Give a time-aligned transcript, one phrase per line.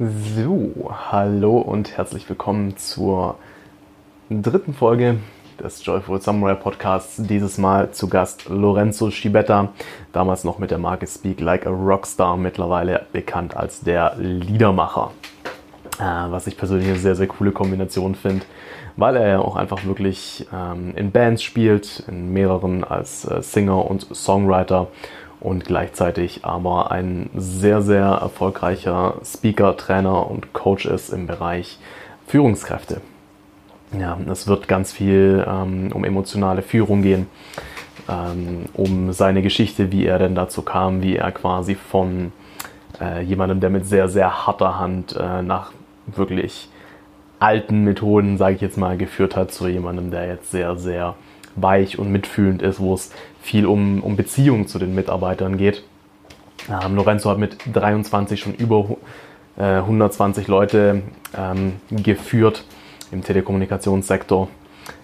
[0.00, 3.36] So, hallo und herzlich willkommen zur
[4.30, 5.18] dritten Folge
[5.58, 7.16] des Joyful Samurai Podcasts.
[7.16, 9.72] Dieses Mal zu Gast Lorenzo Schibetta,
[10.12, 15.10] damals noch mit der Marke Speak Like a Rockstar, mittlerweile bekannt als der Liedermacher.
[15.98, 18.46] Äh, was ich persönlich eine sehr, sehr coole Kombination finde,
[18.96, 23.84] weil er ja auch einfach wirklich ähm, in Bands spielt, in mehreren als äh, Singer
[23.90, 24.86] und Songwriter
[25.40, 31.78] und gleichzeitig aber ein sehr, sehr erfolgreicher Speaker, Trainer und Coach ist im Bereich
[32.26, 33.00] Führungskräfte.
[33.98, 37.26] Ja, es wird ganz viel ähm, um emotionale Führung gehen,
[38.08, 42.32] ähm, um seine Geschichte, wie er denn dazu kam, wie er quasi von
[43.00, 45.72] äh, jemandem, der mit sehr, sehr harter Hand äh, nach
[46.06, 46.68] wirklich
[47.38, 51.14] alten Methoden, sage ich jetzt mal, geführt hat, zu jemandem, der jetzt sehr, sehr
[51.56, 55.82] weich und mitfühlend ist, wo es viel um, um Beziehungen zu den Mitarbeitern geht.
[56.68, 58.96] Ähm, Lorenzo hat mit 23 schon über
[59.56, 61.02] äh, 120 Leute
[61.36, 62.64] ähm, geführt
[63.10, 64.48] im Telekommunikationssektor,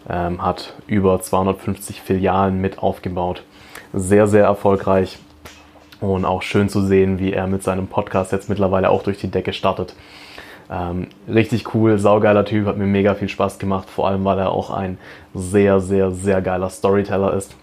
[0.09, 3.45] ähm, hat über 250 Filialen mit aufgebaut.
[3.93, 5.19] Sehr, sehr erfolgreich
[6.01, 9.31] und auch schön zu sehen, wie er mit seinem Podcast jetzt mittlerweile auch durch die
[9.31, 9.95] Decke startet.
[10.71, 14.51] Ähm, richtig cool, saugeiler Typ, hat mir mega viel Spaß gemacht, vor allem weil er
[14.51, 14.99] auch ein
[15.35, 17.55] sehr, sehr, sehr geiler Storyteller ist.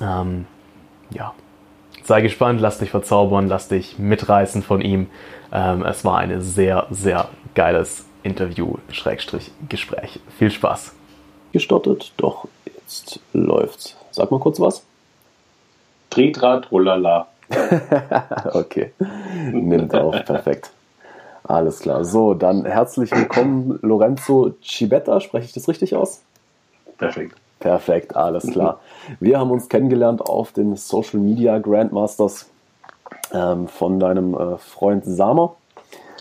[0.00, 0.46] Ähm,
[1.10, 1.34] ja,
[2.04, 5.08] sei gespannt, lass dich verzaubern, lass dich mitreißen von ihm.
[5.52, 10.20] Ähm, es war ein sehr, sehr geiles Interview, Schrägstrich, Gespräch.
[10.38, 10.94] Viel Spaß.
[11.52, 13.96] Gestartet, doch jetzt läuft's.
[14.10, 14.84] Sag mal kurz was.
[16.08, 17.28] Tretrad, rollala.
[18.52, 18.92] okay,
[19.52, 20.70] nimmt auf, perfekt.
[21.52, 22.02] Alles klar.
[22.06, 25.20] So, dann herzlich willkommen, Lorenzo Cibetta.
[25.20, 26.22] Spreche ich das richtig aus?
[26.96, 27.36] Perfekt.
[27.60, 28.80] Perfekt, alles klar.
[29.20, 32.48] Wir haben uns kennengelernt auf den Social Media Grandmasters
[33.34, 35.54] ähm, von deinem äh, Freund Samer.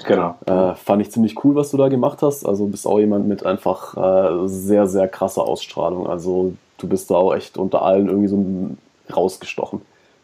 [0.06, 0.36] Genau.
[0.48, 2.46] Äh, fand ich ziemlich cool, was du da gemacht hast.
[2.46, 6.08] Also bist auch jemand mit einfach äh, sehr, sehr krasser Ausstrahlung.
[6.08, 9.82] Also du bist da auch echt unter allen irgendwie so rausgestochen.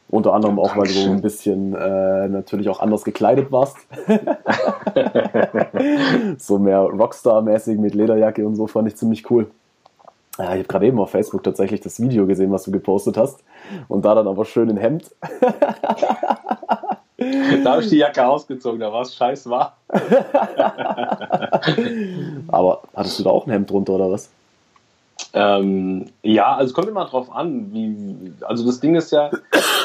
[0.09, 3.75] Unter anderem auch, weil du ein bisschen äh, natürlich auch anders gekleidet warst.
[6.37, 9.47] so mehr Rockstar-mäßig mit Lederjacke und so fand ich ziemlich cool.
[10.37, 13.43] Ja, ich habe gerade eben auf Facebook tatsächlich das Video gesehen, was du gepostet hast.
[13.87, 15.13] Und da dann aber schön in Hemd.
[15.41, 15.65] da
[17.65, 19.71] habe ich die Jacke ausgezogen, da war es scheiß warm.
[22.47, 24.29] aber hattest du da auch ein Hemd drunter oder was?
[25.33, 29.29] Ähm, ja, also es kommt immer drauf an, wie, also das Ding ist ja,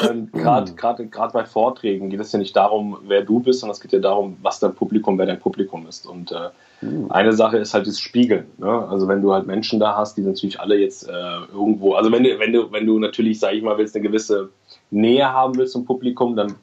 [0.09, 3.93] ähm, gerade bei Vorträgen geht es ja nicht darum, wer du bist, sondern es geht
[3.93, 6.07] ja darum, was dein Publikum, wer dein Publikum ist.
[6.07, 6.49] Und äh,
[6.81, 7.11] mhm.
[7.11, 8.45] eine Sache ist halt das Spiegeln.
[8.57, 8.87] Ne?
[8.89, 11.11] Also wenn du halt Menschen da hast, die natürlich alle jetzt äh,
[11.51, 14.49] irgendwo, also wenn du, wenn du, wenn du natürlich, sag ich mal, willst, eine gewisse
[14.91, 16.55] Nähe haben willst zum Publikum, dann,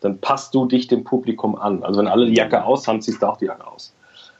[0.00, 1.82] dann passt du dich dem Publikum an.
[1.82, 3.94] Also wenn alle die Jacke aus haben, ziehst du auch die Jacke aus.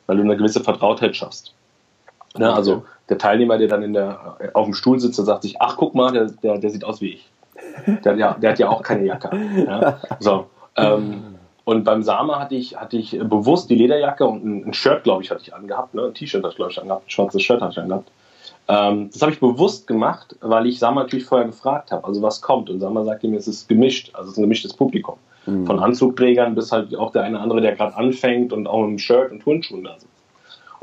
[0.06, 1.53] Weil du eine gewisse Vertrautheit schaffst.
[2.36, 2.52] Ne?
[2.52, 5.76] Also der Teilnehmer, der dann in der, auf dem Stuhl sitzt und sagt sich, ach
[5.76, 7.30] guck mal, der, der, der sieht aus wie ich.
[8.04, 9.30] Der, hat ja, der hat ja auch keine Jacke.
[9.56, 10.00] Ja?
[10.18, 10.46] So,
[10.76, 15.04] ähm, und beim Sama hatte ich, hatte ich bewusst die Lederjacke und ein, ein Shirt,
[15.04, 15.94] glaube ich, hatte ich angehabt.
[15.94, 16.02] Ne?
[16.02, 17.06] Ein T-Shirt hatte ich, glaube ich, angehabt.
[17.06, 18.10] Ein schwarzes Shirt hatte ich angehabt.
[18.68, 22.40] Ähm, das habe ich bewusst gemacht, weil ich Sama natürlich vorher gefragt habe, also was
[22.42, 22.68] kommt.
[22.68, 25.16] Und Sama sagte mir, es ist gemischt, also es ist ein gemischtes Publikum.
[25.46, 25.66] Mhm.
[25.66, 28.98] Von Anzugträgern bis halt auch der eine oder andere, der gerade anfängt und auch im
[28.98, 30.13] Shirt und Turnschuhen da sitzt.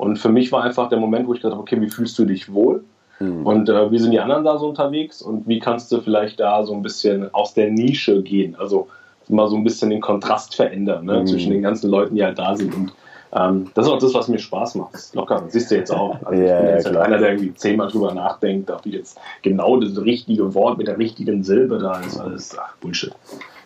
[0.02, 2.26] Und für mich war einfach der Moment, wo ich gedacht habe, okay, wie fühlst du
[2.26, 2.84] dich wohl?
[3.20, 3.46] Mhm.
[3.46, 5.22] Und äh, wie sind die anderen da so unterwegs?
[5.22, 8.56] Und wie kannst du vielleicht da so ein bisschen aus der Nische gehen?
[8.56, 8.88] Also
[9.30, 11.20] mal so ein bisschen den Kontrast verändern ne?
[11.20, 11.28] mhm.
[11.28, 12.74] zwischen den ganzen Leuten, die halt da sind.
[12.74, 12.94] Und
[13.34, 14.96] ähm, das ist auch das, was mir Spaß macht.
[14.96, 16.18] Das ist locker, das siehst du jetzt auch.
[16.26, 19.80] Also ja, ich bin jetzt ja, einer, der irgendwie zehnmal drüber nachdenkt, ob jetzt genau
[19.80, 22.20] das richtige Wort mit der richtigen Silbe da ist.
[22.20, 23.14] Alles ach, Bullshit.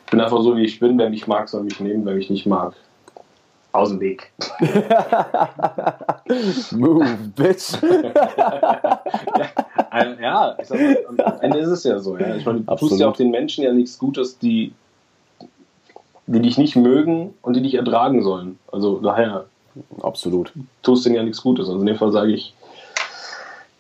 [0.06, 1.00] Ich bin einfach so, wie ich bin.
[1.00, 2.06] Wer mich mag, soll mich nehmen.
[2.06, 2.74] Wer mich nicht mag,
[3.76, 4.32] aus dem Weg.
[6.72, 7.06] Move,
[7.36, 7.74] bitch.
[9.92, 12.18] ja, ja ich sag mal, am Ende ist es ja so.
[12.18, 12.36] Ja.
[12.36, 12.92] Ich meine, du Absolut.
[12.92, 14.74] tust ja auch den Menschen ja nichts Gutes, die,
[16.28, 18.60] die dich nicht mögen und die dich ertragen sollen.
[18.72, 19.46] Also daher.
[20.02, 20.54] Absolut.
[20.84, 21.68] Tust denen ja nichts Gutes.
[21.68, 22.54] Also in dem Fall sage ich,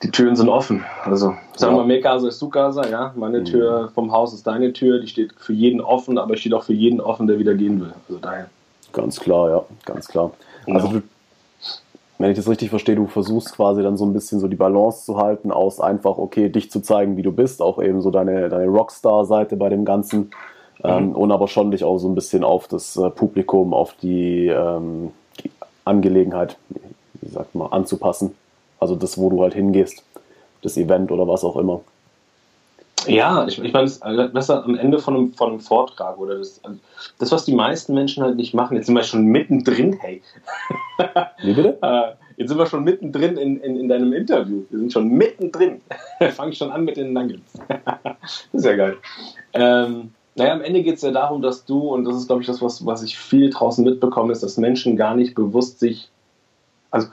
[0.04, 0.84] die Türen sind offen.
[1.04, 1.88] Also sagen wir ja.
[1.88, 3.14] Mekasa ist Sukasa, ja.
[3.16, 3.46] Meine mhm.
[3.46, 6.74] Tür vom Haus ist deine Tür, die steht für jeden offen, aber steht auch für
[6.74, 7.94] jeden offen, der wieder gehen will.
[8.08, 8.50] Also daher.
[8.96, 10.32] Ganz klar, ja, ganz klar.
[10.66, 10.76] Ja.
[10.76, 11.02] Also du,
[12.18, 15.04] wenn ich das richtig verstehe, du versuchst quasi dann so ein bisschen so die Balance
[15.04, 18.48] zu halten, aus einfach, okay, dich zu zeigen, wie du bist, auch eben so deine,
[18.48, 20.32] deine Rockstar-Seite bei dem Ganzen.
[20.82, 21.10] Ähm, mhm.
[21.10, 24.48] Ähm, und aber schon dich auch so ein bisschen auf das äh, Publikum, auf die,
[24.48, 25.12] ähm,
[25.44, 25.52] die
[25.84, 26.58] Angelegenheit,
[27.22, 28.34] wie sagt man, anzupassen.
[28.80, 30.04] Also das, wo du halt hingehst,
[30.62, 31.82] das Event oder was auch immer.
[33.08, 36.38] Ja, ich, ich meine, das, also, das am Ende von einem, von einem Vortrag oder
[36.38, 36.78] das, also,
[37.20, 38.76] das, was die meisten Menschen halt nicht machen.
[38.76, 40.22] Jetzt sind wir schon mittendrin, hey.
[41.42, 41.78] Wie bitte?
[41.82, 44.64] Äh, jetzt sind wir schon mittendrin in, in, in deinem Interview.
[44.70, 45.82] Wir sind schon mittendrin.
[46.36, 47.54] Fange ich schon an mit den Nuggets.
[48.04, 48.98] das ist ja geil.
[49.54, 52.48] Ähm, naja, am Ende geht es ja darum, dass du, und das ist, glaube ich,
[52.48, 56.10] das, was, was ich viel draußen mitbekomme, ist, dass Menschen gar nicht bewusst sich,
[56.92, 57.08] also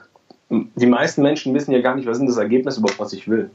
[0.50, 3.50] die meisten Menschen wissen ja gar nicht, was ist das Ergebnis überhaupt, was ich will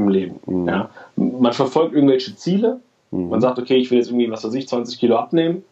[0.00, 0.40] im Leben.
[0.46, 0.68] Mhm.
[0.68, 0.90] Ja?
[1.16, 2.80] Man verfolgt irgendwelche Ziele,
[3.10, 3.28] mhm.
[3.28, 5.64] man sagt, okay, ich will jetzt irgendwie, was weiß ich, 20 Kilo abnehmen,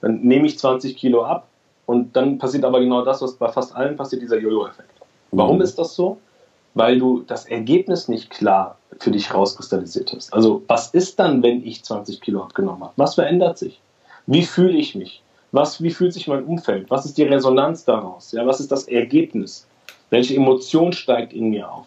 [0.00, 1.48] dann nehme ich 20 Kilo ab
[1.86, 4.90] und dann passiert aber genau das, was bei fast allen passiert, dieser Jojo-Effekt.
[5.32, 5.62] Warum mhm.
[5.62, 6.18] ist das so?
[6.74, 10.32] Weil du das Ergebnis nicht klar für dich rauskristallisiert hast.
[10.32, 12.92] Also was ist dann, wenn ich 20 Kilo abgenommen habe?
[12.96, 13.80] Was verändert sich?
[14.26, 15.22] Wie fühle ich mich?
[15.52, 16.90] Was, wie fühlt sich mein Umfeld?
[16.90, 18.32] Was ist die Resonanz daraus?
[18.32, 19.66] Ja, was ist das Ergebnis?
[20.10, 21.86] Welche Emotion steigt in mir auf?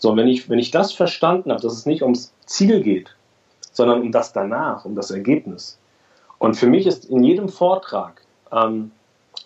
[0.00, 3.14] So, wenn ich, wenn ich das verstanden habe, dass es nicht ums Ziel geht,
[3.72, 5.78] sondern um das danach, um das Ergebnis.
[6.38, 8.90] Und für mich ist in jedem Vortrag, ähm,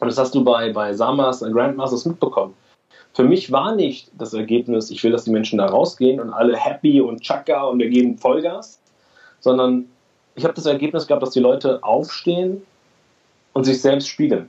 [0.00, 2.54] und das hast du bei, bei Samas Grandmasters mitbekommen,
[3.14, 6.56] für mich war nicht das Ergebnis, ich will, dass die Menschen da rausgehen und alle
[6.56, 8.80] happy und Chaka und wir geben Vollgas,
[9.40, 9.86] sondern
[10.36, 12.62] ich habe das Ergebnis gehabt, dass die Leute aufstehen
[13.52, 14.48] und sich selbst spiegeln,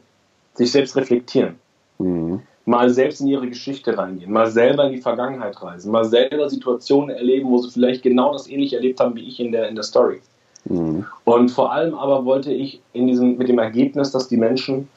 [0.54, 1.56] sich selbst reflektieren.
[1.98, 2.42] Mhm.
[2.66, 7.16] Mal selbst in ihre Geschichte reingehen, mal selber in die Vergangenheit reisen, mal selber Situationen
[7.16, 9.84] erleben, wo sie vielleicht genau das ähnlich erlebt haben wie ich in der, in der
[9.84, 10.20] Story.
[10.66, 11.06] Mhm.
[11.26, 14.88] Und vor allem aber wollte ich in diesem, mit dem Ergebnis, dass die Menschen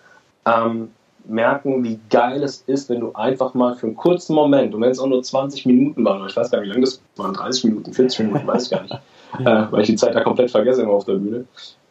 [0.47, 0.89] ähm,
[1.29, 4.91] merken, wie geil es ist, wenn du einfach mal für einen kurzen Moment, und wenn
[4.91, 7.65] es auch nur 20 Minuten waren, ich weiß gar nicht, wie lange das waren, 30
[7.65, 8.95] Minuten, 40 Minuten, weiß ich gar nicht,
[9.41, 11.45] äh, weil ich die Zeit da komplett vergesse immer auf der Bühne,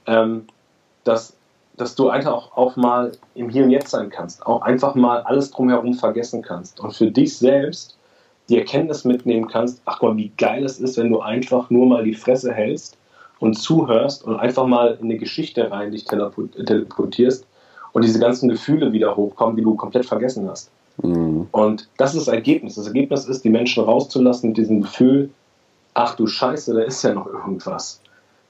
[0.07, 0.47] ähm,
[1.03, 1.36] dass,
[1.77, 5.21] dass du einfach auch, auch mal im Hier und Jetzt sein kannst, auch einfach mal
[5.21, 7.97] alles drumherum vergessen kannst und für dich selbst
[8.49, 12.03] die Erkenntnis mitnehmen kannst, ach Gott, wie geil es ist, wenn du einfach nur mal
[12.03, 12.97] die Fresse hältst
[13.39, 17.45] und zuhörst und einfach mal in eine Geschichte rein dich teleportierst
[17.93, 20.71] und diese ganzen Gefühle wieder hochkommen, die du komplett vergessen hast.
[21.03, 21.47] Mhm.
[21.51, 22.75] Und das ist das Ergebnis.
[22.75, 25.29] Das Ergebnis ist, die Menschen rauszulassen mit diesem Gefühl,
[25.93, 28.01] ach du Scheiße, da ist ja noch irgendwas.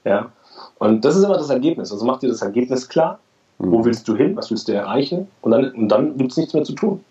[0.04, 0.30] Ja?
[0.78, 1.92] Und das ist immer das Ergebnis.
[1.92, 3.18] Also mach dir das Ergebnis klar.
[3.58, 3.72] Mhm.
[3.72, 4.36] Wo willst du hin?
[4.36, 5.28] Was willst du erreichen?
[5.42, 7.04] Und dann, und dann gibt es nichts mehr zu tun.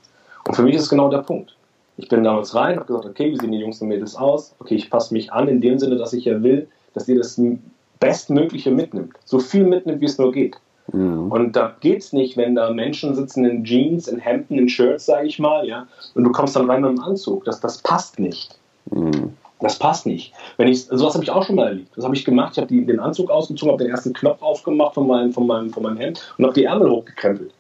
[0.47, 1.55] Und für mich ist genau der Punkt.
[1.97, 4.53] Ich bin damals rein, habe gesagt, okay, wie sehen die Jungs und Mädels aus?
[4.59, 7.41] Okay, ich passe mich an in dem Sinne, dass ich ja will, dass ihr das
[7.99, 9.13] Bestmögliche mitnimmt.
[9.25, 10.57] So viel mitnimmt, wie es nur geht.
[10.93, 11.31] Mhm.
[11.31, 15.05] Und da geht es nicht, wenn da Menschen sitzen in Jeans, in Hemden, in Shirts,
[15.05, 17.43] sage ich mal, ja, und du kommst dann rein mit einem Anzug.
[17.45, 18.57] Das, das passt nicht.
[18.91, 19.33] Mhm.
[19.59, 20.33] Das passt nicht.
[20.57, 21.89] Wenn ich, sowas habe ich auch schon mal erlebt.
[21.95, 22.53] Das habe ich gemacht.
[22.53, 25.83] Ich habe den Anzug ausgezogen, habe den ersten Knopf aufgemacht von meinem, von meinem, von
[25.83, 27.51] meinem Hemd und habe die Ärmel hochgekrempelt.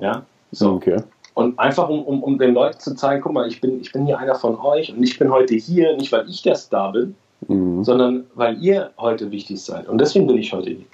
[0.00, 0.72] Ja, so.
[0.72, 1.02] Okay.
[1.34, 4.06] Und einfach, um, um, um den Leuten zu zeigen, guck mal, ich bin, ich bin
[4.06, 7.14] hier einer von euch und ich bin heute hier, nicht weil ich der Star bin,
[7.46, 7.84] mhm.
[7.84, 9.86] sondern weil ihr heute wichtig seid.
[9.86, 10.86] Und deswegen bin ich heute hier.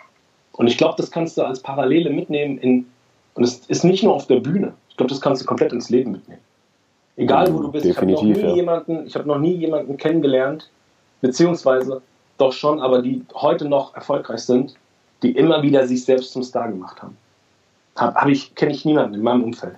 [0.54, 2.86] Und ich glaube, das kannst du als Parallele mitnehmen in,
[3.34, 4.72] und es ist nicht nur auf der Bühne.
[4.88, 6.42] Ich glaube, das kannst du komplett ins Leben mitnehmen.
[7.17, 7.85] Egal wo du bist.
[7.85, 10.70] Definitiv, ich habe noch, nie jemanden, ich hab noch nie jemanden kennengelernt,
[11.20, 12.03] beziehungsweise
[12.38, 14.75] doch schon, aber die heute noch erfolgreich sind,
[15.23, 17.17] die immer wieder sich selbst zum Star gemacht haben.
[17.97, 19.75] Hab, hab ich, kenne ich niemanden in meinem Umfeld.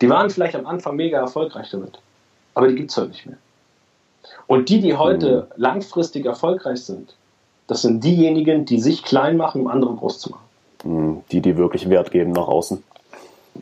[0.00, 1.98] Die waren vielleicht am Anfang mega erfolgreich damit,
[2.54, 3.36] aber die gibt es heute nicht mehr.
[4.46, 5.62] Und die, die heute mhm.
[5.62, 7.14] langfristig erfolgreich sind,
[7.66, 10.44] das sind diejenigen, die sich klein machen, um andere groß zu machen.
[10.82, 12.82] Hm, die, die wirklich Wert geben nach außen.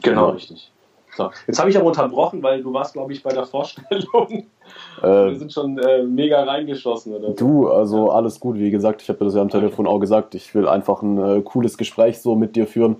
[0.03, 0.33] Genau, ja.
[0.35, 0.71] richtig.
[1.17, 4.47] So, jetzt habe ich aber unterbrochen, weil du warst, glaube ich, bei der Vorstellung.
[5.01, 7.15] Äh, Wir sind schon äh, mega reingeschossen.
[7.15, 7.31] Oder.
[7.31, 8.57] Du, also alles gut.
[8.57, 10.35] Wie gesagt, ich habe das ja am Telefon auch gesagt.
[10.35, 12.97] Ich will einfach ein äh, cooles Gespräch so mit dir führen.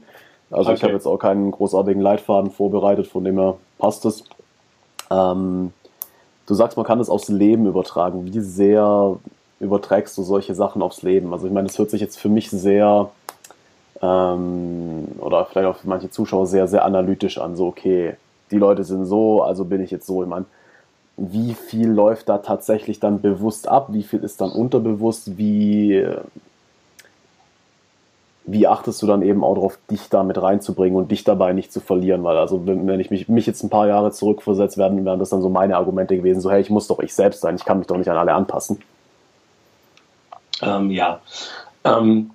[0.51, 0.77] Also okay.
[0.77, 4.23] ich habe jetzt auch keinen großartigen Leitfaden vorbereitet, von dem her passt es.
[5.11, 5.73] Ähm,
[6.47, 8.33] du sagst, man kann das aufs Leben übertragen.
[8.33, 9.17] Wie sehr
[9.59, 11.33] überträgst du solche Sachen aufs Leben?
[11.33, 13.11] Also ich meine, es hört sich jetzt für mich sehr
[14.03, 17.57] ähm, oder vielleicht auch für manche Zuschauer sehr, sehr analytisch an.
[17.57, 18.17] So, okay,
[18.51, 20.23] die Leute sind so, also bin ich jetzt so.
[20.23, 20.47] Ich meine,
[21.17, 23.89] wie viel läuft da tatsächlich dann bewusst ab?
[23.91, 25.39] Wie viel ist dann unterbewusst?
[25.39, 26.07] Wie,
[28.45, 31.73] wie achtest du dann eben auch darauf, dich da mit reinzubringen und dich dabei nicht
[31.73, 32.23] zu verlieren?
[32.23, 35.31] Weil, also, wenn, wenn ich mich, mich jetzt ein paar Jahre zurückversetzt, werden, wären das
[35.31, 37.79] dann so meine Argumente gewesen, so, hey, ich muss doch ich selbst sein, ich kann
[37.79, 38.79] mich doch nicht an alle anpassen.
[40.63, 41.21] Ähm, ja.
[41.85, 42.31] Ähm,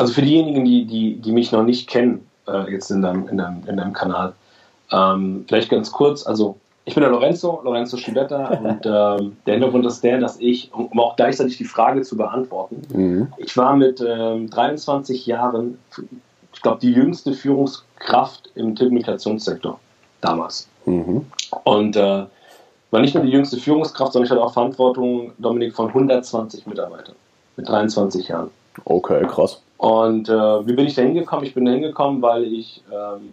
[0.00, 3.38] also für diejenigen, die, die, die mich noch nicht kennen, äh, jetzt in deinem, in
[3.38, 4.34] deinem, in deinem Kanal,
[4.90, 9.84] ähm, vielleicht ganz kurz, also ich bin der Lorenzo, Lorenzo Schibetta und ähm, der Hintergrund
[9.86, 13.32] ist der, dass ich, um auch gleichzeitig die Frage zu beantworten, mhm.
[13.36, 15.78] ich war mit ähm, 23 Jahren,
[16.54, 19.78] ich glaube, die jüngste Führungskraft im Telekommunikationssektor
[20.20, 20.68] damals.
[20.86, 21.26] Mhm.
[21.64, 22.24] Und äh,
[22.90, 27.14] war nicht nur die jüngste Führungskraft, sondern ich hatte auch Verantwortung, Dominik, von 120 Mitarbeitern
[27.56, 28.50] mit 23 Jahren.
[28.86, 29.60] Okay, krass.
[29.78, 31.46] Und äh, wie bin ich da hingekommen?
[31.46, 33.32] Ich bin da hingekommen, weil ich ähm,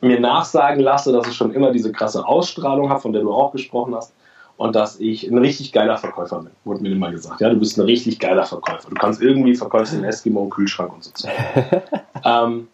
[0.00, 3.52] mir nachsagen lasse, dass ich schon immer diese krasse Ausstrahlung habe, von der du auch
[3.52, 4.12] gesprochen hast.
[4.56, 7.42] Und dass ich ein richtig geiler Verkäufer bin, wurde mir immer gesagt.
[7.42, 8.88] Ja, du bist ein richtig geiler Verkäufer.
[8.88, 11.28] Du kannst irgendwie verkaufst den Eskimo im Kühlschrank und so.
[12.24, 12.66] ähm,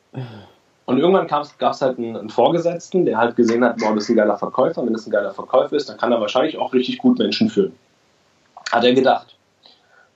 [0.85, 4.11] und irgendwann gab es halt einen, einen, Vorgesetzten, der halt gesehen hat, boah, das ist
[4.11, 4.87] ein geiler Verkäufer.
[4.87, 7.73] Wenn das ein geiler Verkäufer ist, dann kann er wahrscheinlich auch richtig gut Menschen führen.
[8.71, 9.31] Hat er gedacht.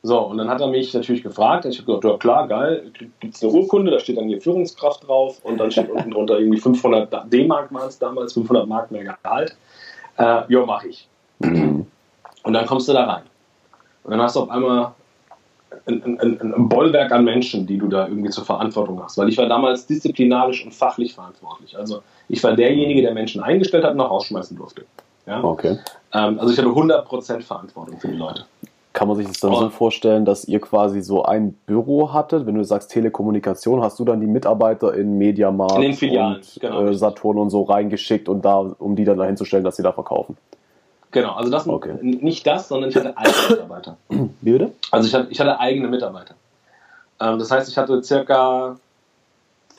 [0.03, 1.65] So, und dann hat er mich natürlich gefragt.
[1.65, 5.07] Ich habe gesagt, ja klar, geil, gibt es eine Urkunde, da steht dann hier Führungskraft
[5.07, 9.05] drauf und dann steht unten drunter irgendwie 500 D-Mark waren es damals, 500 Mark mehr
[9.05, 9.57] Gehalt.
[10.19, 11.09] Äh, ja, mache ich.
[11.41, 11.87] Mhm.
[12.45, 13.23] Und dann kommst du da rein.
[14.05, 14.93] Und dann hast du auf einmal
[15.87, 19.19] ein, ein, ein, Bollwerk an Menschen, die du da irgendwie zur Verantwortung hast.
[19.19, 21.77] Weil ich war damals disziplinarisch und fachlich verantwortlich.
[21.77, 24.85] Also ich war derjenige, der Menschen eingestellt hat und auch rausschmeißen durfte.
[25.27, 25.43] Ja?
[25.43, 25.79] Okay.
[26.13, 28.45] Ähm, also ich hatte 100% Verantwortung für die Leute.
[28.97, 29.61] Kann man sich das dann oh.
[29.61, 32.47] so vorstellen, dass ihr quasi so ein Büro hattet?
[32.47, 36.59] Wenn du sagst Telekommunikation, hast du dann die Mitarbeiter in Mediamarkt in den Filialen, und
[36.59, 39.77] genau, äh, Saturn und so reingeschickt und da, um die dann dahin zu stellen, dass
[39.77, 40.39] sie da verkaufen?
[41.11, 41.93] Genau, also das okay.
[42.01, 43.97] nicht das, sondern ich hatte eigene Mitarbeiter.
[44.09, 44.73] Wie bitte?
[44.91, 46.35] Also ich hatte, ich hatte eigene Mitarbeiter.
[47.21, 48.77] Ähm, das heißt, ich hatte circa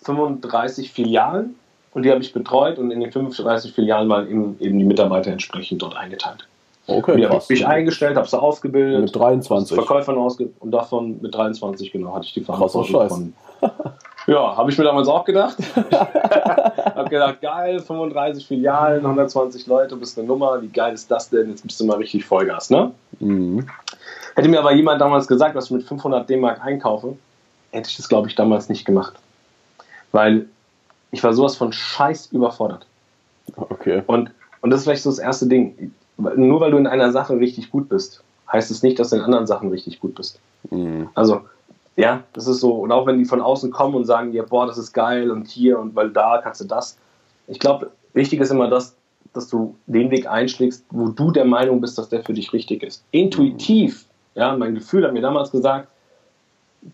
[0.03, 1.55] 35 Filialen
[1.95, 5.31] und die habe ich betreut und in den 35 Filialen waren eben, eben die Mitarbeiter
[5.31, 6.47] entsprechend dort eingeteilt.
[6.87, 9.01] Okay, und die habe ich eingestellt, habe sie ausgebildet.
[9.01, 9.75] Mit 23.
[9.75, 13.33] Verkäufern ausgebildet und davon mit 23 genau hatte ich die Verantwortung von.
[14.27, 15.57] Ja, habe ich mir damals auch gedacht.
[15.75, 21.49] habe gedacht, geil, 35 Filialen, 120 Leute, bist eine Nummer, wie geil ist das denn?
[21.49, 22.91] Jetzt bist du mal richtig Vollgas, ne?
[23.19, 23.67] Mhm.
[24.35, 27.17] Hätte mir aber jemand damals gesagt, was ich mit 500 D-Mark einkaufe,
[27.71, 29.13] hätte ich das, glaube ich, damals nicht gemacht.
[30.11, 30.47] Weil
[31.11, 32.85] ich war sowas von scheiß überfordert.
[33.55, 34.03] Okay.
[34.07, 37.39] Und, und das ist vielleicht so das erste Ding nur weil du in einer Sache
[37.39, 40.39] richtig gut bist, heißt es nicht, dass du in anderen Sachen richtig gut bist.
[40.71, 41.09] Mhm.
[41.13, 41.41] Also,
[41.95, 42.73] ja, das ist so.
[42.73, 45.47] Und auch wenn die von außen kommen und sagen dir, boah, das ist geil und
[45.47, 46.97] hier und weil da kannst du das.
[47.47, 48.95] Ich glaube, wichtig ist immer das,
[49.33, 52.83] dass du den Weg einschlägst, wo du der Meinung bist, dass der für dich richtig
[52.83, 53.03] ist.
[53.11, 54.05] Intuitiv,
[54.35, 55.87] ja, mein Gefühl hat mir damals gesagt,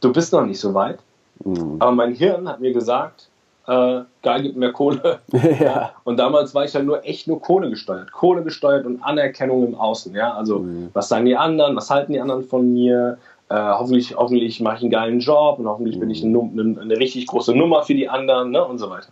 [0.02, 1.00] du bist noch nicht so weit.
[1.44, 1.78] Mhm.
[1.80, 3.28] Aber mein Hirn hat mir gesagt,
[3.68, 5.20] äh, geil, gibt mehr Kohle.
[5.60, 5.92] ja.
[6.04, 8.12] Und damals war ich halt nur echt nur Kohle gesteuert.
[8.12, 10.14] Kohle gesteuert und Anerkennung im Außen.
[10.16, 10.34] Ja?
[10.34, 10.90] Also, mhm.
[10.94, 11.76] was sagen die anderen?
[11.76, 13.18] Was halten die anderen von mir?
[13.50, 16.02] Äh, hoffentlich hoffentlich mache ich einen geilen Job und hoffentlich mhm.
[16.02, 18.66] bin ich eine, eine, eine, richtig große Nummer für die anderen ne?
[18.66, 19.08] und so weiter.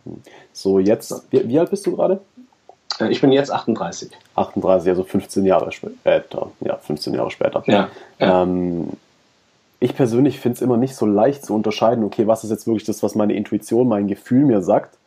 [0.52, 2.20] So, jetzt, wie, wie alt bist du gerade?
[3.00, 4.12] Äh, ich bin jetzt 38.
[4.36, 6.52] 38, also 15 Jahre später.
[6.62, 7.64] Ja, 15 Jahre später.
[7.68, 7.90] Ja.
[8.20, 8.44] ja.
[8.44, 8.90] Ähm,
[9.82, 12.86] ich persönlich finde es immer nicht so leicht zu unterscheiden, okay, was ist jetzt wirklich
[12.86, 14.98] das, was meine Intuition, mein Gefühl mir sagt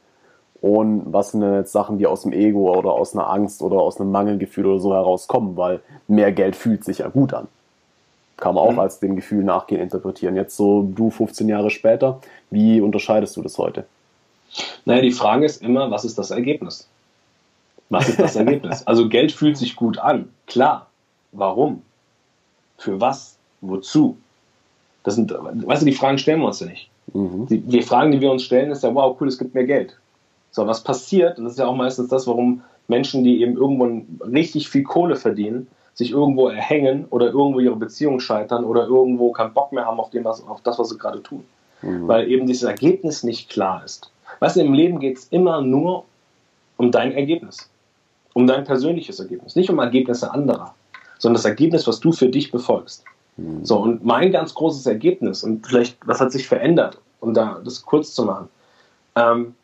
[0.60, 3.76] und was sind denn jetzt Sachen, die aus dem Ego oder aus einer Angst oder
[3.76, 7.46] aus einem Mangelgefühl oder so herauskommen, weil mehr Geld fühlt sich ja gut an.
[8.36, 8.80] Kann man auch mhm.
[8.80, 10.34] als dem Gefühl nachgehen interpretieren.
[10.34, 13.86] Jetzt so du 15 Jahre später, wie unterscheidest du das heute?
[14.84, 16.88] Naja, die Frage ist immer, was ist das Ergebnis?
[17.90, 18.84] Was ist das Ergebnis?
[18.88, 20.88] Also Geld fühlt sich gut an, klar.
[21.30, 21.82] Warum?
[22.76, 23.36] Für was?
[23.60, 24.16] Wozu?
[25.04, 26.90] Das sind, weißt du, die Fragen stellen wir uns ja nicht.
[27.12, 27.46] Mhm.
[27.46, 29.96] Die, die, Fragen, die wir uns stellen, ist ja, wow, cool, es gibt mehr Geld.
[30.50, 34.02] So, was passiert, und das ist ja auch meistens das, warum Menschen, die eben irgendwo
[34.24, 39.54] richtig viel Kohle verdienen, sich irgendwo erhängen oder irgendwo ihre Beziehung scheitern oder irgendwo keinen
[39.54, 41.44] Bock mehr haben auf, dem, was, auf das, was sie gerade tun.
[41.82, 42.08] Mhm.
[42.08, 44.10] Weil eben dieses Ergebnis nicht klar ist.
[44.40, 46.04] Weißt du, im Leben geht es immer nur
[46.76, 47.70] um dein Ergebnis.
[48.32, 49.54] Um dein persönliches Ergebnis.
[49.54, 50.74] Nicht um Ergebnisse anderer,
[51.18, 53.04] sondern das Ergebnis, was du für dich befolgst.
[53.36, 53.64] Mhm.
[53.64, 57.82] So, und mein ganz großes Ergebnis, und vielleicht, was hat sich verändert, um da das
[57.82, 58.48] kurz zu machen.
[59.16, 59.54] Ähm,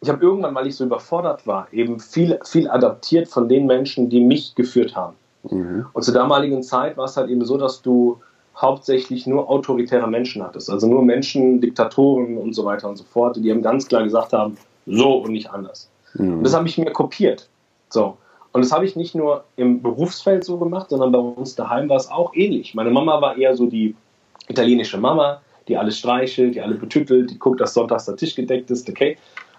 [0.00, 4.08] ich habe irgendwann, weil ich so überfordert war, eben viel, viel adaptiert von den Menschen,
[4.08, 5.14] die mich geführt haben.
[5.48, 5.86] Mhm.
[5.92, 8.20] Und zur damaligen Zeit war es halt eben so, dass du
[8.56, 10.68] hauptsächlich nur autoritäre Menschen hattest.
[10.68, 14.32] Also nur Menschen, Diktatoren und so weiter und so fort, die haben ganz klar gesagt
[14.32, 15.88] haben, so und nicht anders.
[16.14, 16.38] Mhm.
[16.38, 17.48] Und das habe ich mir kopiert.
[17.88, 18.16] So.
[18.52, 21.96] Und das habe ich nicht nur im Berufsfeld so gemacht, sondern bei uns daheim war
[21.96, 22.74] es auch ähnlich.
[22.74, 23.94] Meine Mama war eher so die
[24.48, 28.70] italienische Mama, die alles streichelt, die alle betüttelt, die guckt, dass sonntags der Tisch gedeckt
[28.70, 29.16] ist, okay.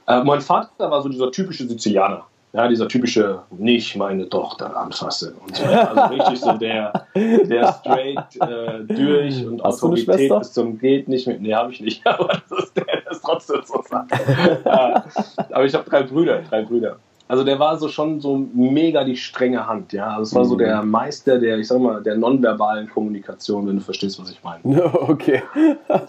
[0.08, 2.26] Äh, mein Vater war so dieser typische Sizilianer.
[2.56, 5.64] Ja, dieser typische, nicht meine Tochter anfassen und so.
[5.64, 11.26] Also richtig so der, der straight äh, durch und Hast Autorität bis zum geht nicht
[11.26, 11.42] mit.
[11.42, 14.12] Nee, habe ich nicht, aber das ist der, der es trotzdem so sagt.
[14.66, 16.98] äh, aber ich habe drei Brüder, drei Brüder.
[17.34, 20.06] Also der war so schon so mega die strenge Hand, ja.
[20.06, 20.60] Also es war so mhm.
[20.60, 24.62] der Meister der, ich sag mal, der nonverbalen Kommunikation, wenn du verstehst, was ich meine.
[24.94, 25.42] Okay.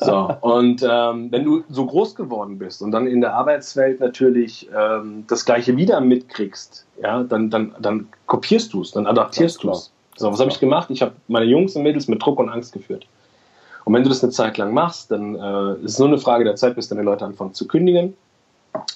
[0.01, 4.69] so, und ähm, wenn du so groß geworden bist und dann in der Arbeitswelt natürlich
[4.79, 9.71] ähm, das Gleiche wieder mitkriegst, ja, dann, dann, dann kopierst du es, dann adaptierst du
[9.71, 9.93] es.
[10.19, 10.91] So, was habe ich gemacht?
[10.91, 13.07] Ich habe meine Jungs und Mädels mit Druck und Angst geführt.
[13.87, 16.45] Und wenn du das eine Zeit lang machst, dann äh, ist es nur eine Frage
[16.45, 18.13] der Zeit, bis deine Leute anfangen zu kündigen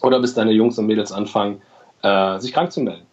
[0.02, 1.62] oder bis deine Jungs und Mädels anfangen,
[2.02, 3.06] äh, sich krank zu melden.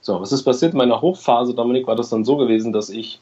[0.00, 0.72] So, was ist passiert?
[0.72, 3.20] In meiner Hochphase, Dominik, war das dann so gewesen, dass ich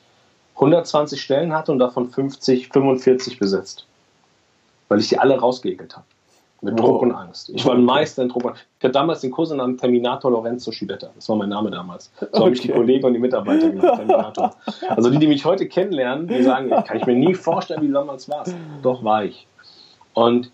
[0.55, 3.87] 120 Stellen hatte und davon 50, 45 besetzt.
[4.89, 6.07] Weil ich die alle rausgeekelt habe.
[6.63, 7.05] Mit Druck oh.
[7.05, 7.49] und Angst.
[7.51, 8.67] Ich war ein Meister in Druck und Angst.
[8.79, 11.11] Ich hatte damals den Kursennamen Terminator Lorenzo Schibetta.
[11.15, 12.11] Das war mein Name damals.
[12.19, 12.39] So okay.
[12.39, 14.55] habe ich die Kollegen und die Mitarbeiter genannt, Terminator.
[14.89, 17.95] Also die, die mich heute kennenlernen, die sagen, kann ich mir nie vorstellen, wie du
[17.95, 18.55] damals warst.
[18.83, 19.47] Doch war ich.
[20.13, 20.51] Und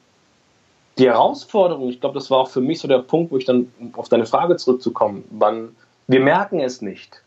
[0.98, 3.70] die Herausforderung, ich glaube, das war auch für mich so der Punkt, wo ich dann
[3.94, 5.76] auf deine Frage zurückzukommen, wann
[6.06, 7.22] wir merken es nicht.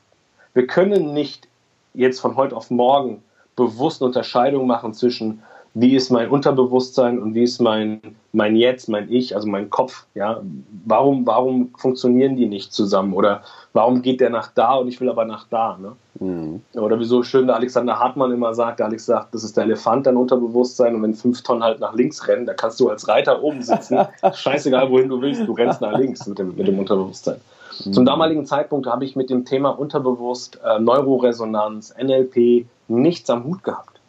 [0.54, 1.48] Wir können nicht
[1.94, 3.24] jetzt von heute auf morgen
[3.56, 8.02] bewusst eine Unterscheidung machen zwischen wie ist mein Unterbewusstsein und wie ist mein,
[8.34, 10.42] mein Jetzt, mein Ich, also mein Kopf, ja,
[10.86, 15.10] warum, warum funktionieren die nicht zusammen oder warum geht der nach da und ich will
[15.10, 15.94] aber nach da, ne?
[16.20, 16.62] Mhm.
[16.74, 19.64] Oder wie so schön der Alexander Hartmann immer sagt, der Alex sagt, das ist der
[19.64, 23.08] Elefant, dein Unterbewusstsein und wenn fünf Tonnen halt nach links rennen, da kannst du als
[23.08, 24.00] Reiter oben sitzen,
[24.34, 27.40] scheißegal wohin du willst, du rennst nach links mit dem, mit dem Unterbewusstsein.
[27.86, 27.94] Mhm.
[27.94, 33.64] Zum damaligen Zeitpunkt habe ich mit dem Thema Unterbewusst, äh, Neuroresonanz, NLP nichts am Hut
[33.64, 34.00] gehabt.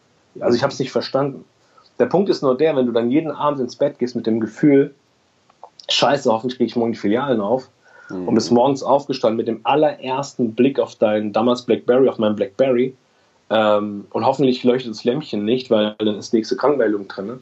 [0.40, 1.44] Also ich habe es nicht verstanden.
[2.00, 4.40] Der Punkt ist nur der, wenn du dann jeden Abend ins Bett gehst mit dem
[4.40, 4.94] Gefühl,
[5.88, 7.68] scheiße, hoffentlich kriege ich morgen die Filialen auf
[8.08, 8.26] mhm.
[8.26, 12.94] und bis morgens aufgestanden mit dem allerersten Blick auf dein damals Blackberry, auf mein Blackberry
[13.50, 17.40] ähm, und hoffentlich leuchtet das Lämpchen nicht, weil dann ist nächste Krankmeldung drin,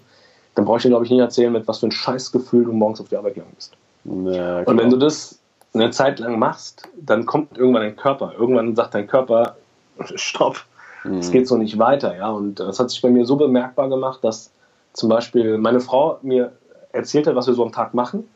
[0.54, 3.00] dann brauche ich dir, glaube ich, nicht erzählen, mit was für ein Scheißgefühl du morgens
[3.00, 3.74] auf die Arbeit gegangen bist.
[4.04, 5.38] Ja, und wenn du das
[5.74, 8.32] eine Zeit lang machst, dann kommt irgendwann dein Körper.
[8.38, 9.56] Irgendwann sagt dein Körper,
[10.14, 10.64] stopp,
[11.04, 11.32] es mhm.
[11.32, 12.30] geht so nicht weiter, ja.
[12.30, 14.50] Und das hat sich bei mir so bemerkbar gemacht, dass
[14.92, 16.52] zum Beispiel meine Frau mir
[16.92, 18.28] erzählt hat, was wir so am Tag machen.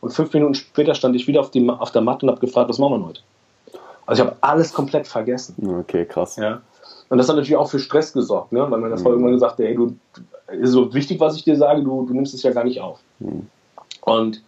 [0.00, 2.68] Und fünf Minuten später stand ich wieder auf, die, auf der Matte und habe gefragt,
[2.68, 3.20] was machen wir heute?
[4.06, 5.56] Also ich habe alles komplett vergessen.
[5.80, 6.36] Okay, krass.
[6.36, 6.60] Ja.
[7.08, 8.70] Und das hat natürlich auch für Stress gesorgt, ne?
[8.70, 9.14] weil meine Frau mhm.
[9.14, 9.96] irgendwann gesagt hat, ey, du,
[10.48, 13.00] ist so wichtig, was ich dir sage, du, du nimmst es ja gar nicht auf.
[13.18, 13.48] Mhm.
[14.02, 14.42] Und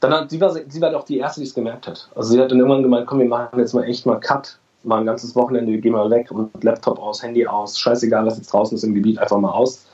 [0.00, 2.08] dann hat sie war, sie war auch die Erste, die es gemerkt hat.
[2.16, 5.00] Also sie hat dann irgendwann gemeint, komm, wir machen jetzt mal echt mal Cut mal
[5.00, 8.52] ein ganzes Wochenende, wir gehen mal weg und Laptop aus, Handy aus, scheißegal, was jetzt
[8.52, 9.86] draußen ist im Gebiet, einfach mal aus.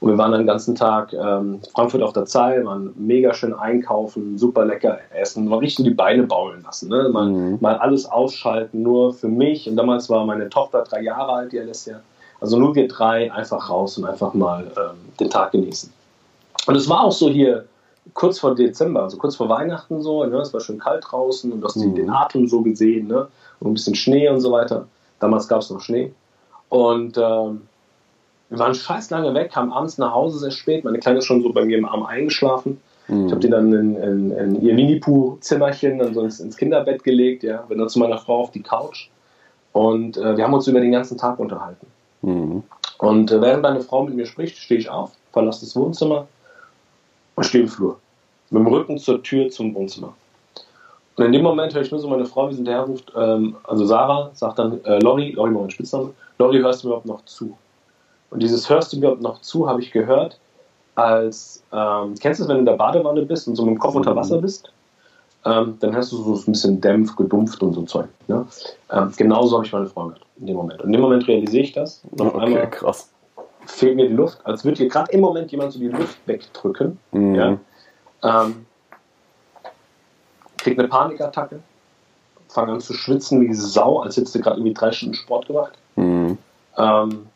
[0.00, 3.54] Und wir waren dann den ganzen Tag ähm, Frankfurt auf der Zeil, waren mega schön
[3.54, 6.90] einkaufen, super lecker essen, mal richtig die Beine baulen lassen.
[6.90, 7.08] Ne?
[7.08, 7.58] Mal, mhm.
[7.60, 9.68] mal alles ausschalten, nur für mich.
[9.68, 12.00] Und damals war meine Tochter drei Jahre alt, die Alessia.
[12.40, 15.90] Also nur wir drei einfach raus und einfach mal ähm, den Tag genießen.
[16.66, 17.64] Und es war auch so hier
[18.12, 20.36] kurz vor Dezember, also kurz vor Weihnachten so, ne?
[20.36, 21.94] es war schön kalt draußen und du hast mhm.
[21.94, 23.06] den Atem so gesehen.
[23.06, 23.28] Ne?
[23.60, 24.86] Und ein bisschen Schnee und so weiter.
[25.20, 26.12] Damals gab es noch Schnee.
[26.68, 27.62] Und ähm,
[28.50, 30.84] wir waren scheiß lange weg, kamen abends nach Hause sehr spät.
[30.84, 32.80] Meine Kleine ist schon so bei mir im Arm eingeschlafen.
[33.08, 33.26] Mhm.
[33.26, 37.42] Ich habe die dann in, in, in ihr Winnie-Pooh-Zimmerchen dann so ins, ins, Kinderbett gelegt.
[37.42, 37.62] Ja.
[37.62, 39.08] Bin dann zu meiner Frau auf die Couch.
[39.72, 41.86] Und äh, wir haben uns über den ganzen Tag unterhalten.
[42.22, 42.62] Mhm.
[42.98, 46.26] Und äh, während meine Frau mit mir spricht, stehe ich auf, verlasse das Wohnzimmer
[47.34, 47.98] und stehe im Flur.
[48.50, 50.14] Mit dem Rücken zur Tür zum Wohnzimmer.
[51.16, 53.56] Und in dem Moment höre ich nur so meine Frau, wie sie hinterher ruft, ähm,
[53.64, 57.06] also Sarah, sagt dann, äh, Lori, Lori war mein Spitzname, Lori, hörst du mir überhaupt
[57.06, 57.56] noch zu?
[58.30, 60.38] Und dieses hörst du mir überhaupt noch zu, habe ich gehört,
[60.96, 63.78] als, ähm, kennst du es, wenn du in der Badewanne bist und so mit dem
[63.78, 64.72] Kopf unter Wasser bist?
[65.44, 68.08] Ähm, dann hast du so ein bisschen dämpf, gedumpft und so Zeug.
[68.28, 68.46] Ne?
[68.90, 70.80] Ähm, genauso habe ich meine Frau gehört in dem Moment.
[70.80, 72.02] Und in dem Moment realisiere ich das.
[72.10, 73.10] Und auf okay, einmal krass.
[73.66, 76.98] fehlt mir die Luft, als würde hier gerade im Moment jemand so die Luft wegdrücken.
[77.12, 77.34] Mhm.
[77.34, 77.58] Ja?
[78.22, 78.66] Ähm,
[80.64, 81.60] krieg eine Panikattacke,
[82.48, 85.74] fange an zu schwitzen wie Sau, als hättest du gerade irgendwie drei Stunden Sport gemacht.
[85.96, 86.38] Mhm.
[86.76, 87.26] Ähm,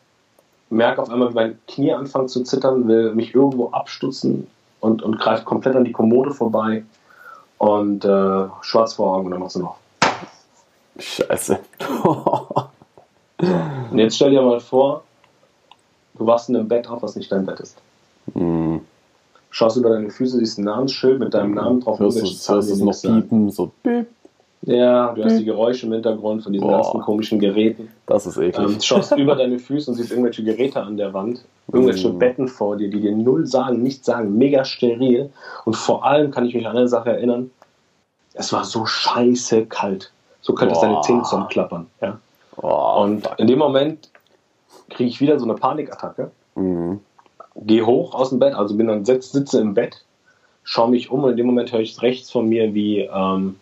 [0.69, 4.47] merke auf einmal, wie mein Knie anfängt zu zittern, will mich irgendwo abstutzen
[4.81, 6.83] und, und greift komplett an die Kommode vorbei
[7.57, 9.77] und äh, schwarz vor Augen und dann machst du noch.
[10.97, 11.59] Scheiße.
[13.91, 15.03] Und jetzt stell dir mal vor,
[16.15, 17.77] du wachst in einem Bett auf, was nicht dein Bett ist.
[18.33, 18.68] Mhm
[19.49, 21.99] schaust über deine Füße, siehst ein Namensschild mit deinem Namen drauf.
[21.99, 24.07] Hörst du es noch piepen, so piep.
[24.61, 26.81] Ja, du hast die Geräusche im Hintergrund von diesen Boah.
[26.81, 27.89] ganzen komischen Geräten.
[28.07, 28.67] Das ist eklig.
[28.67, 32.19] Ähm, schaust über deine Füße und siehst irgendwelche Geräte an der Wand, irgendwelche mm.
[32.19, 35.29] Betten vor dir, die dir null sagen, nichts sagen, mega steril.
[35.63, 37.51] Und vor allem kann ich mich an eine Sache erinnern,
[38.33, 40.11] es war so scheiße kalt.
[40.41, 41.87] So kalt, dass deine Zähne zusammenklappern.
[42.01, 42.19] Ja?
[42.57, 44.09] Boah, und in dem Moment
[44.89, 46.31] kriege ich wieder so eine Panikattacke.
[46.55, 46.99] Mhm
[47.65, 50.03] gehe hoch aus dem Bett, also bin dann sitze im Bett,
[50.63, 53.55] schaue mich um und in dem Moment höre ich rechts von mir, wie ähm,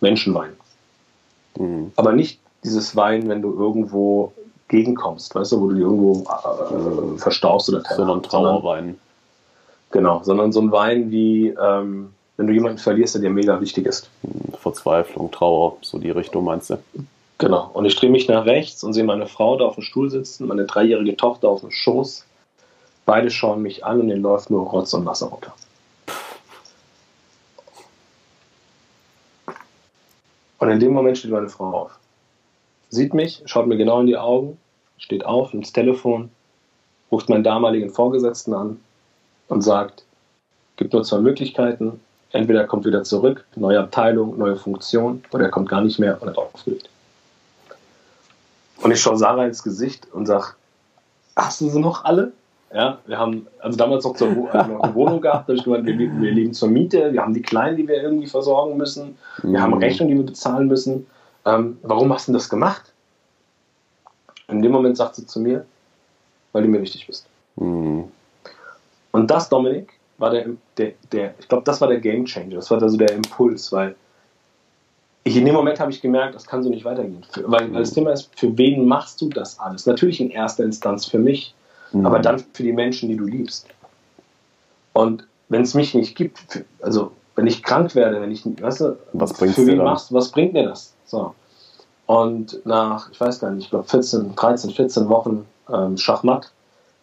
[0.00, 0.52] Menschenwein.
[1.58, 1.92] Mhm.
[1.96, 4.32] Aber nicht dieses Wein, wenn du irgendwo
[4.68, 8.98] gegenkommst, weißt du, wo du dich irgendwo äh, verstaust oder Sondern Trauerwein.
[9.92, 13.86] Genau, sondern so ein Wein wie, ähm, wenn du jemanden verlierst, der dir mega wichtig
[13.86, 14.10] ist.
[14.58, 16.78] Verzweiflung, Trauer, so die Richtung meinst du?
[17.38, 17.70] Genau.
[17.72, 20.48] Und ich drehe mich nach rechts und sehe meine Frau da auf dem Stuhl sitzen,
[20.48, 22.25] meine dreijährige Tochter auf dem Schoß.
[23.06, 25.54] Beide schauen mich an und denen läuft nur Rotz und Wasser runter.
[30.58, 31.98] Und in dem Moment steht meine Frau auf.
[32.90, 34.58] Sieht mich, schaut mir genau in die Augen,
[34.98, 36.30] steht auf ins Telefon,
[37.12, 38.80] ruft meinen damaligen Vorgesetzten an
[39.48, 40.04] und sagt,
[40.76, 42.00] gibt nur zwei Möglichkeiten.
[42.32, 46.20] Entweder er kommt wieder zurück, neue Abteilung, neue Funktion, oder er kommt gar nicht mehr
[46.20, 46.90] und hat aufgelegt.
[48.78, 50.54] Und ich schaue Sarah ins Gesicht und sage,
[51.36, 52.32] hast du sie noch alle?
[52.72, 55.64] Ja, wir haben also damals noch, zur, also noch eine Wohnung gehabt, da habe ich
[55.64, 59.16] gemeint, wir, wir, leben zur Miete, wir haben die Kleinen, die wir irgendwie versorgen müssen,
[59.42, 59.62] wir mhm.
[59.62, 61.06] haben Rechnungen, die wir bezahlen müssen.
[61.44, 62.92] Ähm, warum hast du das gemacht?
[64.48, 65.64] In dem Moment sagt sie zu mir,
[66.52, 67.26] weil du mir wichtig bist.
[67.54, 68.04] Mhm.
[69.12, 72.70] Und das, Dominik, war der, der, der ich glaube, das war der Game Changer, das
[72.70, 73.94] war also der Impuls, weil
[75.24, 77.24] ich, in dem Moment habe ich gemerkt, das kann so nicht weitergehen.
[77.30, 79.84] Für, weil, weil das Thema ist, für wen machst du das alles?
[79.84, 81.52] Natürlich in erster Instanz für mich,
[82.00, 82.06] mhm.
[82.06, 83.66] aber dann für die Menschen, die du liebst.
[84.92, 88.80] Und wenn es mich nicht gibt, für, also wenn ich krank werde, wenn ich, weißt
[88.80, 90.94] du, was für wen machst was bringt mir das?
[91.04, 91.34] So.
[92.06, 96.50] Und nach, ich weiß gar nicht, ich glaube 14, 13, 14 Wochen ähm, Schachmatt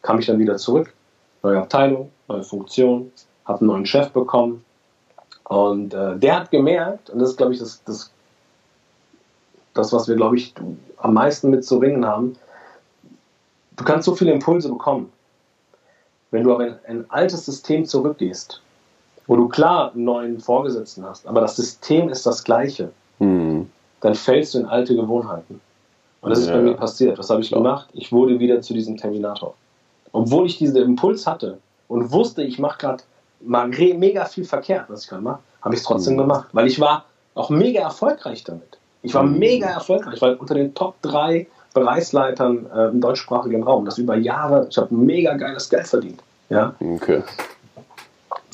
[0.01, 0.93] kam ich dann wieder zurück.
[1.43, 3.11] Neue Abteilung, neue Funktion,
[3.45, 4.63] habe einen neuen Chef bekommen.
[5.43, 8.11] Und äh, der hat gemerkt, und das ist, glaube ich, das, das,
[9.73, 10.53] das, was wir, glaube ich,
[10.97, 12.35] am meisten mit zu ringen haben,
[13.75, 15.11] du kannst so viele Impulse bekommen.
[16.31, 18.61] Wenn du aber in ein altes System zurückgehst,
[19.27, 23.69] wo du klar einen neuen Vorgesetzten hast, aber das System ist das gleiche, mhm.
[24.01, 25.61] dann fällst du in alte Gewohnheiten.
[26.21, 27.17] Und das ja, ist bei mir passiert.
[27.17, 27.61] Was habe ich klar.
[27.61, 27.89] gemacht?
[27.93, 29.53] Ich wurde wieder zu diesem Terminator.
[30.11, 33.03] Obwohl ich diesen Impuls hatte und wusste, ich mache gerade
[33.41, 36.19] mega viel verkehrt, was ich gerade mache, habe ich es trotzdem mhm.
[36.19, 37.05] gemacht, weil ich war
[37.35, 38.77] auch mega erfolgreich damit.
[39.01, 39.37] Ich war mhm.
[39.37, 44.67] mega erfolgreich, weil unter den Top 3 Bereichsleitern äh, im deutschsprachigen Raum, das über Jahre,
[44.69, 46.21] ich habe mega geiles Geld verdient.
[46.49, 46.75] Ja?
[46.79, 47.23] Okay.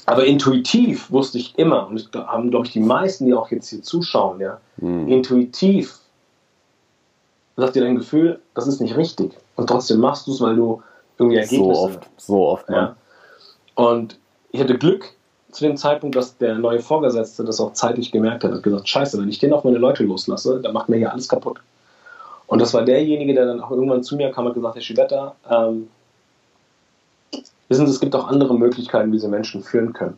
[0.05, 3.69] Aber intuitiv wusste ich immer, und das haben, glaube ich, die meisten, die auch jetzt
[3.69, 5.07] hier zuschauen, ja, mhm.
[5.07, 5.99] intuitiv
[7.55, 9.33] sagt dir dein Gefühl, das ist nicht richtig.
[9.55, 10.81] Und trotzdem machst du es, weil du
[11.17, 12.69] irgendwie Ergebnisse So oft, so oft.
[12.69, 12.95] Ja.
[13.75, 14.17] Und
[14.51, 15.11] ich hatte Glück
[15.51, 18.51] zu dem Zeitpunkt, dass der neue Vorgesetzte das auch zeitlich gemerkt hat.
[18.51, 21.11] Er hat gesagt, scheiße, wenn ich den auf meine Leute loslasse, dann macht mir hier
[21.11, 21.59] alles kaputt.
[22.49, 25.35] Und das war derjenige, der dann auch irgendwann zu mir kam und gesagt, Herr Schibetta,
[25.49, 25.87] ähm,
[27.67, 30.17] wissen Sie, es gibt auch andere Möglichkeiten, wie Sie Menschen führen können.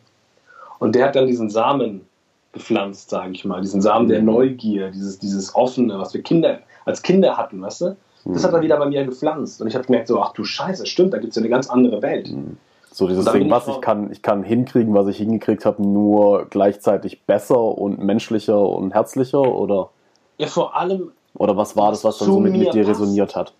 [0.79, 2.07] Und der hat dann diesen Samen
[2.53, 7.01] gepflanzt, sage ich mal, diesen Samen der Neugier, dieses, dieses Offene, was wir Kinder als
[7.01, 7.97] Kinder hatten, weißt du?
[8.23, 9.61] Das hat er wieder bei mir gepflanzt.
[9.61, 11.69] Und ich habe gemerkt, so, ach du Scheiße, stimmt, da gibt es ja eine ganz
[11.69, 12.31] andere Welt.
[12.31, 12.57] Mhm.
[12.91, 17.23] So dieses Ding, was ich kann, ich kann hinkriegen, was ich hingekriegt habe, nur gleichzeitig
[17.23, 19.89] besser und menschlicher und herzlicher oder?
[20.37, 21.11] Ja, vor allem.
[21.35, 22.89] Oder was war das, was dann so mit, mit dir passt.
[22.89, 23.53] resoniert hat?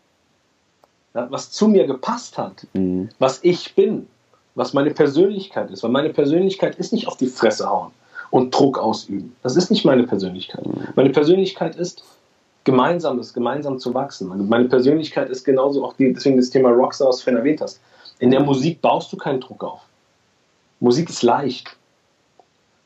[1.14, 3.10] Was zu mir gepasst hat, mhm.
[3.20, 4.08] was ich bin,
[4.56, 5.84] was meine Persönlichkeit ist.
[5.84, 7.92] Weil meine Persönlichkeit ist nicht auf die Fresse hauen
[8.30, 9.36] und Druck ausüben.
[9.44, 10.66] Das ist nicht meine Persönlichkeit.
[10.66, 10.88] Mhm.
[10.96, 12.04] Meine Persönlichkeit ist
[12.64, 14.48] Gemeinsames, gemeinsam zu wachsen.
[14.48, 17.80] Meine Persönlichkeit ist genauso auch die, deswegen das Thema Rockstar, was du erwähnt hast.
[18.20, 19.82] In der Musik baust du keinen Druck auf.
[20.80, 21.76] Musik ist leicht.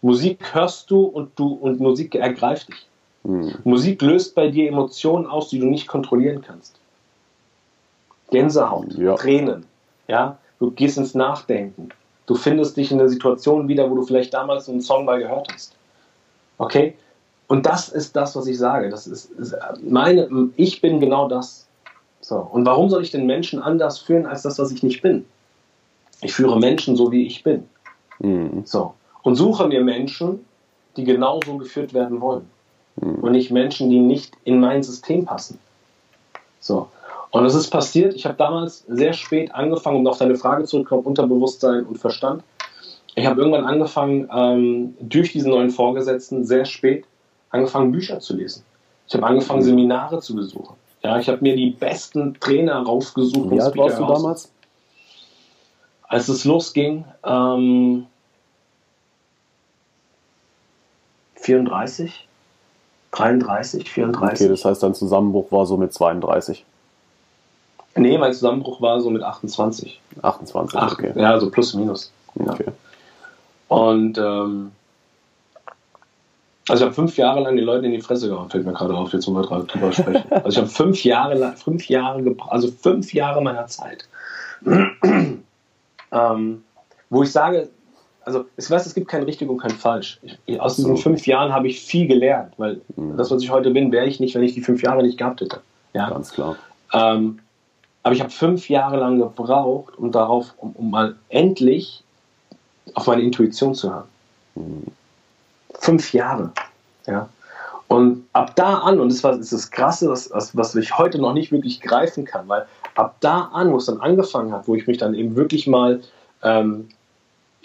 [0.01, 2.87] Musik hörst du und du und Musik ergreift dich.
[3.25, 3.55] Mhm.
[3.63, 6.75] Musik löst bei dir Emotionen aus, die du nicht kontrollieren kannst.
[8.31, 9.15] Gänsehaut, ja.
[9.15, 9.65] Tränen,
[10.07, 11.89] ja, du gehst ins Nachdenken.
[12.27, 15.47] Du findest dich in der Situation wieder, wo du vielleicht damals einen Song mal gehört
[15.53, 15.75] hast.
[16.57, 16.95] Okay?
[17.47, 18.89] Und das ist das, was ich sage.
[18.89, 21.67] Das ist, ist meine, ich bin genau das.
[22.21, 22.37] So.
[22.37, 25.25] Und warum soll ich den Menschen anders führen als das, was ich nicht bin?
[26.21, 27.65] Ich führe Menschen so, wie ich bin.
[28.19, 28.63] Mhm.
[28.65, 28.95] So.
[29.21, 30.43] Und suche mir Menschen,
[30.97, 32.49] die genauso geführt werden wollen.
[32.95, 33.15] Mhm.
[33.15, 35.59] Und nicht Menschen, die nicht in mein System passen.
[36.59, 36.89] So.
[37.31, 41.05] Und es ist passiert, ich habe damals sehr spät angefangen, um auf deine Frage zurückzukommen,
[41.05, 42.43] Unterbewusstsein und Verstand.
[43.15, 47.05] Ich habe irgendwann angefangen, ähm, durch diesen neuen Vorgesetzten, sehr spät,
[47.49, 48.63] angefangen, Bücher zu lesen.
[49.07, 49.65] Ich habe angefangen, mhm.
[49.65, 50.75] Seminare zu besuchen.
[51.03, 53.51] Ja, ich habe mir die besten Trainer rausgesucht.
[53.51, 54.51] Wie alt warst du damals?
[56.07, 58.07] Als es losging, ähm,
[61.35, 62.24] 34,
[63.15, 64.41] 33, 34.
[64.41, 66.65] Okay, das heißt, dein Zusammenbruch war so mit 32.
[67.95, 70.01] Nee, mein Zusammenbruch war so mit 28.
[70.21, 71.13] 28, Ach, okay.
[71.15, 72.11] Ja, so plus minus.
[72.37, 72.65] Okay.
[72.67, 72.73] Ja.
[73.67, 74.71] Und ähm,
[76.67, 78.93] also ich habe fünf Jahre lang die Leute in die Fresse gehauen, fällt mir gerade
[78.95, 80.25] auf, jetzt wo wir drüber sprechen.
[80.31, 84.07] Also ich habe fünf Jahre lang, fünf Jahre, also fünf Jahre meiner Zeit,
[86.11, 86.63] ähm,
[87.09, 87.69] wo ich sage,
[88.25, 90.19] also ich weiß, es gibt kein richtig und kein falsch.
[90.45, 93.17] Ich, aus diesen fünf Jahren habe ich viel gelernt, weil mhm.
[93.17, 95.41] das, was ich heute bin, wäre ich nicht, wenn ich die fünf Jahre nicht gehabt
[95.41, 95.61] hätte.
[95.93, 96.09] Ja?
[96.09, 96.55] Ganz klar.
[96.91, 97.39] Ähm,
[98.03, 102.03] aber ich habe fünf Jahre lang gebraucht, um darauf, um, um, mal endlich
[102.95, 104.07] auf meine Intuition zu hören.
[104.55, 104.83] Mhm.
[105.79, 106.51] Fünf Jahre.
[107.05, 107.29] Ja.
[107.87, 111.19] Und ab da an, und das, war, das ist das Krasse, was, was ich heute
[111.19, 114.73] noch nicht wirklich greifen kann, weil ab da an, wo es dann angefangen hat, wo
[114.73, 116.01] ich mich dann eben wirklich mal
[116.41, 116.89] ähm,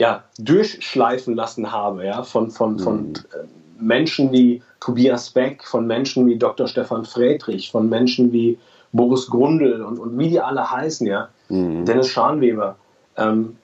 [0.01, 3.17] ja, durchschleifen lassen habe, ja, von, von, von mhm.
[3.79, 6.67] Menschen wie Tobias Beck, von Menschen wie Dr.
[6.69, 8.59] Stefan Friedrich, von Menschen wie
[8.93, 11.85] Boris Grundl und, und wie die alle heißen, ja, mhm.
[11.85, 12.77] Dennis Scharnweber.
[13.19, 13.59] Ähm,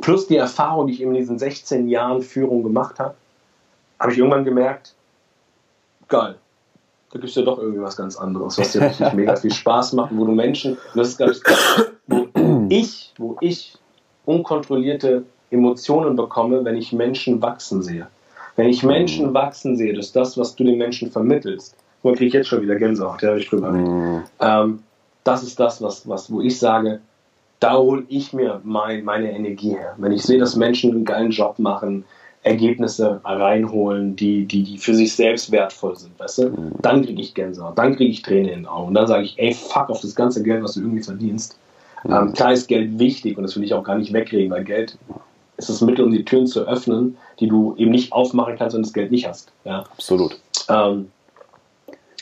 [0.00, 3.16] plus die Erfahrung, die ich in diesen 16 Jahren Führung gemacht habe,
[3.98, 4.94] habe ich irgendwann gemerkt,
[6.06, 6.36] geil,
[7.10, 9.94] da gibt es ja doch irgendwie was ganz anderes, was dir richtig mega viel Spaß
[9.94, 11.42] macht, wo du Menschen, das ist, glaube ich,
[12.06, 12.28] wo
[12.68, 13.76] ich, wo ich
[14.28, 18.06] unkontrollierte Emotionen bekomme, wenn ich Menschen wachsen sehe.
[18.56, 21.74] Wenn ich Menschen wachsen sehe, das ist das, was du den Menschen vermittelst.
[22.02, 24.22] Wo kriege ich jetzt schon wieder Gänsehaut, ja, ich drüber mhm.
[24.40, 24.80] ähm,
[25.24, 27.00] Das ist das, was, was, wo ich sage,
[27.60, 29.94] da hole ich mir mein, meine Energie her.
[29.96, 32.04] Wenn ich sehe, dass Menschen einen geilen Job machen,
[32.42, 36.48] Ergebnisse reinholen, die, die, die für sich selbst wertvoll sind, weißt du?
[36.50, 36.72] Mhm.
[36.82, 38.88] Dann kriege ich Gänsehaut, dann kriege ich Tränen in den Augen.
[38.88, 41.58] Und dann sage ich, ey, fuck auf das ganze Geld, was du irgendwie verdienst.
[42.04, 44.96] Ähm, klar ist Geld wichtig und das will ich auch gar nicht wegreden, weil Geld
[45.56, 48.82] ist das Mittel, um die Türen zu öffnen, die du eben nicht aufmachen kannst, wenn
[48.82, 49.50] du das Geld nicht hast.
[49.64, 49.80] Ja?
[49.80, 50.38] Absolut.
[50.68, 51.10] Ähm,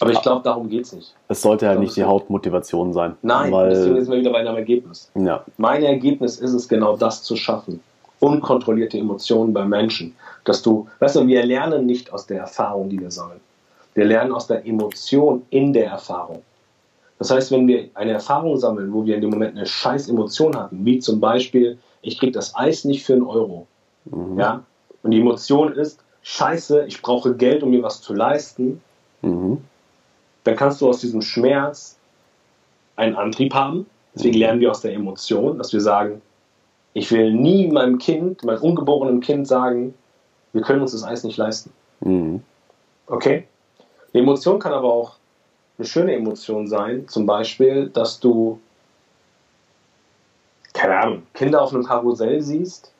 [0.00, 1.14] aber ich glaube, darum geht es nicht.
[1.28, 3.16] Es sollte halt nicht die Hauptmotivation sein.
[3.22, 5.10] Nein, weil, deswegen sind wir wieder bei einem Ergebnis.
[5.14, 5.42] Ja.
[5.56, 7.80] Mein Ergebnis ist es, genau das zu schaffen
[8.20, 10.14] unkontrollierte Emotionen bei Menschen.
[10.44, 13.40] Dass du, weißt du, wir lernen nicht aus der Erfahrung, die wir sammeln.
[13.94, 16.42] Wir lernen aus der Emotion in der Erfahrung.
[17.18, 20.56] Das heißt, wenn wir eine Erfahrung sammeln, wo wir in dem Moment eine scheiß Emotion
[20.56, 23.66] hatten, wie zum Beispiel, ich krieg das Eis nicht für einen Euro,
[24.04, 24.38] mhm.
[24.38, 24.62] ja,
[25.02, 28.82] und die Emotion ist, scheiße, ich brauche Geld, um mir was zu leisten,
[29.22, 29.58] mhm.
[30.44, 31.96] dann kannst du aus diesem Schmerz
[32.96, 33.86] einen Antrieb haben.
[34.14, 34.40] Deswegen mhm.
[34.40, 36.20] lernen wir aus der Emotion, dass wir sagen,
[36.94, 39.94] ich will nie meinem Kind, meinem ungeborenen Kind sagen,
[40.52, 41.70] wir können uns das Eis nicht leisten.
[42.00, 42.42] Mhm.
[43.06, 43.46] Okay?
[44.12, 45.12] Eine Emotion kann aber auch
[45.78, 47.06] eine schöne Emotion sein.
[47.08, 48.58] Zum Beispiel, dass du,
[50.72, 52.92] keine Ahnung, Kinder auf einem Karussell siehst,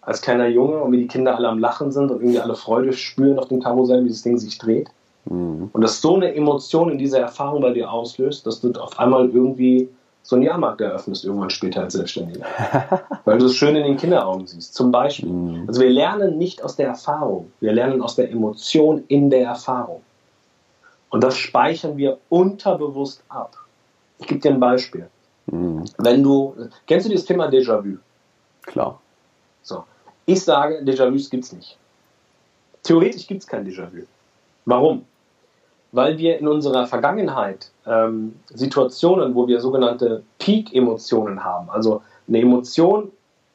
[0.00, 2.92] als kleiner Junge und wie die Kinder alle am Lachen sind und irgendwie alle Freude
[2.92, 4.88] spüren auf dem Karussell, wie das Ding sich dreht.
[5.26, 5.70] Mhm.
[5.72, 9.28] Und dass so eine Emotion in dieser Erfahrung bei dir auslöst, dass du auf einmal
[9.30, 9.88] irgendwie
[10.24, 12.44] so einen Jahrmarkt eröffnest irgendwann später als Selbstständiger.
[13.24, 14.74] Weil du es schön in den Kinderaugen siehst.
[14.74, 15.28] Zum Beispiel.
[15.28, 15.64] Mhm.
[15.66, 20.00] Also wir lernen nicht aus der Erfahrung, wir lernen aus der Emotion in der Erfahrung.
[21.12, 23.56] Und das speichern wir unterbewusst ab.
[24.18, 25.08] Ich gebe dir ein Beispiel.
[25.46, 25.84] Mhm.
[25.98, 27.98] Wenn du, kennst du dieses Thema Déjà-vu?
[28.62, 29.00] Klar.
[29.62, 29.84] So.
[30.26, 31.78] Ich sage, Déjà-vus gibt es nicht.
[32.82, 34.06] Theoretisch gibt es kein Déjà-vu.
[34.64, 35.04] Warum?
[35.92, 43.12] weil wir in unserer Vergangenheit ähm, Situationen, wo wir sogenannte Peak-Emotionen haben, also eine Emotion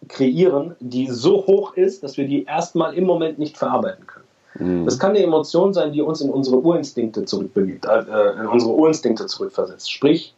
[0.08, 4.27] kreieren, die so hoch ist, dass wir die erstmal im Moment nicht verarbeiten können.
[4.60, 4.86] Mhm.
[4.86, 9.26] Das kann eine Emotion sein, die uns in unsere Urinstinkte zurückbegibt, äh, in unsere Urinstinkte
[9.26, 9.92] zurückversetzt.
[9.92, 10.34] Sprich,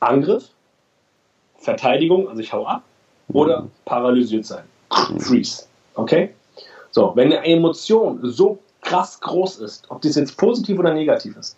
[0.00, 0.48] Angriff,
[1.58, 2.82] Verteidigung, also ich hau ab,
[3.28, 3.36] mhm.
[3.36, 4.64] oder paralysiert sein.
[4.90, 5.20] Mhm.
[5.20, 5.64] Freeze.
[5.94, 6.30] Okay?
[6.90, 11.56] So, wenn eine Emotion so krass groß ist, ob das jetzt positiv oder negativ ist,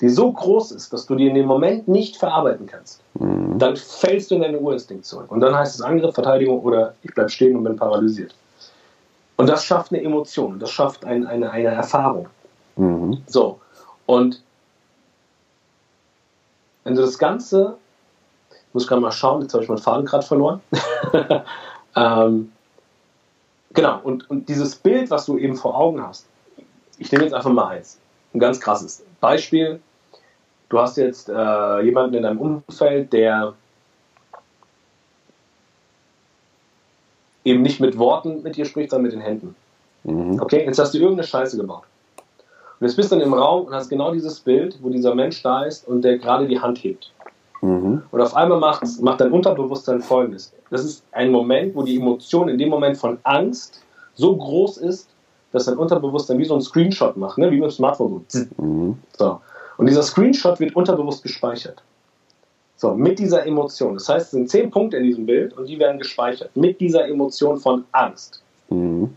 [0.00, 3.58] die so groß ist, dass du die in dem Moment nicht verarbeiten kannst, mhm.
[3.58, 5.30] dann fällst du in deine Urinstinkt zurück.
[5.30, 8.34] Und dann heißt es Angriff, Verteidigung oder ich bleib stehen und bin paralysiert.
[9.36, 12.28] Und das schafft eine Emotion, das schafft ein, eine, eine Erfahrung.
[12.76, 13.22] Mhm.
[13.26, 13.60] So,
[14.06, 14.42] und
[16.84, 17.76] wenn du das Ganze,
[18.50, 20.60] ich muss gerade mal schauen, jetzt habe ich meinen Faden gerade verloren.
[21.96, 22.52] ähm,
[23.72, 26.26] genau, und, und dieses Bild, was du eben vor Augen hast,
[26.98, 27.98] ich nehme jetzt einfach mal eins.
[28.32, 29.80] Ein ganz krasses Beispiel.
[30.68, 33.54] Du hast jetzt äh, jemanden in deinem Umfeld, der
[37.46, 39.54] eben nicht mit Worten mit dir spricht, sondern mit den Händen.
[40.04, 40.40] Mhm.
[40.40, 41.84] Okay, jetzt hast du irgendeine Scheiße gebaut.
[42.78, 45.42] Und jetzt bist du dann im Raum und hast genau dieses Bild, wo dieser Mensch
[45.42, 47.12] da ist und der gerade die Hand hebt.
[47.62, 48.02] Mhm.
[48.10, 50.52] Und auf einmal macht, macht dein Unterbewusstsein folgendes.
[50.70, 53.80] Das ist ein Moment, wo die Emotion in dem Moment von Angst
[54.14, 55.08] so groß ist,
[55.52, 57.50] dass dein Unterbewusstsein wie so ein Screenshot macht, ne?
[57.50, 58.24] wie mit dem Smartphone.
[58.28, 58.44] So.
[58.58, 58.98] Mhm.
[59.16, 59.40] so.
[59.78, 61.82] Und dieser Screenshot wird unterbewusst gespeichert.
[62.76, 63.94] So, mit dieser Emotion.
[63.94, 66.54] Das heißt, es sind zehn Punkte in diesem Bild und die werden gespeichert.
[66.54, 68.42] Mit dieser Emotion von Angst.
[68.68, 69.14] Mhm.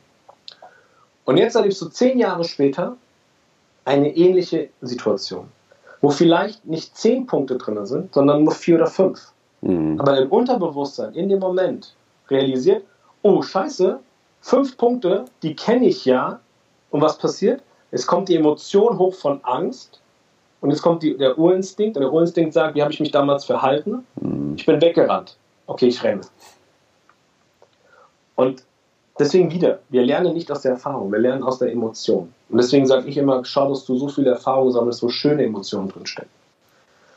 [1.26, 2.96] Und jetzt erlebst du zehn Jahre später
[3.86, 5.48] eine ähnliche Situation,
[6.02, 9.32] wo vielleicht nicht zehn Punkte drin sind, sondern nur vier oder fünf.
[9.62, 10.00] Mhm.
[10.00, 11.96] Aber dein Unterbewusstsein in dem Moment
[12.30, 12.84] realisiert,
[13.24, 14.00] oh scheiße,
[14.42, 16.40] fünf Punkte, die kenne ich ja.
[16.92, 17.62] Und was passiert?
[17.92, 20.00] Es kommt die Emotion hoch von Angst
[20.62, 23.46] und jetzt kommt die, der Urinstinkt und der Urinstinkt sagt, wie habe ich mich damals
[23.46, 24.06] verhalten?
[24.20, 24.56] Mhm.
[24.58, 25.38] Ich bin weggerannt.
[25.68, 26.22] Okay, ich renne.
[28.36, 28.64] Und
[29.18, 32.34] deswegen wieder, wir lernen nicht aus der Erfahrung, wir lernen aus der Emotion.
[32.50, 35.90] Und deswegen sage ich immer, schau, dass du so viele Erfahrungen sammelst, wo schöne Emotionen
[35.90, 36.32] drinstecken.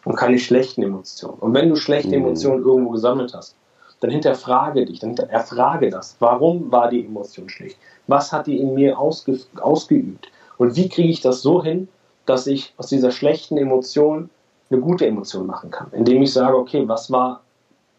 [0.05, 1.39] Und keine schlechten Emotionen.
[1.39, 2.27] Und wenn du schlechte mhm.
[2.27, 3.55] Emotionen irgendwo gesammelt hast,
[4.01, 6.17] dann hinterfrage dich, dann erfrage das.
[6.19, 7.77] Warum war die Emotion schlecht?
[8.09, 10.29] Was hat die in mir ausge, ausgeübt?
[10.59, 11.89] Und wie kriege ich das so hin,
[12.27, 14.31] dass ich aus dieser schlechten Emotion
[14.71, 15.89] eine gute Emotion machen kann?
[15.93, 17.43] Indem ich sage, okay, was war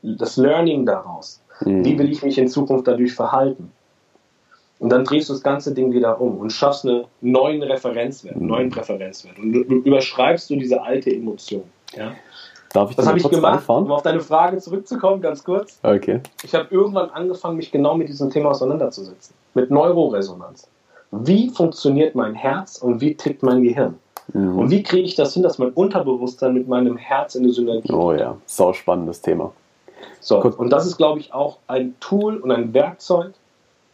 [0.02, 1.42] das Learning daraus?
[1.62, 1.86] Mhm.
[1.86, 3.72] Wie will ich mich in Zukunft dadurch verhalten?
[4.80, 8.48] Und dann drehst du das ganze Ding wieder um und schaffst einen neuen Referenzwert, einen
[8.48, 9.40] neuen Präferenzwert.
[9.40, 11.64] Und überschreibst du diese alte Emotion.
[11.96, 12.12] Ja?
[12.74, 13.86] Darf ich das habe ich gemacht, anfahren?
[13.86, 15.80] um auf deine Frage zurückzukommen, ganz kurz.
[15.84, 16.22] Okay.
[16.44, 19.36] Ich habe irgendwann angefangen, mich genau mit diesem Thema auseinanderzusetzen.
[19.54, 20.68] Mit Neuroresonanz.
[21.12, 24.00] Wie funktioniert mein Herz und wie tickt mein Gehirn?
[24.32, 24.58] Mhm.
[24.60, 27.92] Und wie kriege ich das hin, dass mein Unterbewusstsein mit meinem Herz in die Synergie
[27.92, 29.52] Oh ja, sau spannendes Thema.
[30.20, 30.58] So, Gut.
[30.58, 33.34] und das ist, glaube ich, auch ein Tool und ein Werkzeug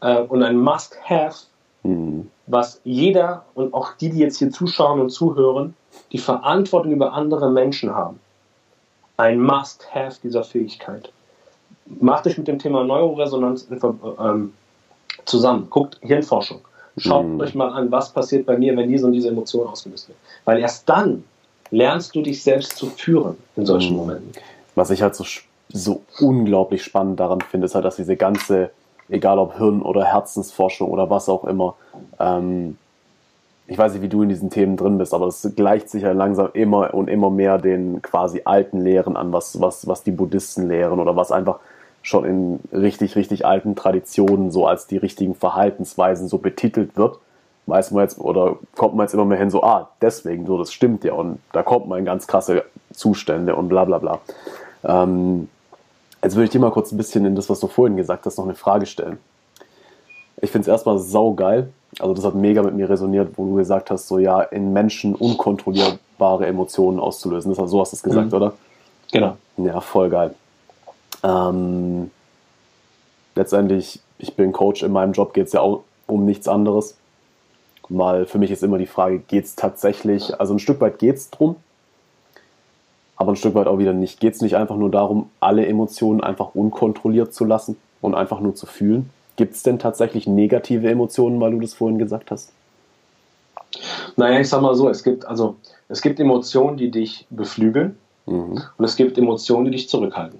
[0.01, 1.45] äh, und ein Must-Have,
[1.83, 2.29] mhm.
[2.47, 5.75] was jeder und auch die, die jetzt hier zuschauen und zuhören,
[6.11, 8.19] die Verantwortung über andere Menschen haben.
[9.17, 11.11] Ein Must-Have dieser Fähigkeit.
[11.85, 13.67] Macht euch mit dem Thema Neuroresonanz
[14.19, 14.53] ähm,
[15.25, 15.67] zusammen.
[15.69, 16.61] Guckt Hirnforschung.
[16.99, 17.39] Schaut mhm.
[17.39, 20.17] euch mal an, was passiert bei mir, wenn diese und diese Emotion ausgelöst wird.
[20.45, 21.23] Weil erst dann
[21.71, 23.99] lernst du dich selbst zu führen in solchen mhm.
[23.99, 24.31] Momenten.
[24.75, 25.23] Was ich halt so
[25.71, 28.71] so unglaublich spannend daran finde, ist halt, dass diese ganze,
[29.07, 31.75] egal ob Hirn- oder Herzensforschung oder was auch immer,
[32.19, 32.77] ähm,
[33.67, 36.11] ich weiß nicht, wie du in diesen Themen drin bist, aber es gleicht sich ja
[36.11, 40.67] langsam immer und immer mehr den quasi alten Lehren an, was, was, was die Buddhisten
[40.67, 41.59] lehren oder was einfach
[42.09, 47.19] schon in richtig, richtig alten Traditionen so als die richtigen Verhaltensweisen so betitelt wird.
[47.65, 50.73] Weiß man jetzt, oder kommt man jetzt immer mehr hin, so, ah, deswegen, so, das
[50.73, 54.19] stimmt ja, und da kommt man in ganz krasse Zustände und bla bla bla.
[54.83, 55.47] Ähm,
[56.21, 58.37] Jetzt würde ich dir mal kurz ein bisschen in das, was du vorhin gesagt hast,
[58.37, 59.17] noch eine Frage stellen.
[60.41, 61.71] Ich finde es erstmal saugeil.
[61.99, 65.15] Also das hat mega mit mir resoniert, wo du gesagt hast, so ja, in Menschen
[65.15, 67.53] unkontrollierbare Emotionen auszulösen.
[67.53, 68.33] Das, so hast du es gesagt, mhm.
[68.33, 68.53] oder?
[69.11, 69.37] Genau.
[69.57, 70.35] Ja, voll geil.
[71.23, 72.11] Ähm,
[73.35, 76.95] letztendlich, ich bin Coach, in meinem Job geht es ja auch um nichts anderes.
[77.87, 81.15] Mal für mich ist immer die Frage, geht es tatsächlich, also ein Stück weit geht
[81.15, 81.55] es drum,
[83.15, 84.19] aber ein Stück weit auch wieder nicht.
[84.19, 88.53] Geht es nicht einfach nur darum, alle Emotionen einfach unkontrolliert zu lassen und einfach nur
[88.53, 89.09] zu fühlen?
[89.37, 92.51] Gibt es denn tatsächlich negative Emotionen, weil du das vorhin gesagt hast?
[94.15, 95.55] Naja, ich sag mal so, es gibt, also,
[95.87, 98.61] es gibt Emotionen, die dich beflügeln mhm.
[98.77, 100.39] und es gibt Emotionen, die dich zurückhalten.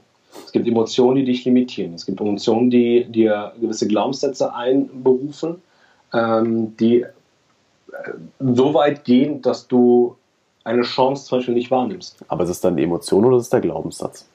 [0.50, 1.94] Es gibt Emotionen, die dich limitieren.
[1.94, 5.62] Es gibt Emotionen, die dir gewisse Glaubenssätze einberufen,
[6.12, 7.08] ähm, die äh,
[8.40, 10.16] so weit gehen, dass du
[10.64, 12.18] eine Chance zum Beispiel nicht wahrnimmst.
[12.30, 14.26] Aber ist es dann die Emotion oder ist es der Glaubenssatz?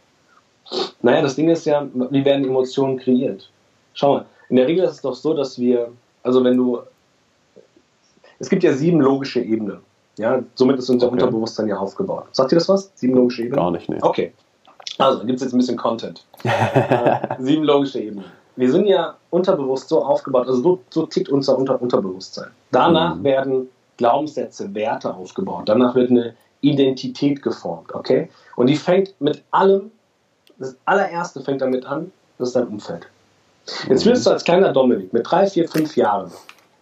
[1.02, 3.50] Naja, das Ding ist ja, wie werden Emotionen kreiert?
[3.94, 5.90] Schau mal, in der Regel ist es doch so, dass wir,
[6.22, 6.78] also wenn du,
[8.38, 9.78] es gibt ja sieben logische Ebenen.
[10.16, 11.14] Ja, somit ist unser okay.
[11.14, 12.26] Unterbewusstsein ja aufgebaut.
[12.30, 12.92] Sagt ihr das was?
[12.94, 13.56] Sieben logische Ebenen?
[13.56, 13.98] Gar nicht, ne.
[14.00, 14.32] Okay.
[14.98, 16.24] Also, da gibt es jetzt ein bisschen Content.
[16.44, 18.26] äh, sieben logische Ebenen.
[18.56, 22.50] Wir sind ja unterbewusst so aufgebaut, also so, so tickt unser Unter Unterbewusstsein.
[22.70, 23.24] Danach mhm.
[23.24, 25.64] werden Glaubenssätze, Werte aufgebaut.
[25.66, 28.30] Danach wird eine Identität geformt, okay?
[28.56, 29.90] Und die fängt mit allem,
[30.58, 33.06] das allererste fängt damit an, das ist dein Umfeld.
[33.88, 36.30] Jetzt wirst du als kleiner Dominik mit drei, vier, fünf Jahren,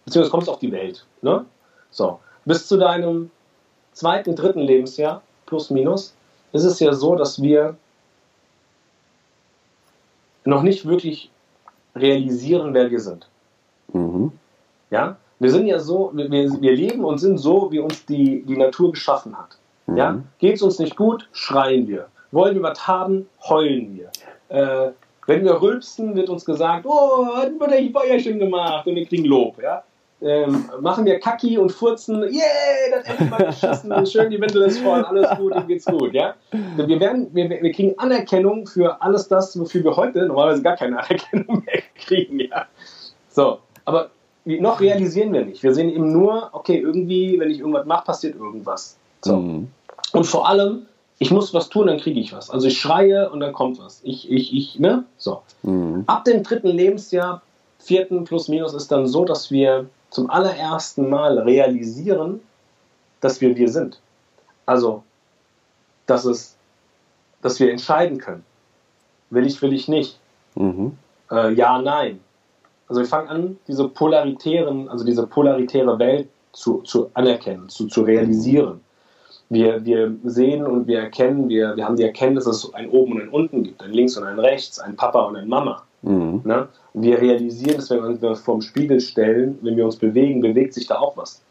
[0.05, 1.45] beziehungsweise kommst auf die Welt, ne?
[1.91, 3.31] So, bis zu deinem
[3.93, 6.13] zweiten, dritten Lebensjahr, plus minus,
[6.51, 7.75] ist es ja so, dass wir
[10.45, 11.29] noch nicht wirklich
[11.95, 13.27] realisieren, wer wir sind.
[13.91, 14.31] Mhm.
[14.89, 15.17] Ja?
[15.39, 18.91] Wir sind ja so, wir, wir leben und sind so, wie uns die, die Natur
[18.91, 19.57] geschaffen hat.
[19.87, 19.97] Mhm.
[19.97, 20.19] Ja?
[20.39, 22.07] Geht es uns nicht gut, schreien wir.
[22.31, 24.09] Wollen wir was haben, heulen wir.
[24.49, 24.91] Äh,
[25.27, 29.25] wenn wir rülpsen, wird uns gesagt, oh, hat Mutter ich Feuerchen gemacht und wir kriegen
[29.25, 29.61] Lob.
[29.61, 29.83] Ja?
[30.23, 32.43] Ähm, machen wir Kacki und Furzen, yeah,
[32.91, 36.35] das endlich mal geschissen, schön, die Windel ist voll, alles gut, ihm geht's gut, ja.
[36.77, 40.97] Wir, werden, wir, wir kriegen Anerkennung für alles das, wofür wir heute normalerweise gar keine
[41.03, 42.67] Anerkennung mehr kriegen, ja.
[43.27, 44.11] So, aber
[44.45, 45.61] noch realisieren wir nicht.
[45.61, 48.97] Wir sehen eben nur, okay, irgendwie, wenn ich irgendwas mache, passiert irgendwas.
[49.21, 49.37] So.
[49.37, 49.67] Mhm.
[50.13, 50.85] Und vor allem,
[51.19, 52.49] ich muss was tun, dann kriege ich was.
[52.49, 54.01] Also ich schreie und dann kommt was.
[54.03, 55.05] Ich, ich, ich, ne?
[55.17, 55.41] So.
[55.63, 56.03] Mhm.
[56.07, 57.41] Ab dem dritten Lebensjahr,
[57.79, 62.39] vierten plus minus, ist dann so, dass wir zum allerersten Mal realisieren,
[63.19, 63.99] dass wir wir sind.
[64.65, 65.03] Also,
[66.05, 66.55] dass, es,
[67.41, 68.45] dass wir entscheiden können.
[69.31, 70.19] Will ich, will ich nicht.
[70.55, 70.97] Mhm.
[71.31, 72.19] Äh, ja, nein.
[72.87, 78.03] Also wir fangen an, diese polaritären, also diese polaritäre Welt zu, zu anerkennen, zu, zu
[78.03, 78.81] realisieren.
[79.49, 83.13] Wir, wir sehen und wir erkennen, wir, wir haben die Erkenntnis, dass es ein Oben
[83.13, 85.83] und ein Unten gibt, ein Links und ein Rechts, ein Papa und ein Mama.
[86.03, 86.41] Mhm.
[86.43, 86.67] Ne?
[86.93, 90.73] Wir realisieren, dass wenn wir uns vor dem Spiegel stellen, wenn wir uns bewegen, bewegt
[90.73, 91.41] sich da auch was.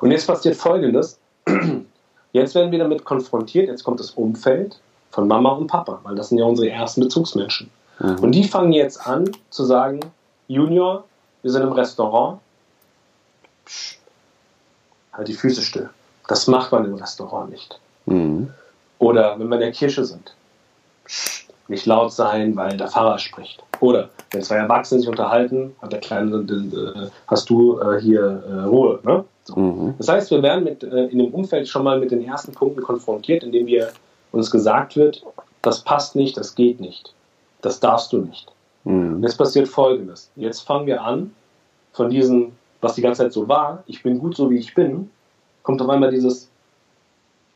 [0.00, 1.18] Und jetzt passiert Folgendes.
[2.32, 4.78] Jetzt werden wir damit konfrontiert, jetzt kommt das Umfeld
[5.10, 7.68] von Mama und Papa, weil das sind ja unsere ersten Bezugsmenschen.
[7.98, 8.18] Mhm.
[8.20, 9.98] Und die fangen jetzt an zu sagen,
[10.46, 11.02] Junior,
[11.42, 12.38] wir sind im Restaurant,
[13.64, 13.98] Psch,
[15.12, 15.90] halt die Füße still.
[16.28, 17.80] Das macht man im Restaurant nicht.
[18.06, 18.50] Mhm.
[19.00, 20.32] Oder wenn wir in der Kirche sind,
[21.06, 21.39] Psch,
[21.70, 23.62] nicht laut sein, weil der Pfarrer spricht.
[23.80, 28.64] Oder wenn zwei Erwachsene sich unterhalten, hat der Kleine, äh, hast du äh, hier äh,
[28.64, 29.00] Ruhe.
[29.02, 29.24] Ne?
[29.44, 29.56] So.
[29.56, 29.94] Mhm.
[29.98, 33.42] Das heißt, wir werden mit, in dem Umfeld schon mal mit den ersten Punkten konfrontiert,
[33.42, 33.90] indem wir
[34.32, 35.24] uns gesagt wird,
[35.62, 37.12] das passt nicht, das geht nicht,
[37.62, 38.52] das darfst du nicht.
[38.84, 39.16] Mhm.
[39.16, 40.30] Und jetzt passiert Folgendes.
[40.36, 41.32] Jetzt fangen wir an,
[41.92, 45.10] von diesem, was die ganze Zeit so war, ich bin gut so wie ich bin,
[45.62, 46.48] kommt auf einmal dieses,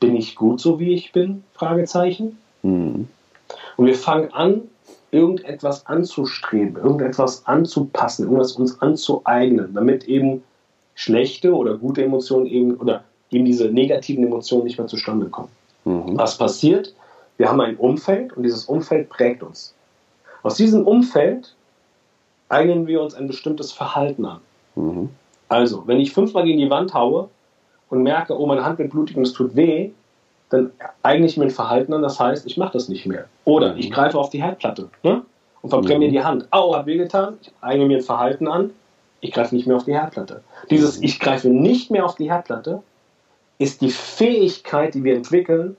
[0.00, 1.44] bin ich gut so wie ich bin?
[1.54, 2.38] Fragezeichen.
[2.62, 3.08] Mhm.
[3.76, 4.62] Und wir fangen an,
[5.10, 10.42] irgendetwas anzustreben, irgendetwas anzupassen, irgendwas uns anzueignen, damit eben
[10.94, 15.50] schlechte oder gute Emotionen eben oder eben diese negativen Emotionen nicht mehr zustande kommen.
[15.84, 16.18] Mhm.
[16.18, 16.94] Was passiert?
[17.36, 19.74] Wir haben ein Umfeld und dieses Umfeld prägt uns.
[20.42, 21.54] Aus diesem Umfeld
[22.48, 24.40] eignen wir uns ein bestimmtes Verhalten an.
[24.74, 25.10] Mhm.
[25.48, 27.28] Also, wenn ich fünfmal gegen die Wand haue
[27.88, 29.90] und merke, oh, meine Hand wird blutig und es tut weh,
[30.50, 30.72] dann
[31.02, 33.26] eigne ich mir ein Verhalten an, das heißt, ich mache das nicht mehr.
[33.44, 35.22] Oder ich greife auf die Herdplatte ne?
[35.62, 36.12] und verbrenne mir mhm.
[36.12, 36.48] die Hand.
[36.50, 38.70] Au, hat wehgetan, ich eigne mir ein Verhalten an,
[39.20, 40.42] ich greife nicht mehr auf die Herdplatte.
[40.70, 42.82] Dieses Ich greife nicht mehr auf die Herdplatte
[43.58, 45.76] ist die Fähigkeit, die wir entwickeln,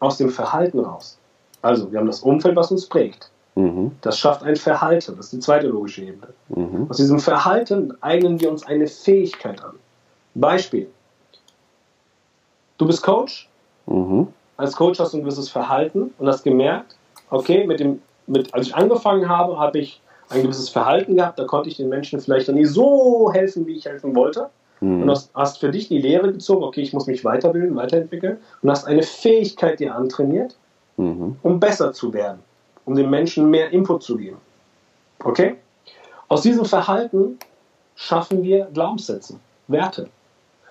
[0.00, 1.18] aus dem Verhalten raus.
[1.62, 3.30] Also, wir haben das Umfeld, was uns prägt.
[3.54, 3.92] Mhm.
[4.00, 5.16] Das schafft ein Verhalten.
[5.16, 6.28] Das ist die zweite logische Ebene.
[6.48, 6.86] Mhm.
[6.88, 9.74] Aus diesem Verhalten eignen wir uns eine Fähigkeit an.
[10.34, 10.90] Beispiel.
[12.78, 13.49] Du bist Coach.
[13.90, 14.28] Mhm.
[14.56, 16.96] Als Coach hast du ein gewisses Verhalten und hast gemerkt,
[17.30, 21.44] okay, mit dem, mit, als ich angefangen habe, habe ich ein gewisses Verhalten gehabt, da
[21.44, 24.48] konnte ich den Menschen vielleicht dann nicht so helfen, wie ich helfen wollte.
[24.80, 25.02] Mhm.
[25.02, 28.70] Und hast, hast für dich die Lehre gezogen, okay, ich muss mich weiterbilden, weiterentwickeln und
[28.70, 30.56] hast eine Fähigkeit dir antrainiert,
[30.96, 31.36] mhm.
[31.42, 32.38] um besser zu werden,
[32.84, 34.38] um den Menschen mehr Input zu geben.
[35.24, 35.56] Okay?
[36.28, 37.38] Aus diesem Verhalten
[37.96, 39.34] schaffen wir Glaubenssätze,
[39.68, 40.08] Werte.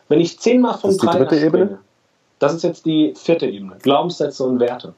[0.08, 1.80] Wenn ich zehnmal vom Dreier springe, Ebene?
[2.40, 4.94] Das ist jetzt die vierte Ebene, Glaubenssätze und Werte.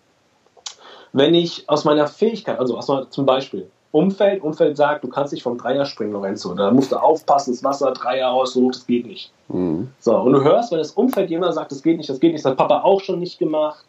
[1.13, 5.33] Wenn ich aus meiner Fähigkeit, also aus meiner, zum Beispiel, Umfeld, Umfeld sagt, du kannst
[5.33, 6.53] nicht vom Dreier springen, Lorenzo.
[6.53, 9.31] Da musst du aufpassen, das Wasser, Dreier aus, so, das geht nicht.
[9.49, 9.89] Mhm.
[9.99, 12.45] So, und du hörst, wenn das Umfeld jemand sagt, das geht nicht, das geht nicht,
[12.45, 13.83] das hat Papa auch schon nicht gemacht,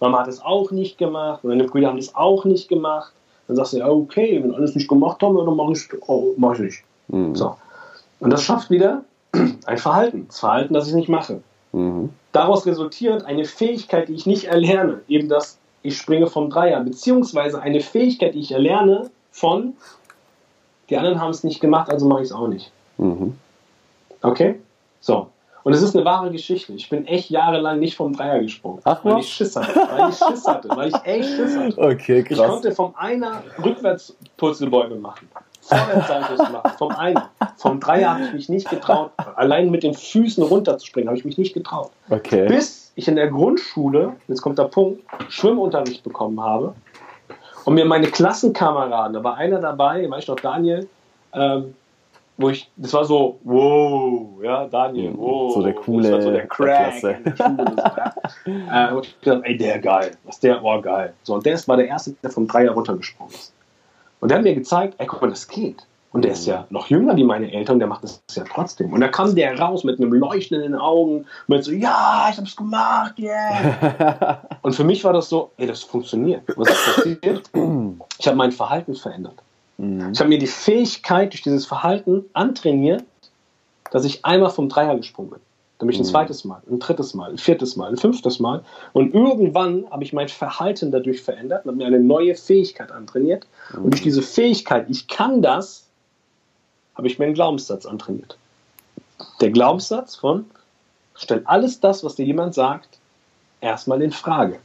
[0.00, 3.12] Mama hat es auch nicht gemacht, und deine Brüder haben das auch nicht gemacht,
[3.46, 6.54] dann sagst du, ja, okay, wenn alles nicht gemacht haben, dann mache ich, oh, mach
[6.54, 6.84] ich nicht.
[7.08, 7.36] Mhm.
[7.36, 7.56] So.
[8.18, 9.04] Und das schafft wieder
[9.66, 11.42] ein Verhalten, das Verhalten, das ich nicht mache.
[11.72, 12.10] Mhm.
[12.34, 17.62] Daraus resultiert eine Fähigkeit, die ich nicht erlerne, eben das, ich springe vom Dreier, beziehungsweise
[17.62, 19.74] eine Fähigkeit, die ich erlerne, von,
[20.90, 22.72] die anderen haben es nicht gemacht, also mache ich es auch nicht.
[22.98, 23.38] Mhm.
[24.20, 24.56] Okay?
[25.00, 25.28] So.
[25.62, 26.72] Und es ist eine wahre Geschichte.
[26.72, 28.80] Ich bin echt jahrelang nicht vom Dreier gesprungen.
[28.82, 29.72] Ach, weil ich Schiss hatte.
[29.76, 30.68] Weil ich Schiss hatte.
[30.70, 31.78] Weil ich echt Schiss hatte.
[31.78, 32.38] Okay, krass.
[32.38, 35.28] Ich konnte vom Einer rückwärts Purzelbäume machen.
[35.66, 36.72] Vorwärts machen.
[36.78, 37.30] Vom Einer.
[37.56, 39.10] Vom Dreier habe ich mich nicht getraut.
[39.36, 41.90] Allein mit den Füßen runterzuspringen habe ich mich nicht getraut.
[42.10, 42.46] Okay.
[42.46, 46.74] Bis ich in der Grundschule, jetzt kommt der Punkt, Schwimmunterricht bekommen habe
[47.64, 50.86] und mir meine Klassenkameraden, da war einer dabei, weiß ich noch, Daniel,
[51.32, 51.74] ähm,
[52.36, 55.54] wo ich, das war so, wow, ja, Daniel, wow.
[55.54, 57.00] So der coole, das war so der Crack.
[57.00, 58.90] Der Schule, so, ja.
[58.90, 61.14] äh, und ich dachte, ey, der geil, was der, oh geil.
[61.22, 63.52] So, und der war der Erste, der vom Dreier runtergesprungen ist.
[64.24, 65.86] Und der hat mir gezeigt, ey, guck mal, das geht.
[66.10, 68.90] Und der ist ja noch jünger wie meine Eltern, der macht das ja trotzdem.
[68.94, 72.38] Und da kam der raus mit einem Leuchten in den Augen, mit so, ja, ich
[72.38, 74.40] hab's gemacht, yeah.
[74.62, 76.40] und für mich war das so, ey, das funktioniert.
[76.56, 77.50] Was ist passiert?
[78.18, 79.34] Ich habe mein Verhalten verändert.
[79.76, 80.12] Mhm.
[80.12, 83.04] Ich habe mir die Fähigkeit durch dieses Verhalten antrainiert,
[83.90, 85.40] dass ich einmal vom Dreier gesprungen bin.
[85.84, 86.12] Dann bin ich ein mhm.
[86.12, 88.64] zweites Mal, ein drittes Mal, ein viertes Mal, ein fünftes Mal.
[88.94, 93.46] Und irgendwann habe ich mein Verhalten dadurch verändert und habe mir eine neue Fähigkeit antrainiert.
[93.76, 95.84] Und durch diese Fähigkeit, ich kann das,
[96.94, 98.38] habe ich mir einen Glaubenssatz antrainiert.
[99.42, 100.46] Der Glaubenssatz von,
[101.14, 102.98] stell alles das, was dir jemand sagt,
[103.60, 104.60] erstmal in Frage.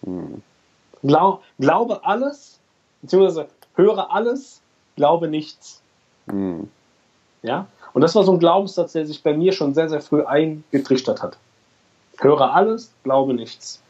[0.00, 0.40] Mhm.
[1.02, 2.58] Glaub, glaube alles,
[3.02, 4.62] beziehungsweise höre alles,
[4.96, 5.82] glaube nichts.
[6.24, 6.70] Mhm.
[7.42, 7.66] Ja?
[7.94, 11.22] Und das war so ein Glaubenssatz, der sich bei mir schon sehr, sehr früh eingetrichtert
[11.22, 11.38] hat.
[12.18, 13.80] Höre alles, glaube nichts.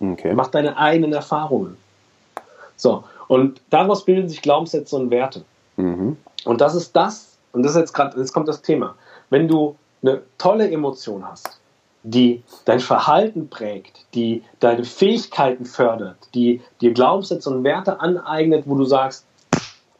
[0.00, 0.34] Okay.
[0.34, 1.76] Mach deine eigenen Erfahrungen.
[2.76, 5.44] So, und daraus bilden sich Glaubenssätze und Werte.
[5.76, 6.16] Mhm.
[6.44, 8.94] Und das ist das, und das ist jetzt gerade, jetzt kommt das Thema.
[9.30, 11.58] Wenn du eine tolle Emotion hast,
[12.02, 18.76] die dein Verhalten prägt, die deine Fähigkeiten fördert, die dir Glaubenssätze und Werte aneignet, wo
[18.76, 19.26] du sagst,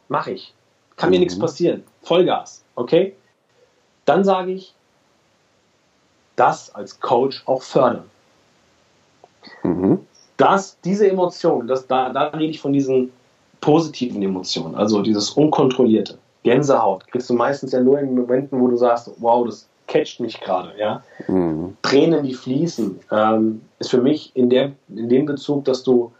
[0.07, 0.53] mach ich,
[0.95, 1.23] kann mir mhm.
[1.23, 3.15] nichts passieren, Vollgas, okay?
[4.07, 4.73] Dann sage ich,
[6.37, 8.05] das als Coach auch fördern.
[9.63, 9.99] Mhm.
[10.37, 13.11] Das, diese Emotion, das, da, da rede ich von diesen
[13.59, 16.17] positiven Emotionen, also dieses Unkontrollierte.
[16.43, 20.39] Gänsehaut kriegst du meistens ja nur in Momenten, wo du sagst, wow, das catcht mich
[20.39, 21.03] gerade, ja.
[21.27, 21.75] Mhm.
[21.81, 26.13] Tränen, die fließen, ähm, ist für mich in, der, in dem Bezug, dass du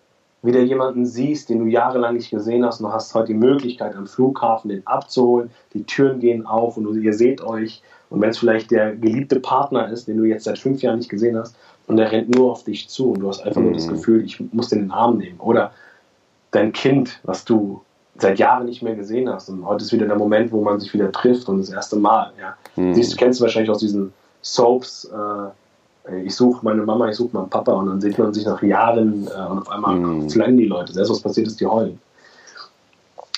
[0.44, 3.96] wieder jemanden siehst, den du jahrelang nicht gesehen hast und du hast heute die Möglichkeit
[3.96, 8.30] am Flughafen den abzuholen, die Türen gehen auf und du, ihr seht euch und wenn
[8.30, 11.56] es vielleicht der geliebte Partner ist, den du jetzt seit fünf Jahren nicht gesehen hast
[11.88, 13.68] und der rennt nur auf dich zu und du hast einfach mhm.
[13.68, 13.92] nur das mhm.
[13.92, 15.72] Gefühl, ich muss den in den Arm nehmen oder
[16.52, 17.82] dein Kind, was du
[18.18, 19.50] seit Jahren nicht mehr gesehen hast.
[19.50, 22.32] Und heute ist wieder der Moment, wo man sich wieder trifft und das erste Mal.
[22.40, 22.56] Ja.
[22.76, 22.94] Mhm.
[22.94, 25.50] Siehst, du kennst wahrscheinlich aus diesen Soaps, äh,
[26.24, 29.28] ich suche meine Mama, ich suche meinen Papa und dann sieht man sich nach Jahren
[29.28, 30.30] äh, und auf einmal mhm.
[30.30, 30.94] flennen die Leute.
[30.94, 32.00] Selbst was passiert ist, die heulen.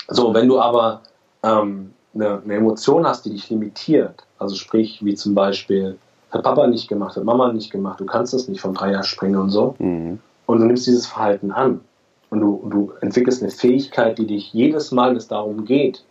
[0.07, 1.01] So, wenn du aber
[1.43, 5.97] ähm, eine, eine Emotion hast, die dich limitiert, also sprich, wie zum Beispiel,
[6.31, 9.39] hat Papa nicht gemacht, hat Mama nicht gemacht, du kannst das nicht vom Dreier springen
[9.39, 10.19] und so, mhm.
[10.45, 11.81] und du nimmst dieses Verhalten an,
[12.29, 16.03] und du, du entwickelst eine Fähigkeit, die dich jedes Mal, wenn es darum geht,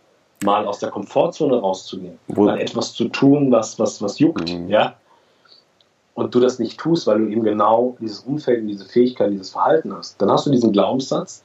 [0.43, 2.43] mal aus der Komfortzone rauszugehen, Wo?
[2.43, 4.69] mal etwas zu tun, was, was, was juckt, mhm.
[4.69, 4.95] ja,
[6.19, 9.93] und du das nicht tust, weil du eben genau dieses Umfeld, diese Fähigkeit, dieses Verhalten
[9.95, 11.43] hast, dann hast du diesen Glaubenssatz,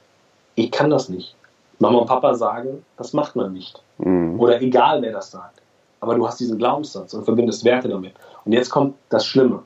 [0.55, 1.35] ich kann das nicht.
[1.79, 3.81] Mama und Papa sagen, das macht man nicht.
[3.97, 4.39] Mhm.
[4.39, 5.61] Oder egal, wer das sagt.
[5.99, 8.13] Aber du hast diesen Glaubenssatz und verbindest Werte damit.
[8.43, 9.63] Und jetzt kommt das Schlimme.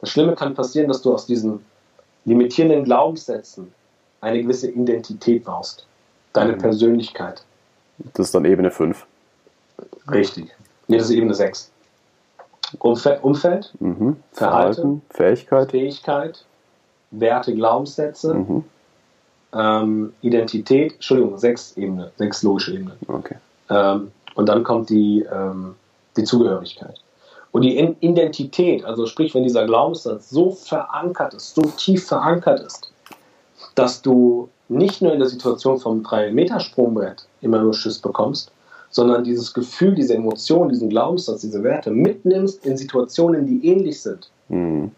[0.00, 1.64] Das Schlimme kann passieren, dass du aus diesen
[2.24, 3.72] limitierenden Glaubenssätzen
[4.20, 5.86] eine gewisse Identität baust.
[6.32, 6.58] Deine mhm.
[6.58, 7.44] Persönlichkeit.
[8.14, 9.06] Das ist dann Ebene 5.
[10.10, 10.50] Richtig.
[10.88, 11.70] Nee, das ist Ebene 6.
[12.78, 14.16] Umfeld, Umfeld mhm.
[14.32, 15.70] Verhalten, Verhalten, Fähigkeit.
[15.70, 16.44] Fähigkeit,
[17.10, 18.64] Werte, Glaubenssätze, mhm.
[19.52, 22.98] ähm, Identität, Entschuldigung, sechs Ebene, sechs logische Ebenen.
[23.06, 23.36] Okay.
[23.70, 25.74] Ähm, und dann kommt die, ähm,
[26.16, 27.00] die Zugehörigkeit.
[27.52, 32.90] Und die Identität, also sprich, wenn dieser Glaubenssatz so verankert ist, so tief verankert ist,
[33.76, 38.50] dass du nicht nur in der Situation vom 3-Meter-Sprungbrett immer nur Schiss bekommst,
[38.94, 44.30] sondern dieses Gefühl, diese Emotion, diesen Glaubenssatz, diese Werte mitnimmst in Situationen, die ähnlich sind,
[44.48, 44.92] mhm.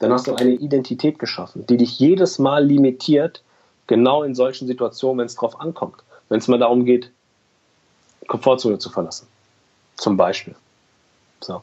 [0.00, 3.42] dann hast du eine Identität geschaffen, die dich jedes Mal limitiert,
[3.86, 5.96] genau in solchen Situationen, wenn es drauf ankommt.
[6.28, 7.10] Wenn es mal darum geht,
[8.26, 9.26] Komfortzone zu verlassen.
[9.96, 10.54] Zum Beispiel.
[11.40, 11.62] So.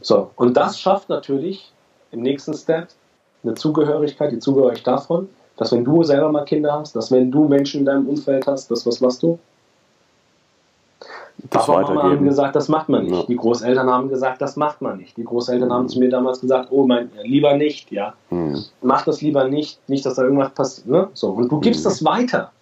[0.00, 1.72] So, und das schafft natürlich
[2.10, 2.88] im nächsten Step
[3.44, 7.44] eine Zugehörigkeit, die Zugehörigkeit davon, dass wenn du selber mal Kinder hast, dass wenn du
[7.44, 9.38] Menschen in deinem Umfeld hast, das was machst du?
[11.50, 13.14] Das Papa Mama haben gesagt, das macht man nicht.
[13.14, 13.22] Ja.
[13.24, 15.16] Die Großeltern haben gesagt, das macht man nicht.
[15.16, 15.72] Die Großeltern mhm.
[15.72, 18.14] haben zu mir damals gesagt, oh mein, lieber nicht, ja.
[18.30, 18.64] Mhm.
[18.82, 20.86] Mach das lieber nicht, nicht, dass da irgendwas passiert.
[20.86, 21.08] Ne?
[21.12, 21.84] So, und du gibst mhm.
[21.84, 22.52] das weiter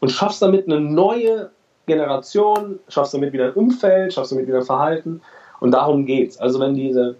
[0.00, 1.50] und schaffst damit eine neue
[1.86, 5.20] Generation, schaffst damit wieder ein Umfeld, schaffst damit wieder ein Verhalten.
[5.60, 6.38] Und darum geht's.
[6.38, 7.16] Also wenn diese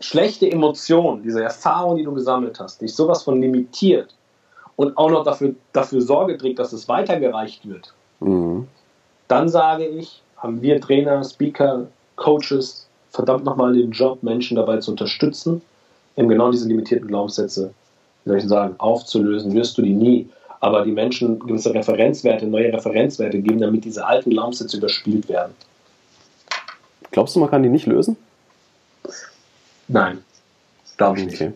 [0.00, 4.14] schlechte Emotion, diese Erfahrung, die du gesammelt hast, dich sowas von limitiert
[4.76, 8.55] und auch noch dafür, dafür Sorge trägt, dass es weitergereicht wird, mhm.
[9.28, 14.90] Dann sage ich, haben wir Trainer, Speaker, Coaches verdammt nochmal den Job, Menschen dabei zu
[14.90, 15.62] unterstützen,
[16.16, 17.72] eben genau diese limitierten Glaubenssätze,
[18.24, 20.28] wie soll ich sagen, aufzulösen, wirst du die nie.
[20.60, 25.54] Aber die Menschen gewisse Referenzwerte, neue Referenzwerte geben, damit diese alten Glaubenssätze überspielt werden.
[27.10, 28.16] Glaubst du, man kann die nicht lösen?
[29.88, 30.24] Nein,
[30.96, 31.52] glaube ich nicht.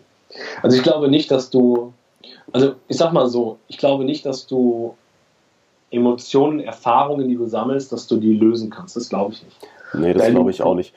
[0.61, 1.93] Also ich glaube nicht, dass du,
[2.53, 4.95] also ich sag mal so, ich glaube nicht, dass du
[5.91, 8.95] Emotionen, Erfahrungen, die du sammelst, dass du die lösen kannst.
[8.95, 9.57] Das glaube ich nicht.
[9.93, 10.93] Nee, das glaube ich auch nicht.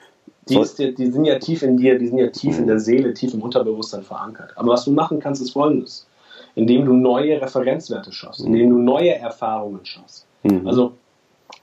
[0.49, 2.63] Die, ist, die, sind ja tief in dir, die sind ja tief mhm.
[2.63, 4.53] in der Seele, tief im Unterbewusstsein verankert.
[4.57, 6.07] Aber was du machen kannst, ist folgendes.
[6.55, 8.49] Indem du neue Referenzwerte schaffst, mhm.
[8.55, 10.27] indem du neue Erfahrungen schaffst.
[10.43, 10.67] Mhm.
[10.67, 10.93] Also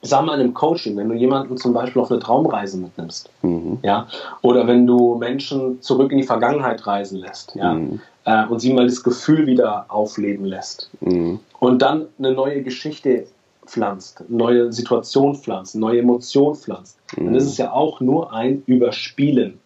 [0.01, 3.29] ich sag mal in einem Coaching, wenn du jemanden zum Beispiel auf eine Traumreise mitnimmst,
[3.41, 3.79] mhm.
[3.83, 4.07] ja,
[4.41, 8.01] oder wenn du Menschen zurück in die Vergangenheit reisen lässt, ja, mhm.
[8.25, 11.39] äh, und sie mal das Gefühl wieder aufleben lässt mhm.
[11.59, 13.27] und dann eine neue Geschichte
[13.65, 19.59] pflanzt, neue Situation pflanzt, neue Emotion pflanzt, dann ist es ja auch nur ein Überspielen.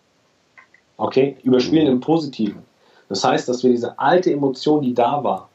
[0.98, 1.38] Okay?
[1.44, 1.94] Überspielen mhm.
[1.94, 2.64] im Positiven.
[3.10, 5.50] Das heißt, dass wir diese alte Emotion, die da war,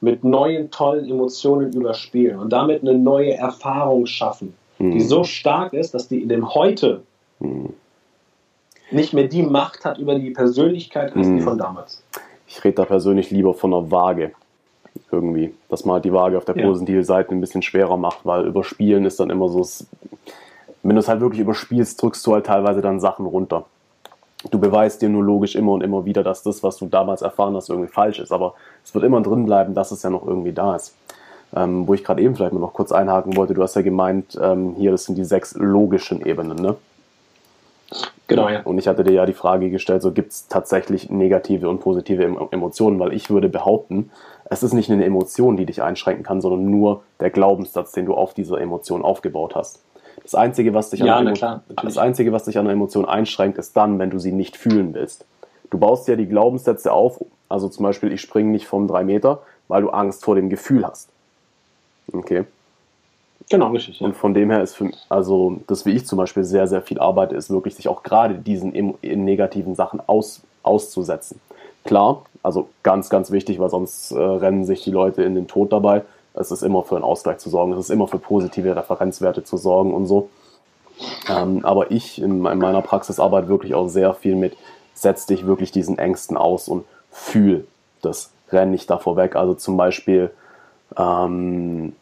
[0.00, 4.92] mit neuen, tollen Emotionen überspielen und damit eine neue Erfahrung schaffen, mhm.
[4.92, 7.02] die so stark ist, dass die in dem Heute
[7.40, 7.70] mhm.
[8.90, 11.38] nicht mehr die Macht hat über die Persönlichkeit als mhm.
[11.38, 12.02] die von damals.
[12.46, 14.32] Ich rede da persönlich lieber von einer Waage
[15.10, 16.66] irgendwie, dass man halt die Waage auf der ja.
[16.66, 19.66] positiven Seite ein bisschen schwerer macht, weil überspielen ist dann immer so,
[20.82, 23.64] wenn du es halt wirklich überspielst, drückst du halt teilweise dann Sachen runter.
[24.50, 27.56] Du beweist dir nur logisch immer und immer wieder, dass das, was du damals erfahren
[27.56, 30.52] hast, irgendwie falsch ist, aber es wird immer drin bleiben, dass es ja noch irgendwie
[30.52, 30.94] da ist.
[31.54, 34.38] Ähm, wo ich gerade eben vielleicht mal noch kurz einhaken wollte, du hast ja gemeint,
[34.40, 36.76] ähm, hier, das sind die sechs logischen Ebenen, ne?
[38.26, 38.62] Genau, ja.
[38.62, 42.24] Und ich hatte dir ja die Frage gestellt, so gibt es tatsächlich negative und positive
[42.50, 44.10] Emotionen, weil ich würde behaupten,
[44.46, 48.14] es ist nicht eine Emotion, die dich einschränken kann, sondern nur der Glaubenssatz, den du
[48.14, 49.82] auf dieser Emotion aufgebaut hast.
[50.26, 53.58] Das Einzige, was dich, ja, an, klar, das Einzige, was dich an einer Emotion einschränkt,
[53.58, 55.24] ist dann, wenn du sie nicht fühlen willst.
[55.70, 59.42] Du baust ja die Glaubenssätze auf, also zum Beispiel, ich springe nicht vom 3 Meter,
[59.68, 61.10] weil du Angst vor dem Gefühl hast.
[62.12, 62.44] Okay.
[63.48, 64.00] Genau, richtig.
[64.00, 64.06] Ja.
[64.06, 66.98] Und von dem her ist für, also das, wie ich zum Beispiel sehr, sehr viel
[66.98, 68.72] arbeite, ist wirklich sich auch gerade diesen
[69.02, 71.40] negativen Sachen aus, auszusetzen.
[71.84, 75.72] Klar, also ganz, ganz wichtig, weil sonst äh, rennen sich die Leute in den Tod
[75.72, 76.02] dabei.
[76.36, 79.56] Es ist immer für einen Ausgleich zu sorgen, es ist immer für positive Referenzwerte zu
[79.56, 80.28] sorgen und so.
[81.28, 84.56] Ähm, aber ich in, in meiner Praxis arbeite wirklich auch sehr viel mit,
[84.94, 87.66] setz dich wirklich diesen Ängsten aus und fühl
[88.02, 89.36] das, renn nicht davor weg.
[89.36, 90.30] Also zum Beispiel,
[90.96, 91.94] ähm,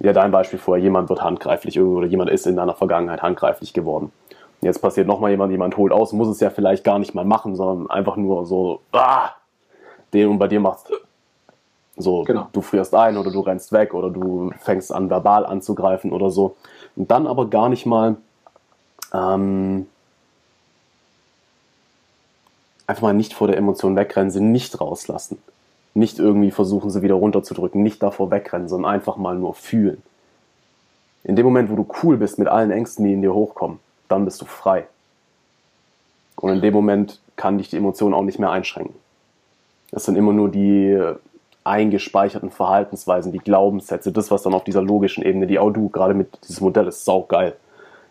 [0.00, 3.72] ja, dein Beispiel vorher, jemand wird handgreiflich irgendwo oder jemand ist in deiner Vergangenheit handgreiflich
[3.72, 4.12] geworden.
[4.60, 7.54] Jetzt passiert nochmal jemand, jemand holt aus, muss es ja vielleicht gar nicht mal machen,
[7.54, 9.30] sondern einfach nur so, ah,
[10.12, 10.90] den und bei dir machst
[11.96, 12.48] so, genau.
[12.52, 16.56] du frierst ein oder du rennst weg oder du fängst an, verbal anzugreifen oder so.
[16.96, 18.16] Und dann aber gar nicht mal
[19.12, 19.86] ähm,
[22.86, 25.38] einfach mal nicht vor der Emotion wegrennen, sie nicht rauslassen.
[25.94, 30.02] Nicht irgendwie versuchen, sie wieder runterzudrücken, nicht davor wegrennen, sondern einfach mal nur fühlen.
[31.22, 33.78] In dem Moment, wo du cool bist mit allen Ängsten, die in dir hochkommen,
[34.08, 34.86] dann bist du frei.
[36.36, 38.94] Und in dem Moment kann dich die Emotion auch nicht mehr einschränken.
[39.92, 41.00] Es sind immer nur die
[41.64, 46.14] eingespeicherten Verhaltensweisen, die Glaubenssätze, das, was dann auf dieser logischen Ebene, die auch du gerade
[46.14, 47.54] mit diesem Modell ist saugeil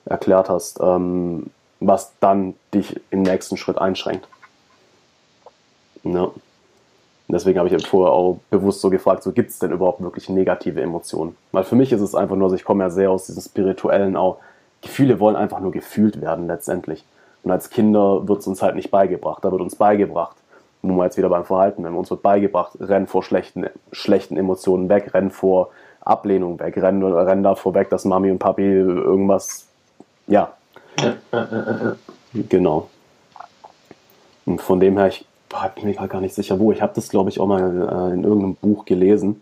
[0.06, 1.48] erklärt hast, ähm,
[1.80, 4.28] was dann dich im nächsten Schritt einschränkt.
[6.04, 6.32] Ja.
[7.30, 10.28] Deswegen habe ich eben vorher auch bewusst so gefragt, so gibt es denn überhaupt wirklich
[10.30, 11.38] negative Emotionen?
[11.52, 14.18] Weil für mich ist es einfach nur, also ich komme ja sehr aus diesem spirituellen
[14.18, 14.38] auch,
[14.82, 17.06] Gefühle wollen einfach nur gefühlt werden letztendlich.
[17.44, 19.44] Und als Kinder wird es uns halt nicht beigebracht.
[19.44, 20.36] Da wird uns beigebracht,
[20.84, 24.90] wo wir jetzt wieder beim Verhalten, wenn uns wird beigebracht, renn vor schlechten, schlechten Emotionen
[24.90, 25.70] weg, renn vor
[26.02, 29.66] Ablehnung weg, renn, renn davor weg, dass Mami und Papi irgendwas,
[30.28, 30.52] ja.
[32.50, 32.90] genau.
[34.46, 35.26] Und von dem her, ich
[35.76, 36.74] bin mir gar nicht sicher, wo.
[36.74, 39.40] Ich habe das, glaube ich, auch mal äh, in irgendeinem Buch gelesen,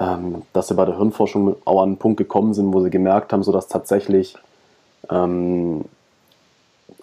[0.00, 3.32] ähm, dass sie bei der Hirnforschung auch an einen Punkt gekommen sind, wo sie gemerkt
[3.32, 4.36] haben, so dass tatsächlich
[5.10, 5.84] ähm,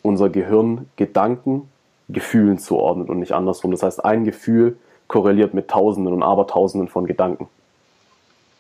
[0.02, 1.70] unser Gehirn Gedanken
[2.10, 3.72] Gefühlen zuordnet und nicht andersrum.
[3.72, 7.48] Das heißt, ein Gefühl korreliert mit Tausenden und Abertausenden von Gedanken.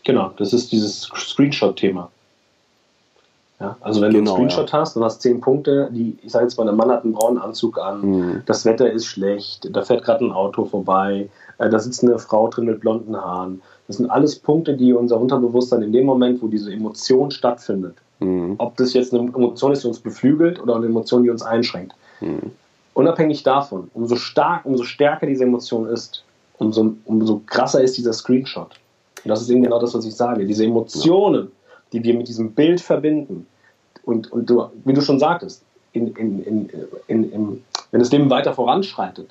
[0.04, 2.10] Genau, das ist dieses Screenshot-Thema.
[3.60, 4.80] Ja, also wenn genau, du einen genau, Screenshot ja.
[4.80, 7.38] hast und hast zehn Punkte, die, ich sage jetzt mal, der Mann hat einen braunen
[7.38, 8.42] Anzug an, mhm.
[8.46, 12.48] das Wetter ist schlecht, da fährt gerade ein Auto vorbei, äh, da sitzt eine Frau
[12.48, 13.62] drin mit blonden Haaren.
[13.88, 18.56] Das sind alles Punkte, die unser Unterbewusstsein in dem Moment, wo diese Emotion stattfindet, mhm.
[18.60, 21.94] ob das jetzt eine Emotion ist, die uns beflügelt oder eine Emotion, die uns einschränkt.
[22.22, 22.52] Mhm.
[23.00, 26.22] Unabhängig davon, umso stark, umso stärker diese Emotion ist,
[26.58, 28.72] umso, umso krasser ist dieser Screenshot.
[29.24, 30.46] Und das ist eben genau das, was ich sage.
[30.46, 31.50] Diese Emotionen,
[31.94, 33.48] die wir mit diesem Bild verbinden,
[34.04, 36.70] und, und du, wie du schon sagtest, in, in,
[37.08, 39.30] in, wenn das Leben weiter voranschreitet,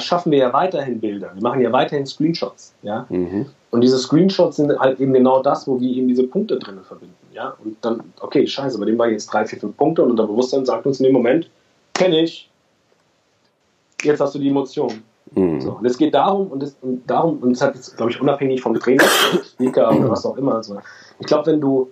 [0.00, 2.74] schaffen wir ja weiterhin Bilder, wir machen ja weiterhin Screenshots.
[2.82, 3.06] Ja?
[3.10, 3.46] Mhm.
[3.70, 7.14] Und diese Screenshots sind halt eben genau das, wo wir eben diese Punkte drin verbinden.
[7.32, 7.54] Ja?
[7.64, 10.66] Und dann, okay, scheiße, bei dem waren jetzt drei, vier, fünf Punkte und unser Bewusstsein
[10.66, 11.48] sagt uns in dem Moment,
[11.94, 12.48] kenne ich,
[14.04, 15.02] jetzt hast du die Emotion.
[15.34, 15.60] Mhm.
[15.60, 18.20] So, und es geht darum, und, es, und darum, und es hat jetzt, glaube ich,
[18.20, 19.04] unabhängig vom Trainer,
[19.54, 20.56] Speaker oder was auch immer.
[20.56, 20.78] Also,
[21.18, 21.90] ich glaube, wenn du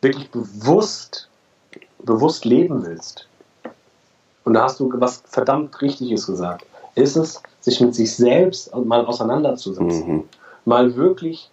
[0.00, 1.28] wirklich bewusst,
[2.04, 3.28] bewusst leben willst,
[4.44, 6.64] und da hast du was verdammt Richtiges gesagt,
[6.94, 10.08] ist es, sich mit sich selbst mal auseinanderzusetzen.
[10.08, 10.24] Mhm.
[10.64, 11.50] Mal wirklich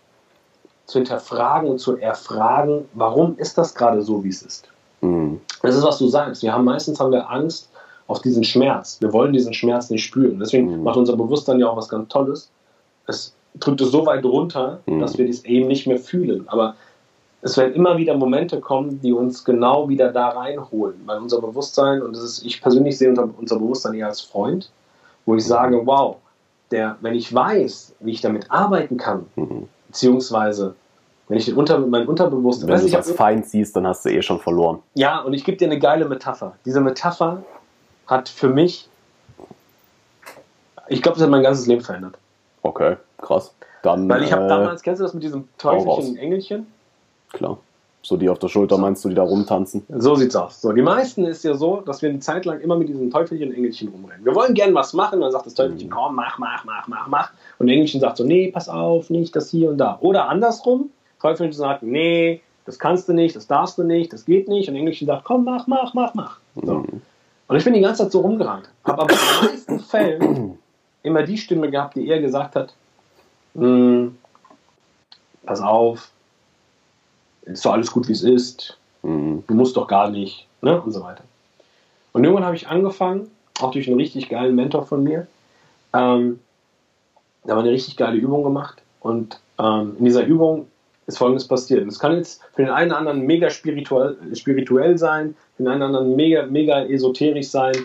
[0.85, 4.67] zu hinterfragen und zu erfragen, warum ist das gerade so, wie es ist.
[5.01, 5.41] Mhm.
[5.61, 6.41] Das ist, was du sagst.
[6.41, 7.69] Wir haben meistens haben wir Angst,
[8.07, 8.97] auf diesen Schmerz.
[9.01, 10.39] Wir wollen diesen Schmerz nicht spüren.
[10.39, 10.83] Deswegen mhm.
[10.83, 12.51] macht unser Bewusstsein ja auch was ganz Tolles.
[13.07, 14.99] Es drückt es so weit runter, mhm.
[14.99, 16.47] dass wir das eben nicht mehr fühlen.
[16.47, 16.75] Aber
[17.41, 20.95] es werden immer wieder Momente kommen, die uns genau wieder da reinholen.
[21.05, 24.71] Weil unser Bewusstsein, und das ist, ich persönlich sehe unser, unser Bewusstsein eher als Freund,
[25.25, 26.17] wo ich sage, wow,
[26.71, 29.67] der, wenn ich weiß, wie ich damit arbeiten kann, mhm.
[29.87, 30.75] beziehungsweise
[31.27, 32.69] wenn ich den Unter, mein Unterbewusstsein.
[32.69, 34.79] Wenn du es als Feind siehst, dann hast du eh schon verloren.
[34.93, 36.53] Ja, und ich gebe dir eine geile Metapher.
[36.65, 37.43] Diese Metapher
[38.07, 38.87] hat für mich,
[40.87, 42.17] ich glaube, das hat mein ganzes Leben verändert.
[42.61, 43.53] Okay, krass.
[43.83, 46.67] Dann, Weil ich habe äh, damals, kennst du das mit diesem teufelchen Engelchen?
[47.33, 47.59] Klar.
[48.01, 49.83] So die auf der Schulter meinst du, die da rumtanzen?
[49.89, 50.61] So sieht's aus.
[50.61, 53.51] So, die meisten ist ja so, dass wir eine Zeit lang immer mit diesem Teufelchen
[53.51, 54.23] Engelchen rumrennen.
[54.23, 55.93] Wir wollen gern was machen, dann sagt das Teufelchen, mhm.
[55.93, 57.31] komm, mach, mach, mach, mach, mach.
[57.57, 59.97] Und Engelchen sagt so, nee, pass auf, nicht das hier und da.
[60.01, 64.47] Oder andersrum, Teufelchen sagt, nee, das kannst du nicht, das darfst du nicht, das geht
[64.47, 64.69] nicht.
[64.69, 66.37] Und Engelchen sagt, komm, mach, mach, mach, mach.
[66.63, 66.75] So.
[66.75, 67.01] Mhm.
[67.47, 68.69] Und ich bin die ganze Zeit so rumgerannt.
[68.83, 70.57] Habe aber in den meisten Fällen
[71.03, 72.73] immer die Stimme gehabt, die eher gesagt hat,
[73.53, 74.17] hm,
[75.45, 76.09] pass auf,
[77.43, 79.43] ist doch alles gut, wie es ist, mhm.
[79.47, 80.81] du musst doch gar nicht, ne?
[80.81, 81.23] und so weiter.
[82.11, 83.29] Und irgendwann habe ich angefangen,
[83.59, 85.27] auch durch einen richtig geilen Mentor von mir,
[85.93, 86.39] ähm,
[87.43, 90.67] da war eine richtig geile Übung gemacht und ähm, in dieser Übung
[91.07, 91.87] ist Folgendes passiert.
[91.87, 95.81] Es kann jetzt für den einen oder anderen mega spirituell, spirituell sein, für den einen
[95.81, 97.75] oder anderen mega, mega esoterisch sein.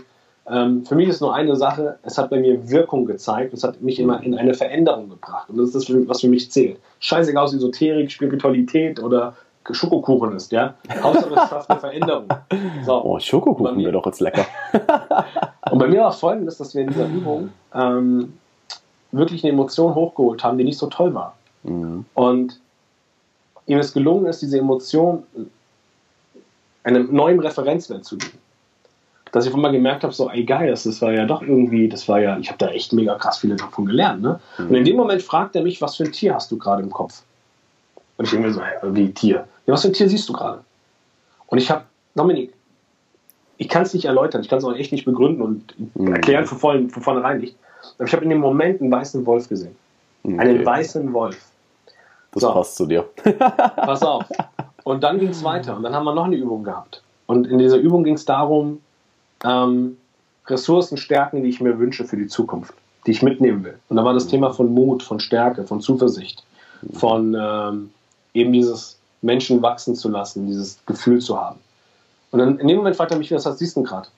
[0.49, 3.81] Ähm, für mich ist nur eine Sache, es hat bei mir Wirkung gezeigt, es hat
[3.83, 5.49] mich immer in eine Veränderung gebracht.
[5.49, 6.79] Und das ist das, was für mich zählt.
[6.99, 9.35] Scheißegal aus Esoterik, Spiritualität oder
[9.71, 10.75] Schokokuchen ist, ja.
[11.01, 12.25] Hauptsache es schafft eine Veränderung.
[12.85, 13.05] So.
[13.05, 14.47] Oh, Schokokuchen wäre doch jetzt lecker.
[15.71, 18.33] und bei mir war folgendes, dass wir in dieser Übung ähm,
[19.13, 21.37] wirklich eine Emotion hochgeholt haben, die nicht so toll war.
[21.63, 22.05] Mhm.
[22.15, 22.61] Und
[23.71, 25.23] ihm es gelungen ist, diese Emotion
[26.83, 28.39] einem neuen Referenzwert zu geben.
[29.33, 32.09] Dass ich mal gemerkt habe, so, ey geil, das, das war ja doch irgendwie, das
[32.09, 34.23] war ja, ich habe da echt mega krass viele davon gelernt.
[34.23, 34.41] Ne?
[34.59, 34.69] Mhm.
[34.69, 36.91] Und in dem Moment fragt er mich, was für ein Tier hast du gerade im
[36.91, 37.23] Kopf?
[38.17, 38.61] Und ich denke mir so,
[38.95, 39.47] wie Tier?
[39.67, 40.65] Ja, was für ein Tier siehst du gerade?
[41.47, 41.85] Und ich habe,
[42.17, 42.53] Dominik,
[43.57, 46.15] ich kann es nicht erläutern, ich kann es auch echt nicht begründen und mhm.
[46.15, 47.57] erklären von, vorn, von vornherein nicht.
[47.99, 49.77] Aber ich habe in dem Moment einen weißen Wolf gesehen.
[50.25, 50.39] Okay.
[50.39, 51.50] Einen weißen Wolf.
[52.33, 52.53] Das so.
[52.53, 53.09] passt zu dir.
[53.25, 54.25] Pass auf.
[54.85, 57.03] Und dann ging es weiter und dann haben wir noch eine Übung gehabt.
[57.27, 58.81] Und in dieser Übung ging es darum,
[59.45, 59.97] ähm,
[60.47, 62.75] Ressourcen stärken, die ich mir wünsche für die Zukunft,
[63.07, 63.79] die ich mitnehmen will.
[63.89, 64.31] Und da war das mhm.
[64.31, 66.43] Thema von Mut, von Stärke, von Zuversicht,
[66.93, 67.91] von ähm,
[68.35, 71.61] eben dieses Menschen wachsen zu lassen, dieses Gefühl zu haben.
[72.31, 74.09] Und dann in dem Moment fragt er mich, was siehst du gerade?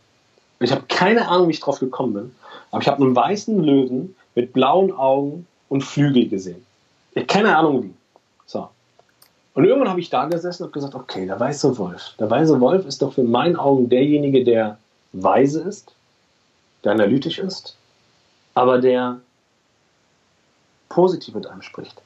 [0.61, 2.35] Ich habe keine Ahnung, wie ich drauf gekommen bin,
[2.71, 6.65] aber ich habe einen weißen Löwen mit blauen Augen und Flügel gesehen.
[7.13, 7.95] Ich habe keine Ahnung wie.
[8.47, 8.69] So.
[9.55, 12.15] Und irgendwann habe ich da gesessen und gesagt, okay, der weiße Wolf.
[12.19, 14.79] Der weiße Wolf ist doch für meinen Augen derjenige, der
[15.13, 15.93] weise ist,
[16.85, 17.77] der analytisch ist,
[18.55, 19.21] aber der
[20.89, 22.01] positiv mit einem spricht.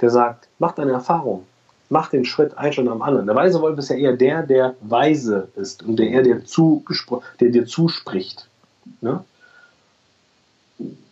[0.00, 1.46] Der sagt, mach deine Erfahrung,
[1.88, 3.26] mach den Schritt ein schon am anderen.
[3.26, 6.42] Der weise Wolf ist ja eher der, der weise ist und der eher der,
[7.40, 8.48] der dir zuspricht.
[9.00, 9.24] Ne?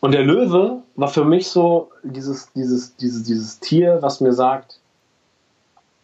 [0.01, 4.79] Und der Löwe war für mich so dieses, dieses, dieses, dieses Tier, was mir sagt,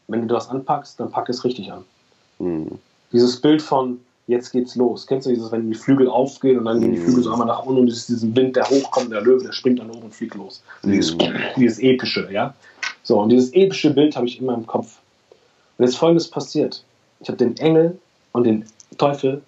[0.08, 1.84] wenn du das anpackst, dann pack es richtig an.
[2.38, 2.78] Mhm.
[3.12, 5.06] Dieses Bild von jetzt geht's los.
[5.06, 7.64] Kennst du dieses, wenn die Flügel aufgehen und dann gehen die Flügel so einmal nach
[7.64, 10.14] unten und es ist diesen Wind, der hochkommt, der Löwe, der springt dann oben und
[10.14, 10.62] fliegt los.
[10.82, 10.92] Mhm.
[10.92, 11.16] Dieses,
[11.56, 12.54] dieses epische, ja.
[13.02, 14.98] So, und dieses epische Bild habe ich immer im Kopf.
[15.78, 16.82] Und jetzt folgendes passiert.
[17.20, 17.98] Ich habe den Engel
[18.32, 18.64] und den
[18.98, 19.42] Teufel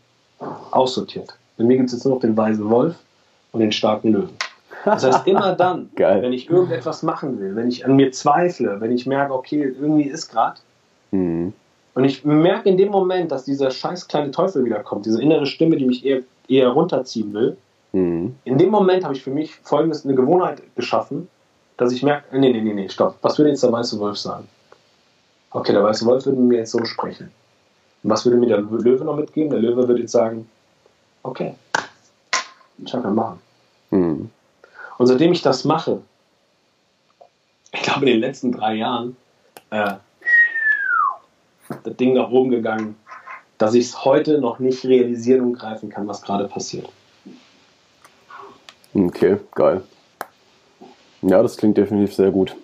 [0.71, 1.35] aussortiert.
[1.57, 2.97] Bei mir gibt es jetzt nur noch den weisen Wolf
[3.57, 4.37] und den starken Löwen.
[4.85, 8.93] Das heißt, immer dann, wenn ich irgendetwas machen will, wenn ich an mir zweifle, wenn
[8.93, 10.61] ich merke, okay, irgendwie ist gerade,
[11.11, 11.53] mhm.
[11.95, 15.77] und ich merke in dem Moment, dass dieser scheiß kleine Teufel wiederkommt, diese innere Stimme,
[15.77, 17.57] die mich eher, eher runterziehen will,
[17.93, 18.37] mhm.
[18.45, 21.29] in dem Moment habe ich für mich folgendes eine Gewohnheit geschaffen,
[21.79, 24.47] dass ich merke, nee, nee, nee, nee, stopp, was würde jetzt der weiße Wolf sagen?
[25.51, 27.31] Okay, der weiße Wolf würde mir jetzt so sprechen.
[28.03, 29.49] Und was würde mir der Löwe noch mitgeben?
[29.51, 30.49] Der Löwe würde jetzt sagen,
[31.23, 31.55] okay,
[32.79, 33.41] ich kann machen.
[33.91, 34.31] Mhm.
[34.99, 36.01] Und seitdem ich das mache,
[37.73, 39.17] ich glaube in den letzten drei Jahren,
[39.71, 39.95] äh,
[41.83, 42.97] das Ding nach oben gegangen,
[43.59, 46.89] dass ich es heute noch nicht realisieren und greifen kann, was gerade passiert.
[48.95, 49.83] Okay, geil.
[51.23, 52.55] Ja, das klingt definitiv sehr gut.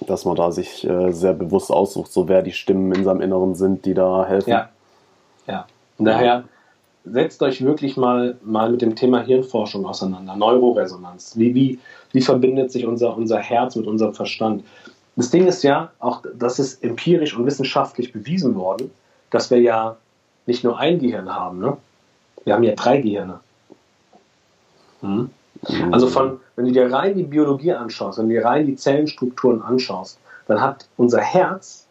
[0.00, 3.54] Dass man da sich äh, sehr bewusst aussucht, so wer die Stimmen in seinem Inneren
[3.54, 4.50] sind, die da helfen.
[4.50, 4.68] Ja.
[5.46, 5.66] Ja.
[5.98, 6.44] Und daher
[7.06, 11.36] setzt euch wirklich mal, mal mit dem Thema Hirnforschung auseinander, Neuroresonanz.
[11.36, 11.78] Wie, wie,
[12.12, 14.64] wie verbindet sich unser, unser Herz mit unserem Verstand?
[15.14, 18.90] Das Ding ist ja, auch das ist empirisch und wissenschaftlich bewiesen worden,
[19.30, 19.96] dass wir ja
[20.46, 21.76] nicht nur ein Gehirn haben, ne?
[22.44, 23.40] Wir haben ja drei Gehirne.
[25.00, 25.30] Hm?
[25.90, 29.62] Also von, wenn du dir rein die Biologie anschaust, wenn du dir rein die Zellenstrukturen
[29.62, 31.86] anschaust, dann hat unser Herz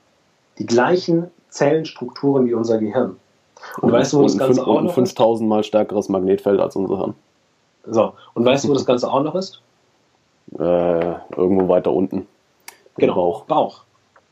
[0.57, 3.17] die gleichen Zellenstrukturen wie unser Gehirn.
[3.77, 6.97] Und, und weißt du, wo das Ganze auch noch 5000 mal stärkeres Magnetfeld als unser
[6.97, 7.13] Hirn.
[7.87, 9.61] So, und weißt du, wo das Ganze auch noch ist?
[10.57, 12.27] Äh, irgendwo weiter unten.
[12.97, 13.43] Genau, Bauch.
[13.45, 13.81] Bauch.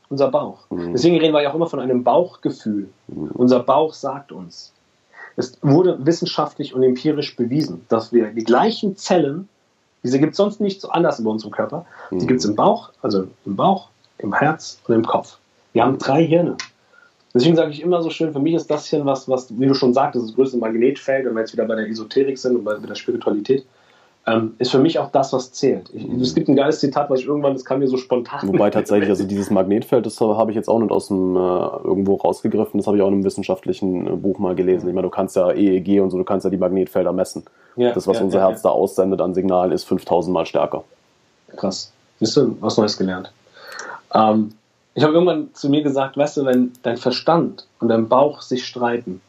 [0.08, 0.58] Unser Bauch.
[0.70, 0.92] Mhm.
[0.92, 2.88] Deswegen reden wir ja auch immer von einem Bauchgefühl.
[3.08, 3.30] Mhm.
[3.34, 4.72] Unser Bauch sagt uns.
[5.36, 9.48] Es wurde wissenschaftlich und empirisch bewiesen, dass wir die gleichen Zellen,
[10.04, 12.20] diese gibt es sonst nicht so anders bei uns im Körper, mhm.
[12.20, 15.38] die gibt es im Bauch, also im Bauch, im Herz und im Kopf.
[15.72, 16.56] Wir haben drei Hirne.
[17.34, 19.74] Deswegen sage ich immer so schön, für mich ist das hier was, was, wie du
[19.74, 22.74] schon sagtest, das größte Magnetfeld, wenn wir jetzt wieder bei der Esoterik sind und bei,
[22.74, 23.66] der Spiritualität,
[24.26, 25.90] ähm, ist für mich auch das, was zählt.
[25.92, 28.46] Ich, es gibt ein geiles Zitat, was ich irgendwann, das kam mir so spontan.
[28.46, 32.14] Wobei tatsächlich, also dieses Magnetfeld, das habe ich jetzt auch nicht aus dem äh, irgendwo
[32.14, 34.88] rausgegriffen, das habe ich auch in einem wissenschaftlichen äh, Buch mal gelesen.
[34.88, 37.42] Ich meine, du kannst ja EEG und so, du kannst ja die Magnetfelder messen.
[37.74, 40.84] Ja, das, was ja, unser ja, Herz da aussendet an Signalen, ist 5000 Mal stärker.
[41.56, 41.92] Krass.
[42.20, 43.32] Siehst du, was Neues gelernt.
[44.14, 44.52] Ähm,
[44.94, 48.64] ich habe irgendwann zu mir gesagt, weißt du, wenn dein Verstand und dein Bauch sich
[48.66, 49.20] streiten,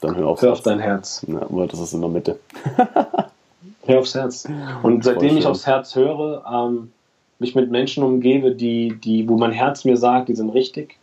[0.00, 1.24] dann hör auf, hör auf dein Herz.
[1.28, 2.40] Ja, weil das ist in der Mitte.
[3.86, 4.48] hör aufs Herz.
[4.82, 6.90] Und seitdem ich aufs Herz höre, ähm,
[7.38, 10.96] mich mit Menschen umgebe, die, die, wo mein Herz mir sagt, die sind richtig,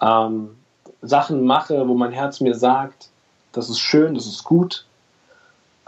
[0.00, 0.50] ähm,
[1.02, 3.10] Sachen mache, wo mein Herz mir sagt,
[3.52, 4.86] das ist schön, das ist gut.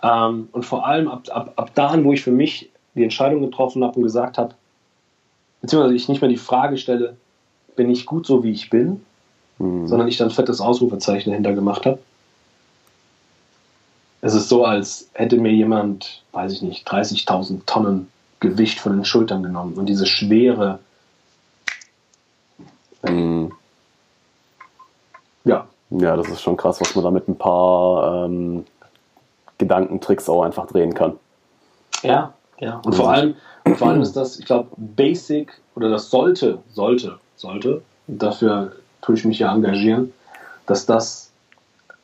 [0.02, 3.42] Ähm, und vor allem ab, ab, ab da an, wo ich für mich die Entscheidung
[3.42, 4.54] getroffen habe und gesagt habe,
[5.62, 7.16] beziehungsweise ich nicht mehr die Frage stelle,
[7.76, 9.04] bin ich gut so, wie ich bin,
[9.58, 9.86] mhm.
[9.86, 11.98] sondern ich dann fettes Ausrufezeichen dahinter gemacht habe.
[14.20, 18.08] Es ist so, als hätte mir jemand, weiß ich nicht, 30.000 Tonnen
[18.40, 20.78] Gewicht von den Schultern genommen und diese Schwere.
[23.02, 23.52] Mhm.
[25.44, 25.66] Ja.
[25.90, 28.64] Ja, das ist schon krass, was man da mit ein paar ähm,
[29.58, 31.18] Gedankentricks auch einfach drehen kann.
[32.02, 32.80] Ja, ja.
[32.84, 37.18] Und vor allem, und vor allem ist das, ich glaube, basic oder das sollte, sollte,
[37.36, 38.72] sollte, und dafür
[39.02, 40.12] tue ich mich ja engagieren,
[40.66, 41.30] dass das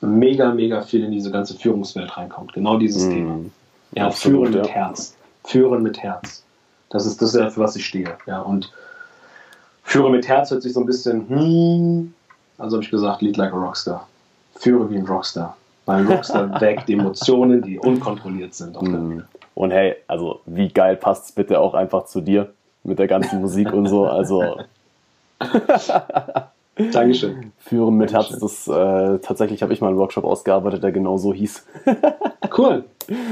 [0.01, 2.53] mega, mega viel in diese ganze Führungswelt reinkommt.
[2.53, 3.11] Genau dieses mm.
[3.11, 3.39] Thema.
[3.93, 4.73] Ja, Absolut, führen mit ja.
[4.73, 5.17] Herz.
[5.45, 6.43] Führen mit Herz.
[6.91, 8.17] Das ist das, für was ich stehe.
[8.27, 8.73] Ja, und
[9.83, 12.15] führe mit Herz hört sich so ein bisschen, hm,
[12.59, 14.07] also habe ich gesagt, lead like a Rockstar.
[14.57, 15.57] Führe wie ein Rockstar.
[15.87, 18.77] Weil ein Rockstar weckt Emotionen, die unkontrolliert sind.
[18.77, 19.23] Auf mm.
[19.55, 22.53] Und hey, also wie geil passt es bitte auch einfach zu dir
[22.83, 24.07] mit der ganzen Musik und so.
[24.07, 24.57] Also.
[26.93, 27.53] Dankeschön.
[27.59, 31.35] Führen mit Herz, das äh, tatsächlich habe ich mal einen Workshop ausgearbeitet, der genau so
[31.35, 31.67] hieß.
[32.59, 32.85] cool.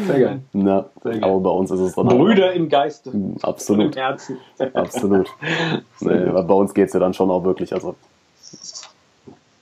[0.07, 0.41] Sehr geil.
[0.53, 1.25] Na, Sehr geil.
[1.25, 3.13] Aber bei uns ist es dann Brüder im Geiste.
[3.43, 3.97] Absolut.
[3.97, 4.39] Im Herzen.
[4.75, 5.29] Absolut.
[6.01, 7.73] Nee, bei uns geht es ja dann schon auch wirklich.
[7.73, 7.97] Also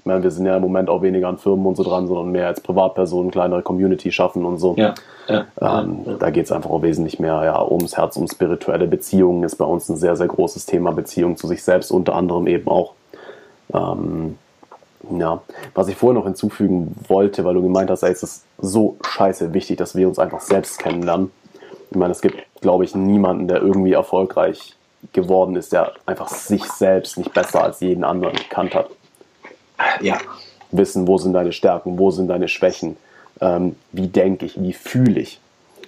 [0.07, 2.47] meine, wir sind ja im Moment auch weniger an Firmen und so dran, sondern mehr
[2.47, 4.75] als Privatpersonen, kleinere Community schaffen und so.
[4.77, 4.95] Ja,
[5.29, 6.15] ja, ähm, ja.
[6.15, 9.65] Da geht es einfach auch wesentlich mehr ja, ums Herz, um spirituelle Beziehungen ist bei
[9.65, 10.93] uns ein sehr, sehr großes Thema.
[10.93, 12.93] Beziehung zu sich selbst unter anderem eben auch.
[13.75, 14.39] Ähm,
[15.11, 15.41] ja,
[15.75, 19.53] was ich vorher noch hinzufügen wollte, weil du gemeint hast, ey, es ist so scheiße
[19.53, 21.31] wichtig, dass wir uns einfach selbst kennenlernen.
[21.91, 24.75] Ich meine, es gibt, glaube ich, niemanden, der irgendwie erfolgreich
[25.13, 28.89] geworden ist, der einfach sich selbst nicht besser als jeden anderen gekannt hat
[30.01, 30.19] ja.
[30.71, 32.97] wissen, wo sind deine Stärken, wo sind deine Schwächen,
[33.41, 35.41] ähm, wie denke ich, wie fühle ich.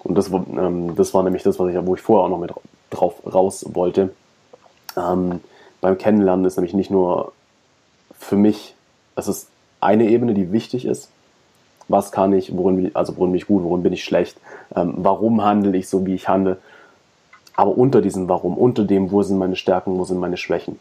[0.05, 2.53] Und das, ähm, das war nämlich das, was ich, wo ich vorher auch noch mit
[2.91, 4.11] drauf raus wollte.
[4.97, 5.41] Ähm,
[5.80, 7.32] beim Kennenlernen ist nämlich nicht nur
[8.18, 8.74] für mich,
[9.16, 9.49] es ist
[9.80, 11.11] eine Ebene, die wichtig ist.
[11.89, 14.36] Was kann ich, worin bin ich, also worin bin ich gut, worin bin ich schlecht,
[14.76, 16.59] ähm, warum handle ich so, wie ich handle.
[17.57, 20.78] Aber unter diesem Warum, unter dem, wo sind meine Stärken, wo sind meine Schwächen.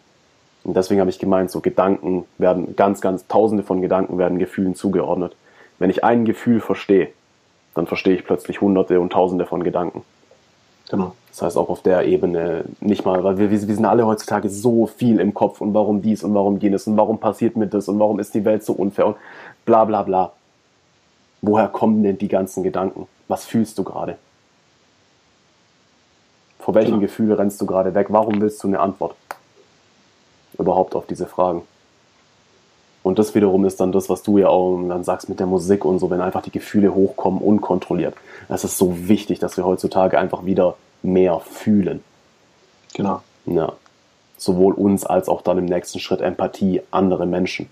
[0.68, 4.76] Und deswegen habe ich gemeint, so Gedanken werden, ganz, ganz tausende von Gedanken werden Gefühlen
[4.76, 5.34] zugeordnet.
[5.80, 7.08] Wenn ich ein Gefühl verstehe,
[7.74, 10.04] dann verstehe ich plötzlich hunderte und tausende von Gedanken.
[10.90, 11.16] Genau.
[11.30, 14.88] Das heißt auch auf der Ebene nicht mal, weil wir, wir sind alle heutzutage so
[14.88, 17.98] viel im Kopf und warum dies und warum jenes und warum passiert mir das und
[17.98, 19.16] warum ist die Welt so unfair und
[19.66, 20.34] bla bla bla.
[21.42, 23.08] Woher kommen denn die ganzen Gedanken?
[23.30, 24.18] Was fühlst du gerade?
[26.60, 27.02] Vor welchem genau.
[27.04, 28.08] Gefühl rennst du gerade weg?
[28.10, 29.16] Warum willst du eine Antwort?
[30.58, 31.64] Überhaupt auf diese Fragen.
[33.04, 35.86] Und das wiederum ist dann das, was du ja auch dann sagst mit der Musik
[35.86, 38.16] und so, wenn einfach die Gefühle hochkommen, unkontrolliert.
[38.50, 42.04] Es ist so wichtig, dass wir heutzutage einfach wieder mehr fühlen.
[42.94, 43.22] Genau.
[43.46, 43.74] Ja.
[44.38, 47.70] Sowohl uns als auch dann im nächsten Schritt Empathie, andere Menschen.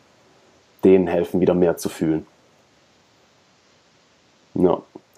[0.84, 2.26] Denen helfen, wieder mehr zu fühlen.
[4.54, 4.82] Ja.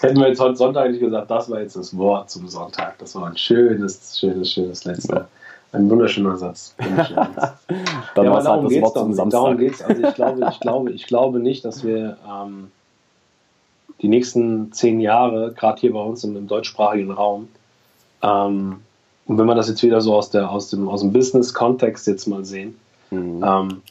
[0.00, 2.98] Hätten wir jetzt heute Sonntag nicht gesagt, das war jetzt das Wort zum Sonntag.
[2.98, 5.10] Das war ein schönes, schönes, schönes letztes.
[5.10, 5.28] Ja.
[5.74, 6.74] Ein wunderschöner Satz.
[6.78, 7.66] Wunderschöner Satz.
[8.14, 9.82] Dann ja, darum geht es doch Darum geht's.
[9.82, 12.70] Also ich glaube, ich glaube, ich glaube nicht, dass wir ähm,
[14.00, 17.48] die nächsten zehn Jahre, gerade hier bei uns im, im deutschsprachigen Raum,
[18.22, 18.80] ähm,
[19.26, 22.26] und wenn wir das jetzt wieder so aus, der, aus dem, aus dem Business-Kontext jetzt
[22.26, 22.78] mal sehen,
[23.10, 23.42] mhm.
[23.42, 23.82] ähm,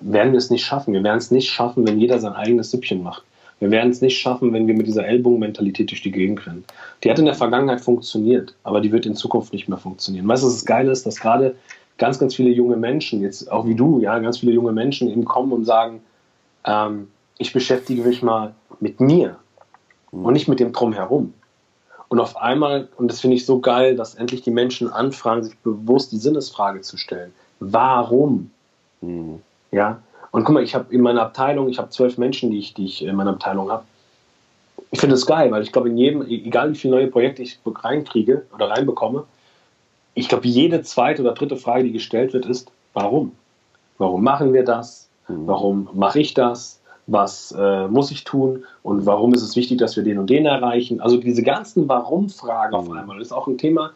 [0.00, 0.92] werden wir es nicht schaffen.
[0.94, 3.22] Wir werden es nicht schaffen, wenn jeder sein eigenes Süppchen macht.
[3.60, 6.64] Wir werden es nicht schaffen, wenn wir mit dieser Ellbogenmentalität durch die Gegend rennen.
[7.02, 10.28] Die hat in der Vergangenheit funktioniert, aber die wird in Zukunft nicht mehr funktionieren.
[10.28, 11.56] Weißt du, das Geile ist, dass gerade
[11.98, 15.24] ganz, ganz viele junge Menschen, jetzt auch wie du, ja, ganz viele junge Menschen eben
[15.24, 16.00] kommen und sagen,
[16.64, 19.36] ähm, ich beschäftige mich mal mit mir
[20.12, 21.34] und nicht mit dem Drumherum.
[22.08, 25.56] Und auf einmal, und das finde ich so geil, dass endlich die Menschen anfangen, sich
[25.58, 27.32] bewusst die Sinnesfrage zu stellen.
[27.60, 28.50] Warum?
[29.00, 29.40] Mhm.
[29.70, 30.00] Ja.
[30.38, 32.84] Und guck mal, ich habe in meiner Abteilung, ich habe zwölf Menschen, die ich, die
[32.84, 33.82] ich in meiner Abteilung habe.
[34.92, 37.58] Ich finde das geil, weil ich glaube, in jedem, egal wie viele neue Projekte ich
[37.66, 39.24] reinkriege oder reinbekomme,
[40.14, 43.32] ich glaube, jede zweite oder dritte Frage, die gestellt wird, ist, warum?
[43.98, 45.08] Warum machen wir das?
[45.26, 45.48] Mhm.
[45.48, 46.80] Warum mache ich das?
[47.08, 48.62] Was äh, muss ich tun?
[48.84, 51.00] Und warum ist es wichtig, dass wir den und den erreichen?
[51.00, 52.96] Also diese ganzen Warum-Fragen auf mhm.
[52.96, 53.90] einmal ist auch ein Thema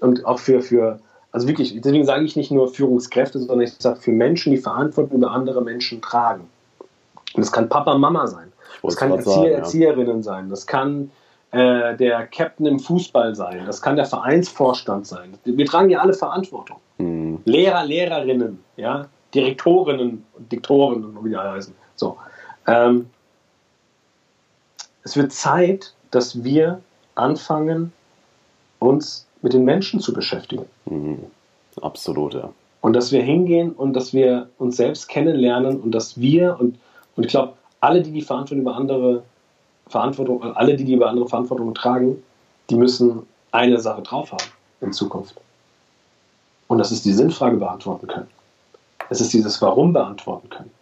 [0.00, 1.00] und auch für, für
[1.36, 5.18] also wirklich, deswegen sage ich nicht nur Führungskräfte, sondern ich sage für Menschen, die Verantwortung
[5.18, 6.48] über andere Menschen tragen.
[7.34, 8.50] Und das kann Papa, Mama sein.
[8.82, 9.58] Das kann Erzieher, sagen, ja.
[9.58, 10.48] Erzieherinnen sein.
[10.48, 11.10] Das kann
[11.50, 15.34] äh, der Captain im Fußball sein, das kann der Vereinsvorstand sein.
[15.44, 16.78] Wir tragen ja alle Verantwortung.
[16.96, 17.42] Mhm.
[17.44, 21.74] Lehrer, Lehrerinnen, ja, Direktorinnen und Diktoren, wie die alle heißen.
[21.96, 22.16] So.
[22.66, 23.10] Ähm,
[25.02, 26.80] es wird Zeit, dass wir
[27.14, 27.92] anfangen,
[28.78, 30.64] uns mit den Menschen zu beschäftigen.
[30.86, 31.18] Mhm.
[31.80, 32.50] Absolut, ja.
[32.80, 36.76] Und dass wir hingehen und dass wir uns selbst kennenlernen und dass wir, und,
[37.14, 39.22] und ich glaube, alle, die die Verantwortung über andere
[39.86, 42.20] Verantwortung, alle, die die über andere Verantwortung tragen,
[42.70, 43.22] die müssen
[43.52, 45.36] eine Sache drauf haben in Zukunft.
[46.66, 48.26] Und das ist die Sinnfrage beantworten können.
[49.10, 50.72] Es ist dieses Warum beantworten können.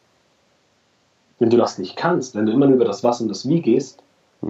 [1.38, 3.60] Wenn du das nicht kannst, wenn du immer nur über das Was und das Wie
[3.60, 4.02] gehst,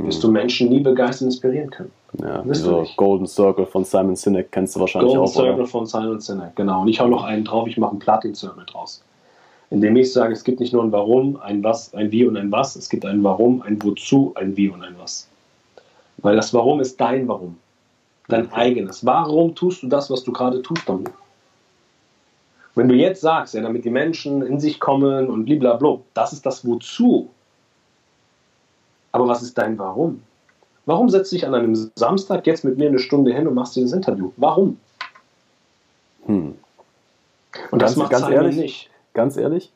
[0.03, 1.92] wirst du Menschen nie begeistern inspirieren können.
[2.20, 5.34] Ja, dieser Golden Circle von Simon Sinek kennst du wahrscheinlich Golden auch.
[5.34, 5.70] Golden Circle oder?
[5.70, 6.82] von Simon Sinek, genau.
[6.82, 9.03] Und ich hau noch einen drauf, ich mache einen Platin Circle draus
[9.74, 12.53] indem ich sage, es gibt nicht nur ein Warum, ein Was, ein Wie und ein
[12.53, 15.28] Was, es gibt ein Warum, ein Wozu, ein Wie und ein Was.
[16.18, 17.57] Weil das Warum ist dein Warum,
[18.28, 19.05] dein eigenes.
[19.05, 21.12] Warum tust du das, was du gerade tust, Dominik?
[22.76, 26.47] Wenn du jetzt sagst, ja, damit die Menschen in sich kommen und blablabla, das ist
[26.47, 27.30] das Wozu.
[29.14, 30.22] Aber was ist dein Warum?
[30.86, 33.92] Warum setzt dich an einem Samstag jetzt mit mir eine Stunde hin und machst dieses
[33.92, 34.32] Interview?
[34.36, 34.76] Warum?
[36.26, 36.56] Hm.
[37.70, 38.90] Und das ganz, macht ganz ehrlich nicht.
[39.12, 39.72] Ganz ehrlich?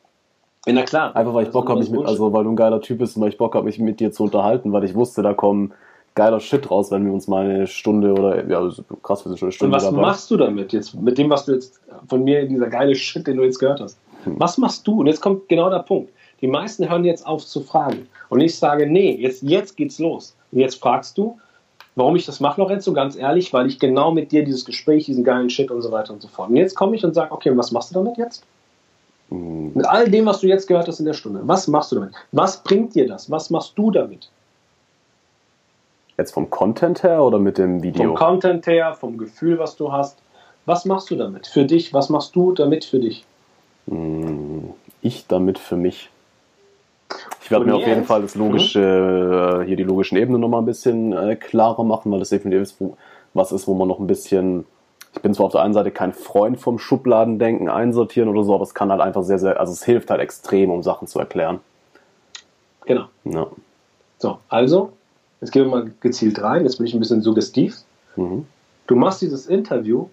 [0.65, 1.15] Ja, na klar.
[1.15, 3.21] Einfach weil ich Bock habe, mich mit, also weil du ein geiler Typ bist und
[3.21, 5.71] weil ich Bock habe, mich mit dir zu unterhalten, weil ich wusste, da kommen
[6.15, 8.59] geiler Shit raus, wenn wir uns mal eine Stunde oder ja,
[9.01, 10.01] krass, wir sind schon eine Stunde Und was dabei.
[10.01, 11.79] machst du damit jetzt, mit dem, was du jetzt
[12.09, 13.97] von mir, dieser geile Shit, den du jetzt gehört hast?
[14.25, 14.37] Hm.
[14.37, 14.99] Was machst du?
[14.99, 16.11] Und jetzt kommt genau der Punkt.
[16.41, 18.07] Die meisten hören jetzt auf zu fragen.
[18.29, 20.35] Und ich sage, nee, jetzt, jetzt geht's los.
[20.51, 21.37] Und jetzt fragst du,
[21.95, 25.23] warum ich das mache, Lorenzo, ganz ehrlich, weil ich genau mit dir dieses Gespräch, diesen
[25.23, 26.49] geilen Shit und so weiter und so fort.
[26.49, 28.43] Und jetzt komme ich und sage, okay, und was machst du damit jetzt?
[29.29, 32.13] Mit all dem, was du jetzt gehört hast in der Stunde, was machst du damit?
[32.31, 33.29] Was bringt dir das?
[33.29, 34.29] Was machst du damit?
[36.17, 38.03] Jetzt vom Content her oder mit dem Video?
[38.03, 40.17] Vom Content her, vom Gefühl, was du hast.
[40.65, 41.47] Was machst du damit?
[41.47, 43.23] Für dich, was machst du damit für dich?
[43.87, 46.09] Hm, ich damit für mich.
[47.49, 49.65] Ich werde mir auf jeden Fall das logische, mhm.
[49.65, 52.75] hier die logischen Ebenen nochmal ein bisschen äh, klarer machen, weil das definitiv
[53.33, 54.65] was ist, wo man noch ein bisschen
[55.15, 58.61] ich bin zwar auf der einen Seite kein Freund vom Schubladendenken einsortieren oder so, aber
[58.61, 61.59] es kann halt einfach sehr, sehr, also es hilft halt extrem, um Sachen zu erklären.
[62.85, 63.05] Genau.
[63.23, 63.47] Ja.
[64.19, 64.93] So, also,
[65.41, 67.77] jetzt gehen wir mal gezielt rein, jetzt bin ich ein bisschen suggestiv.
[68.15, 68.45] Mhm.
[68.85, 70.09] Du machst dieses Interview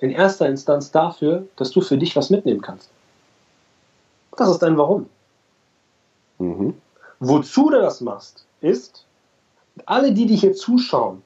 [0.00, 2.90] in erster Instanz dafür, dass du für dich was mitnehmen kannst.
[4.36, 5.06] Das ist dein Warum.
[6.38, 6.74] Mhm.
[7.20, 9.04] Wozu du das machst, ist,
[9.86, 11.22] alle, die, die hier zuschauen,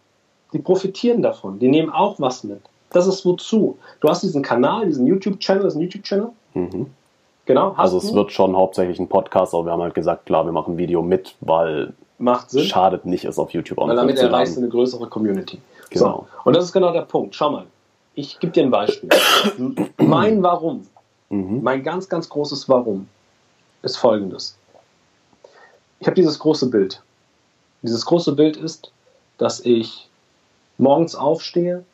[0.53, 2.61] die profitieren davon, die nehmen auch was mit.
[2.91, 3.79] Das ist wozu.
[4.01, 6.29] Du hast diesen Kanal, diesen YouTube-Channel, das ist ein YouTube-Channel.
[6.55, 6.87] Mhm.
[7.45, 7.73] Genau.
[7.79, 8.15] also es du?
[8.15, 11.01] wird schon hauptsächlich ein Podcast, aber wir haben halt gesagt, klar, wir machen ein Video
[11.01, 12.65] mit, weil Macht Sinn.
[12.65, 15.59] schadet nicht, es auf YouTube auch Weil damit erreichst du eine größere Community.
[15.89, 16.27] Genau.
[16.31, 16.41] So.
[16.45, 17.35] Und das ist genau der Punkt.
[17.35, 17.65] Schau mal,
[18.15, 19.09] ich gebe dir ein Beispiel.
[19.97, 20.87] mein Warum,
[21.31, 21.63] mhm.
[21.63, 23.09] mein ganz, ganz großes Warum
[23.81, 24.58] ist folgendes.
[26.01, 27.03] Ich habe dieses große Bild.
[27.83, 28.91] Dieses große Bild ist,
[29.39, 30.09] dass ich
[30.79, 31.85] morgens aufstehe,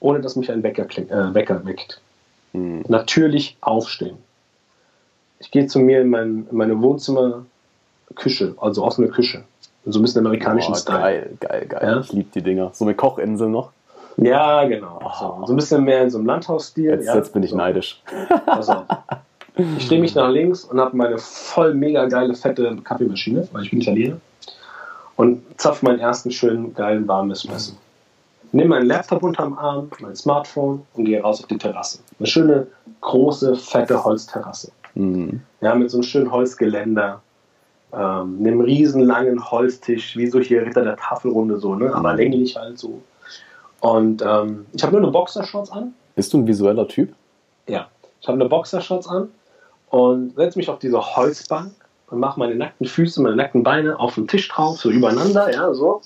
[0.00, 2.00] ohne dass mich ein Wecker, kling, äh, Wecker weckt.
[2.52, 2.84] Mhm.
[2.88, 4.18] Natürlich aufstehen.
[5.38, 9.44] Ich gehe zu mir in, mein, in meine Wohnzimmerküche, also offene Küche.
[9.84, 11.00] So ein bisschen amerikanischen oh, Style.
[11.00, 11.82] Geil, geil, geil.
[11.82, 12.00] Ja?
[12.00, 12.70] Ich liebe die Dinger.
[12.72, 13.70] So eine Kochinsel noch.
[14.16, 14.98] Ja, genau.
[15.04, 15.10] Oh.
[15.18, 16.86] So, so, ein bisschen mehr in so einem Landhausstil.
[16.86, 17.14] Jetzt, ja?
[17.14, 17.56] jetzt bin ich so.
[17.56, 18.02] neidisch.
[18.46, 18.84] Also,
[19.56, 23.70] ich drehe mich nach links und habe meine voll mega geile fette Kaffeemaschine, weil ich
[23.70, 24.16] bin Italiener.
[25.16, 27.72] Und zapf meinen ersten schönen geilen warmen Espresso
[28.52, 32.00] nehme meinen Laptop unterm Arm, mein Smartphone und gehe raus auf die Terrasse.
[32.18, 32.66] Eine schöne,
[33.00, 34.72] große, fette Holzterrasse.
[34.94, 35.42] Mhm.
[35.60, 37.22] Ja, mit so einem schönen Holzgeländer.
[37.92, 41.94] ähm, einem riesen langen Holztisch, wie so hier Ritter der Tafelrunde so, ne?
[41.94, 43.00] aber länglich halt so.
[43.80, 45.94] Und ähm, ich habe nur eine Boxershorts an.
[46.14, 47.14] Bist du ein visueller Typ?
[47.68, 47.88] Ja,
[48.20, 49.28] ich habe eine Boxershorts an
[49.90, 51.72] und setze mich auf diese Holzbank
[52.08, 55.72] und mache meine nackten Füße, meine nackten Beine auf den Tisch drauf, so übereinander, ja,
[55.74, 56.02] so.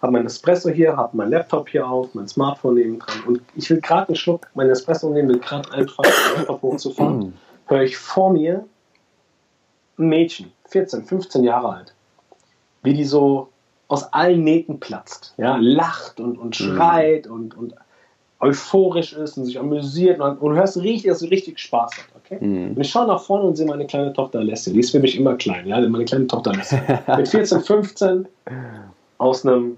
[0.00, 3.68] Habe mein Espresso hier, habe mein Laptop hier auf, mein Smartphone neben dran und ich
[3.70, 7.34] will gerade einen Schluck mein Espresso nehmen, will gerade einfach den Laptop hochzufahren,
[7.66, 8.64] höre ich vor mir
[9.98, 11.94] ein Mädchen, 14, 15 Jahre alt,
[12.82, 13.48] wie die so
[13.88, 17.32] aus allen Nähten platzt, ja, lacht und, und schreit mhm.
[17.32, 17.74] und, und
[18.40, 22.06] euphorisch ist und sich amüsiert und, und du hörst richtig, dass sie richtig Spaß hat.
[22.24, 22.44] Okay?
[22.44, 22.70] Mhm.
[22.76, 24.72] Und ich schaue nach vorne und sehe meine kleine Tochter Leslie.
[24.72, 26.80] Die ist für mich immer klein, ja, meine kleine Tochter Leslie.
[27.16, 28.28] Mit 14, 15
[29.18, 29.76] aus einem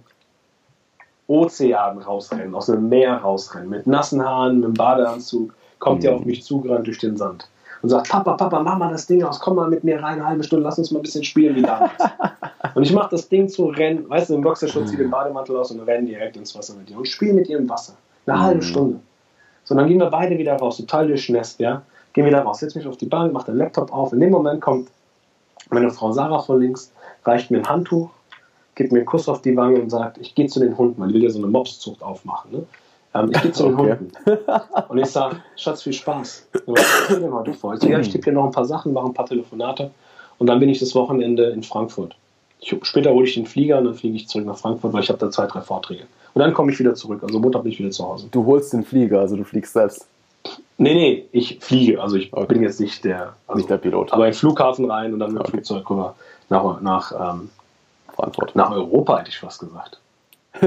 [1.27, 6.01] Ozean rausrennen, aus einem Meer rausrennen, mit nassen Haaren, mit einem Badeanzug, kommt mhm.
[6.01, 7.49] die auf mich zugerannt durch den Sand
[7.83, 10.27] und sagt, Papa, Papa, mach mal das Ding aus, komm mal mit mir rein, eine
[10.27, 11.93] halbe Stunde, lass uns mal ein bisschen spielen wie damals.
[12.75, 15.73] und ich mache das Ding zu rennen, weißt du, im Boxerschutz ziehe den Bademantel aus
[15.73, 17.95] und rennen direkt ins Wasser mit ihr und spiele mit ihr im Wasser.
[18.27, 18.43] Eine mhm.
[18.43, 19.01] halbe Stunde.
[19.65, 21.83] So, dann gehen wir beide wieder raus, total durchnässt, ja.
[22.13, 24.13] Gehen wieder raus, setz mich auf die Bank, mach den Laptop auf.
[24.13, 24.89] In dem Moment kommt
[25.71, 26.93] meine Frau Sarah von links,
[27.25, 28.11] reicht mir ein Handtuch,
[28.75, 31.09] gibt mir einen Kuss auf die Wange und sagt, ich gehe zu den Hunden, weil
[31.09, 32.53] die will ja so eine Mobszucht aufmachen.
[32.53, 32.67] Ne?
[33.15, 33.97] Ähm, ich gehe zu den okay.
[33.99, 34.13] Hunden.
[34.89, 36.49] Und ich sage, Schatz, viel Spaß.
[36.67, 37.75] Was hast du denn heute vor?
[37.75, 39.91] Ich ich tippe dir noch ein paar Sachen, mache ein paar Telefonate
[40.39, 42.17] und dann bin ich das Wochenende in Frankfurt.
[42.63, 45.09] Ich, später hole ich den Flieger und dann fliege ich zurück nach Frankfurt, weil ich
[45.09, 46.05] habe da zwei, drei Vorträge.
[46.33, 47.23] Und dann komme ich wieder zurück.
[47.23, 48.29] Also Montag bin ich wieder zu Hause.
[48.31, 50.07] Du holst den Flieger, also du fliegst selbst.
[50.79, 52.01] Nee, nee, ich fliege.
[52.01, 52.47] Also ich okay.
[52.47, 54.13] bin jetzt nicht der, also, nicht der Pilot.
[54.13, 55.51] Aber in den Flughafen rein und dann mit dem okay.
[55.51, 56.15] Flugzeug rüber
[56.49, 57.51] nach, nach ähm,
[58.15, 58.57] Frankfurt.
[58.57, 60.01] Nach Europa hätte ich fast gesagt.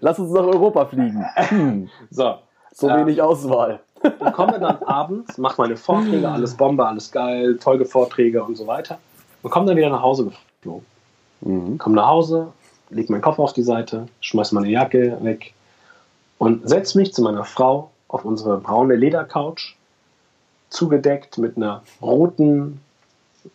[0.00, 1.24] Lass uns nach Europa fliegen.
[1.34, 1.88] Hm.
[2.10, 2.34] So.
[2.72, 3.80] So äh, wenig Auswahl.
[4.02, 8.66] Ich komme dann abends, mache meine Vorträge, alles Bombe, alles geil, tolle Vorträge und so
[8.66, 8.98] weiter.
[9.42, 10.30] Und komme dann wieder nach Hause
[10.66, 10.86] geflogen.
[11.40, 11.78] Mhm.
[11.78, 12.48] Komme nach Hause,
[12.90, 15.54] lege meinen Kopf auf die Seite, schmeiße meine Jacke weg
[16.38, 19.76] und setze mich zu meiner Frau auf unsere braune Ledercouch,
[20.70, 22.80] zugedeckt mit einer roten,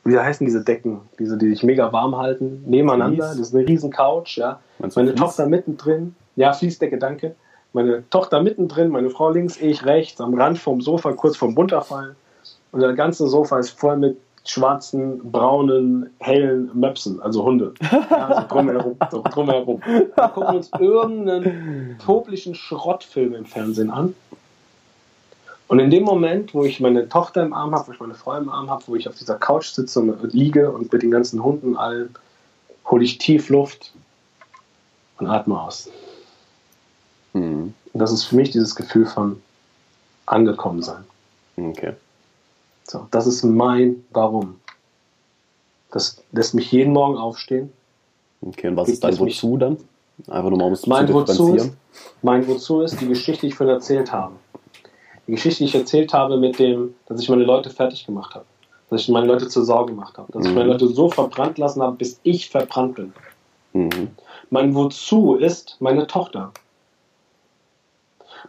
[0.04, 3.28] wie heißen diese Decken, diese, die sich mega warm halten, nebeneinander.
[3.28, 4.60] Das ist eine riesen Couch, ja.
[4.96, 7.36] Meine Tochter mittendrin, ja, Fließdecke, danke.
[7.74, 12.16] Meine Tochter mittendrin, meine Frau links, ich rechts, am Rand vom Sofa, kurz vorm Bunterfallen.
[12.72, 17.74] Und das ganze Sofa ist voll mit schwarzen, braunen, hellen Möpsen, also Hunde.
[18.10, 18.98] Ja, so drumherum.
[19.10, 19.82] So drumherum.
[19.86, 24.16] Wir gucken uns irgendeinen toblichen Schrottfilm im Fernsehen an.
[25.68, 28.36] Und in dem Moment, wo ich meine Tochter im Arm habe, wo ich meine Frau
[28.36, 31.42] im Arm habe, wo ich auf dieser Couch sitze und liege und mit den ganzen
[31.42, 32.14] Hunden allen,
[32.86, 33.94] hole ich tief Luft
[35.18, 35.90] und atme aus.
[37.34, 37.74] Mhm.
[37.94, 39.42] Und das ist für mich dieses Gefühl von
[40.26, 41.04] angekommen sein.
[41.58, 41.94] Okay.
[42.84, 44.60] So, das ist mein Warum.
[45.92, 47.72] Das lässt mich jeden Morgen aufstehen.
[48.42, 49.78] Okay, und was ist dein Wozu dann?
[50.28, 51.74] Einfach nur mal um es mein zu Wozu ist,
[52.22, 54.34] Mein Wozu ist die Geschichte, die ich vorhin erzählt habe.
[55.28, 58.46] Die Geschichte, die ich erzählt habe mit dem, dass ich meine Leute fertig gemacht habe.
[58.90, 60.32] Dass ich meine Leute zur Sorge gemacht habe.
[60.32, 60.50] Dass mhm.
[60.50, 63.14] ich meine Leute so verbrannt lassen habe, bis ich verbrannt bin.
[63.74, 64.10] Mhm.
[64.50, 66.52] Mein Wozu ist meine Tochter.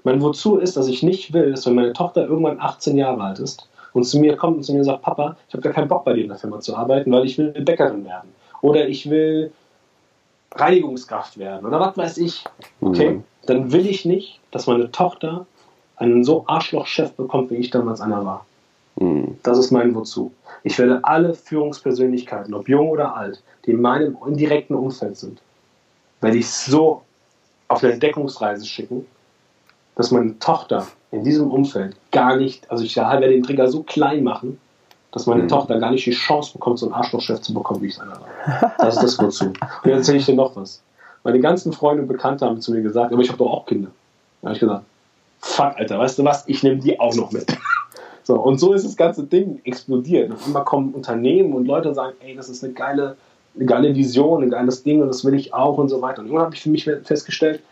[0.04, 3.38] Mein Wozu ist, dass ich nicht will, dass wenn meine Tochter irgendwann 18 Jahre alt
[3.38, 6.04] ist, und zu mir kommt und zu mir sagt, Papa, ich habe gar keinen Bock
[6.04, 8.30] bei dir in der Firma zu arbeiten, weil ich will Bäckerin werden.
[8.60, 9.52] Oder ich will
[10.54, 12.44] Reinigungskraft werden oder was weiß ich.
[12.80, 13.24] Okay, mhm.
[13.46, 15.46] dann will ich nicht, dass meine Tochter
[15.96, 18.46] einen so Arschloch-Chef bekommt, wie ich damals einer war.
[18.96, 19.38] Mhm.
[19.42, 20.32] Das ist mein Wozu.
[20.62, 25.40] Ich werde alle Führungspersönlichkeiten, ob jung oder alt, die in meinem indirekten Umfeld sind,
[26.20, 27.02] werde ich so
[27.68, 29.06] auf eine Entdeckungsreise schicken,
[29.96, 34.24] dass meine Tochter in diesem Umfeld gar nicht, also ich werde den Trigger so klein
[34.24, 34.58] machen,
[35.12, 35.48] dass meine mhm.
[35.48, 38.12] Tochter gar nicht die Chance bekommt, so einen Arschlochchef zu bekommen, wie ich es einer
[38.12, 38.72] war.
[38.78, 39.46] Das ist das Wozu.
[39.46, 40.82] Und jetzt erzähle ich dir noch was.
[41.22, 43.90] Meine ganzen Freunde und Bekannte haben zu mir gesagt, aber ich habe doch auch Kinder.
[44.40, 44.84] Da habe ich gesagt,
[45.40, 47.46] fuck, Alter, weißt du was, ich nehme die auch noch mit.
[48.24, 50.30] So, und so ist das ganze Ding explodiert.
[50.30, 53.16] Und immer kommen Unternehmen und Leute sagen, ey, das ist eine geile,
[53.56, 56.20] eine geile Vision, ein geiles Ding und das will ich auch und so weiter.
[56.20, 57.64] Und irgendwann habe ich für mich festgestellt,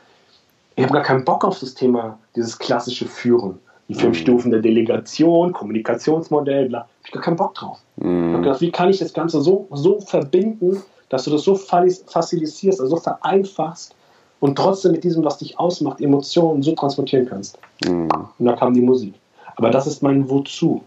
[0.81, 3.59] ich habe gar keinen Bock auf das Thema, dieses klassische Führen.
[3.89, 4.23] Die fünf mhm.
[4.23, 6.89] Stufen der Delegation, Kommunikationsmodell, bla.
[7.02, 7.78] Ich habe gar keinen Bock drauf.
[7.97, 8.28] Mhm.
[8.28, 11.55] Ich habe gedacht, wie kann ich das Ganze so, so verbinden, dass du das so
[11.55, 13.94] facilitisierst, also so vereinfachst
[14.39, 17.59] und trotzdem mit diesem, was dich ausmacht, Emotionen so transportieren kannst.
[17.85, 18.09] Mhm.
[18.39, 19.12] Und da kam die Musik.
[19.57, 20.82] Aber das ist mein Wozu.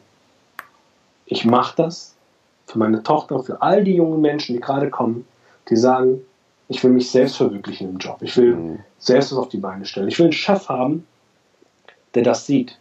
[1.27, 2.15] Ich mache das
[2.65, 5.27] für meine Tochter, für all die jungen Menschen, die gerade kommen,
[5.69, 6.21] die sagen,
[6.73, 8.17] ich will mich selbst verwirklichen im Job.
[8.21, 8.79] Ich will mhm.
[8.97, 10.07] selbst was auf die Beine stellen.
[10.07, 11.05] Ich will einen Chef haben,
[12.15, 12.79] der das sieht,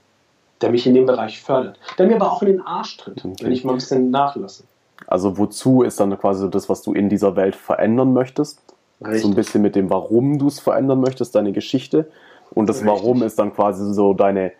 [0.62, 3.44] der mich in dem Bereich fördert, der mir aber auch in den Arsch tritt, okay.
[3.44, 4.64] wenn ich mal ein bisschen nachlasse.
[5.06, 8.60] Also wozu ist dann quasi so das, was du in dieser Welt verändern möchtest?
[9.02, 9.23] Richtig.
[9.23, 12.10] So ein bisschen mit dem, warum du es verändern möchtest, deine Geschichte.
[12.55, 12.93] Und das Richtig.
[12.93, 14.52] Warum ist dann quasi so deine,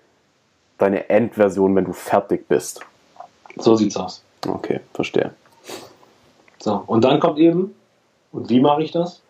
[0.77, 2.81] deine Endversion, wenn du fertig bist.
[3.57, 4.23] So sieht's aus.
[4.47, 5.33] Okay, verstehe.
[6.59, 7.75] So, und dann kommt eben,
[8.33, 9.22] und wie mache ich das?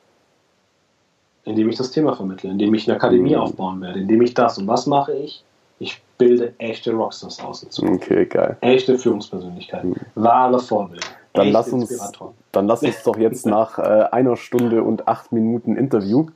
[1.44, 3.40] Indem ich das Thema vermittle, indem ich eine Akademie Mhm.
[3.42, 4.58] aufbauen werde, indem ich das.
[4.58, 5.42] Und was mache ich?
[5.80, 7.66] Ich bilde echte Rockstars aus.
[7.82, 8.56] Okay, geil.
[8.60, 11.04] Echte Führungspersönlichkeiten, wahre Vorbilder.
[11.06, 11.12] Mhm.
[11.34, 12.12] Dann lass uns,
[12.52, 13.82] dann lass uns doch jetzt nach äh,
[14.12, 16.26] einer Stunde und acht Minuten Interview,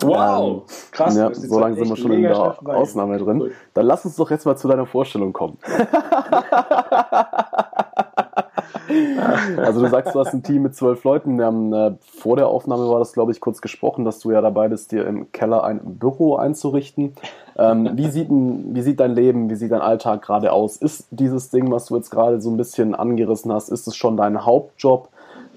[0.00, 0.62] Wow!
[0.92, 1.16] Krass.
[1.16, 2.38] ja, so lange sind wir schon in der.
[2.68, 3.52] Ausnahme drin, Cool.
[3.74, 5.58] dann lass uns doch jetzt mal zu deiner Vorstellung kommen.
[9.56, 11.38] Also du sagst, du hast ein Team mit zwölf Leuten.
[11.38, 14.40] Wir haben äh, vor der Aufnahme war das, glaube ich, kurz gesprochen, dass du ja
[14.40, 17.12] dabei bist, dir im Keller ein Büro einzurichten.
[17.56, 20.76] Ähm, wie, sieht ein, wie sieht dein Leben, wie sieht dein Alltag gerade aus?
[20.76, 24.16] Ist dieses Ding, was du jetzt gerade so ein bisschen angerissen hast, ist es schon
[24.16, 25.08] dein Hauptjob?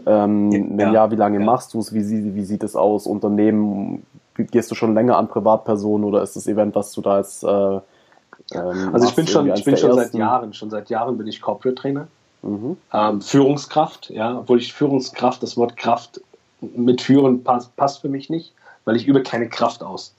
[0.05, 0.93] Ähm, wenn Ja.
[0.93, 1.45] ja, wie lange Ja.
[1.45, 1.93] machst du es?
[1.93, 3.05] Wie, sie- wie sieht es aus?
[3.07, 4.03] Unternehmen?
[4.35, 7.47] Gehst du schon länger an Privatpersonen oder ist das Event, was du da jetzt äh,
[7.47, 10.13] ähm, Also ich bin schon, ich bin schon seit?
[10.15, 12.07] Jahren, schon seit Jahren bin ich Corporate Trainer.
[12.43, 12.77] Mhm.
[12.93, 16.21] Ähm, Führungskraft, ja, obwohl ich Führungskraft, das Wort Kraft
[16.61, 18.53] mit Führen passt, passt für mich nicht,
[18.85, 20.13] weil ich übe keine Kraft aus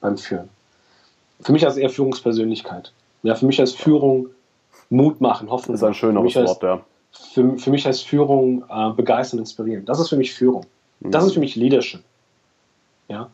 [0.00, 0.48] beim Führen.
[1.40, 2.92] Für mich als eher Führungspersönlichkeit.
[3.22, 4.28] Ja, für mich als Führung
[4.88, 5.74] Mut machen, Hoffnung.
[5.74, 6.80] Das ist ein schöneres Wort, ja.
[7.12, 9.84] Für, für mich als Führung äh, begeistern, inspirieren.
[9.84, 10.66] Das ist für mich Führung.
[11.00, 12.02] Das ist für mich Leadership.
[13.08, 13.30] Ja.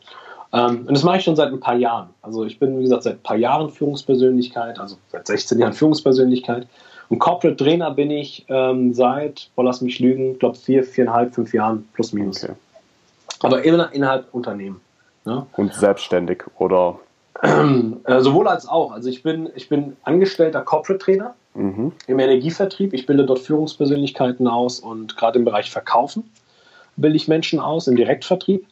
[0.53, 2.09] Ähm, und das mache ich schon seit ein paar Jahren.
[2.21, 6.67] Also ich bin, wie gesagt, seit ein paar Jahren Führungspersönlichkeit, also seit 16 Jahren Führungspersönlichkeit.
[7.09, 11.33] Und Corporate Trainer bin ich ähm, seit, boah, lass mich lügen, ich glaube vier, viereinhalb,
[11.33, 12.43] fünf Jahren plus minus.
[12.43, 12.53] Okay.
[13.41, 14.81] Aber immer innerhalb Unternehmen.
[15.25, 15.45] Ne?
[15.55, 16.99] Und selbstständig oder
[18.05, 18.91] Äh, sowohl als auch.
[18.91, 21.91] Also ich bin, ich bin angestellter Corporate Trainer mhm.
[22.07, 22.93] im Energievertrieb.
[22.93, 26.31] Ich bilde dort Führungspersönlichkeiten aus und gerade im Bereich Verkaufen
[26.95, 28.65] bilde ich Menschen aus, im Direktvertrieb.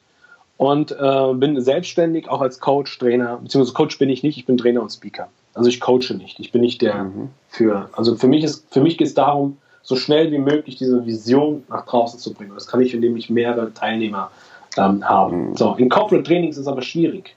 [0.58, 4.58] Und äh, bin selbstständig, auch als Coach, Trainer, beziehungsweise Coach bin ich nicht, ich bin
[4.58, 5.28] Trainer und Speaker.
[5.56, 6.40] Also ich coache nicht.
[6.40, 7.30] Ich bin nicht der Mhm.
[7.48, 11.06] für, also für mich ist, für mich geht es darum, so schnell wie möglich diese
[11.06, 12.52] Vision nach draußen zu bringen.
[12.54, 14.32] Das kann ich, indem ich mehrere Teilnehmer
[14.78, 15.36] ähm, habe.
[15.36, 15.56] Mhm.
[15.56, 17.36] So, in Corporate Trainings ist es aber schwierig.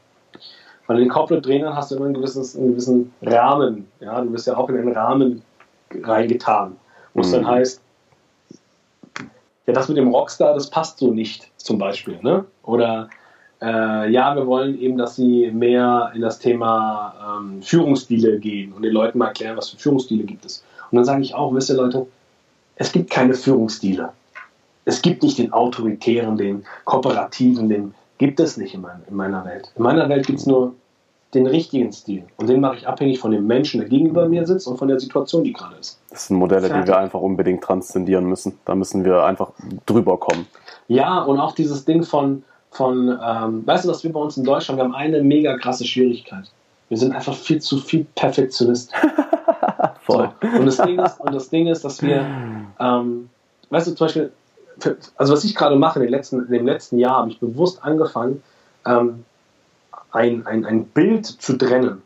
[0.86, 3.86] Weil in Corporate Trainern hast du immer einen, gewisses, einen gewissen Rahmen.
[4.00, 5.42] Ja, du bist ja auch in einen Rahmen
[6.02, 6.76] reingetan.
[7.14, 7.32] Wo es Mhm.
[7.34, 7.80] dann heißt,
[9.66, 12.18] ja, das mit dem Rockstar, das passt so nicht, zum Beispiel.
[12.22, 12.44] Ne?
[12.62, 13.10] Oder
[13.60, 18.82] äh, ja, wir wollen eben, dass sie mehr in das Thema ähm, Führungsstile gehen und
[18.82, 20.64] den Leuten mal erklären, was für Führungsstile gibt es.
[20.90, 22.06] Und dann sage ich auch, wisst ihr Leute,
[22.76, 24.10] es gibt keine Führungsstile.
[24.84, 29.44] Es gibt nicht den autoritären, den kooperativen, den gibt es nicht in, mein, in meiner
[29.44, 29.70] Welt.
[29.76, 30.74] In meiner Welt gibt es nur
[31.34, 32.24] den richtigen Stil.
[32.36, 34.98] Und den mache ich abhängig von dem Menschen, der gegenüber mir sitzt und von der
[34.98, 36.00] Situation, die gerade ist.
[36.10, 36.88] Das sind Modelle, die Fertig.
[36.88, 38.58] wir einfach unbedingt transzendieren müssen.
[38.64, 39.50] Da müssen wir einfach
[39.84, 40.46] drüber kommen.
[40.86, 44.44] Ja, und auch dieses Ding von, von ähm, weißt du, was wir bei uns in
[44.44, 46.44] Deutschland, wir haben eine mega krasse Schwierigkeit.
[46.88, 48.92] Wir sind einfach viel zu viel Perfektionist.
[50.02, 50.30] Voll.
[50.40, 50.58] So.
[50.58, 52.26] Und, das Ding ist, und das Ding ist, dass wir,
[52.80, 53.28] ähm,
[53.70, 54.32] weißt du, zum Beispiel,
[54.78, 57.38] für, also was ich gerade mache in, den letzten, in dem letzten Jahr, habe ich
[57.40, 58.42] bewusst angefangen,
[58.86, 59.24] ähm,
[60.12, 62.02] ein, ein, ein Bild zu trennen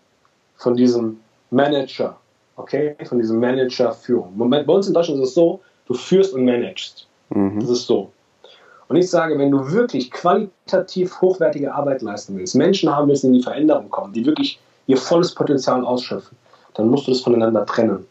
[0.57, 1.21] von diesem
[1.51, 2.17] Manager,
[2.57, 4.33] okay, von diesem Manager-Führung.
[4.51, 7.07] Bei uns in Deutschland ist es so, du führst und managst.
[7.31, 7.61] Das Mhm.
[7.61, 8.11] ist so.
[8.93, 13.29] Und ich sage, wenn du wirklich qualitativ hochwertige Arbeit leisten willst, Menschen haben willst, die
[13.29, 16.37] in die Veränderung kommen, die wirklich ihr volles Potenzial ausschöpfen,
[16.75, 18.07] dann musst du das voneinander trennen.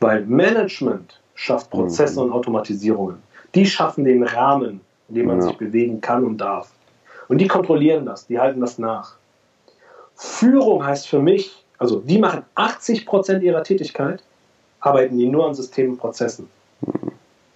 [0.00, 2.24] Weil Management schafft Prozesse Mhm.
[2.24, 3.16] und Automatisierungen.
[3.54, 5.42] Die schaffen den Rahmen, in dem man Ja.
[5.48, 6.70] sich bewegen kann und darf.
[7.28, 9.16] Und die kontrollieren das, die halten das nach.
[10.16, 14.22] Führung heißt für mich, also die machen 80% ihrer Tätigkeit,
[14.80, 16.48] arbeiten die nur an Systemen und Prozessen.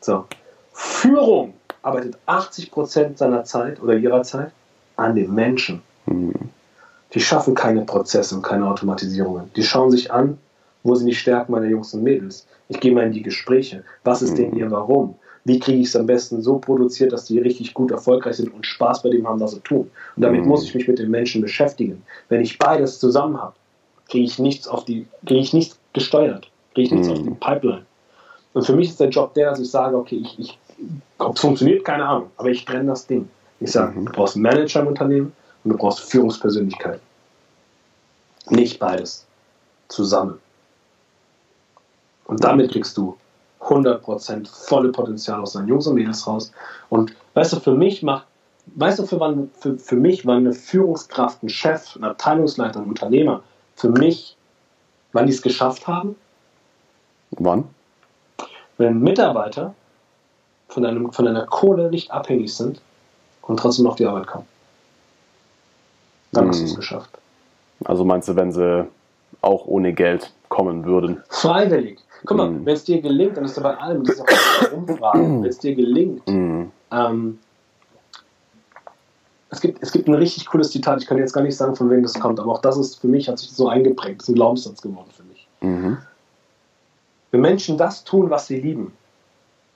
[0.03, 0.27] So.
[0.75, 1.55] Führung
[1.87, 4.51] arbeitet 80% seiner Zeit oder ihrer Zeit
[4.97, 5.83] an den Menschen.
[6.07, 6.33] Mhm.
[7.15, 9.51] Die schaffen keine Prozesse und keine Automatisierungen.
[9.55, 10.39] Die schauen sich an,
[10.83, 12.47] wo sind die Stärken meiner Jungs und Mädels.
[12.69, 13.85] Ich gehe mal in die Gespräche.
[14.05, 15.15] Was ist denn ihr Warum?
[15.45, 18.67] Wie kriege ich es am besten so produziert, dass die richtig gut erfolgreich sind und
[18.67, 19.89] Spaß bei dem haben, was sie tun?
[20.17, 20.49] Und damit Mhm.
[20.49, 22.03] muss ich mich mit den Menschen beschäftigen.
[22.29, 23.55] Wenn ich beides zusammen habe,
[24.09, 27.15] kriege ich nichts auf die, kriege ich nichts gesteuert, kriege ich nichts Mhm.
[27.15, 27.87] auf die Pipeline.
[28.55, 30.59] Und für mich ist der Job der, dass ich sage, okay, ich, ich
[31.19, 33.29] ob es funktioniert, keine Ahnung, aber ich trenne das Ding.
[33.61, 34.07] Ich sage, Mhm.
[34.07, 35.33] du brauchst einen Manager im Unternehmen
[35.65, 37.01] und du brauchst Führungspersönlichkeit.
[38.51, 39.27] Nicht beides.
[39.89, 40.39] Zusammen.
[42.27, 43.17] Und damit kriegst du
[43.61, 46.53] 100% volle Potenzial aus deinen Jungs und Mädels raus.
[46.89, 48.27] Und weißt du, für mich macht,
[48.75, 52.87] weißt du, für, wann, für, für mich, wann eine Führungskraft, ein Chef, ein Abteilungsleiter, ein
[52.89, 53.43] Unternehmer,
[53.77, 54.37] für mich,
[55.13, 56.17] wann die es geschafft haben,
[57.31, 57.65] Wann?
[58.79, 59.75] wenn Mitarbeiter
[60.69, 62.81] von, einem, von einer Kohle nicht abhängig sind
[63.43, 64.47] und trotzdem auf die Arbeit kommen.
[66.33, 66.51] Dann hm.
[66.51, 67.11] hast du es geschafft.
[67.85, 68.87] Also meinst du, wenn sie
[69.43, 71.23] auch ohne Geld kommen würden?
[71.29, 71.99] Freiwillig.
[72.25, 72.67] Guck mal, hm.
[72.67, 75.59] wenn es dir gelingt, dann ist ja bei allem, das ist auch Umfragen, wenn es
[75.59, 76.71] dir gelingt, hm.
[76.91, 77.39] ähm,
[79.51, 81.89] es gibt, es gibt ein richtig cooles Zitat, ich kann jetzt gar nicht sagen, von
[81.89, 84.35] wem das kommt, aber auch das ist für mich, hat sich so eingeprägt, das ist
[84.35, 85.47] ein Glaubenssatz geworden für mich.
[85.61, 85.99] Mhm.
[87.31, 88.93] Wenn Menschen das tun, was sie lieben,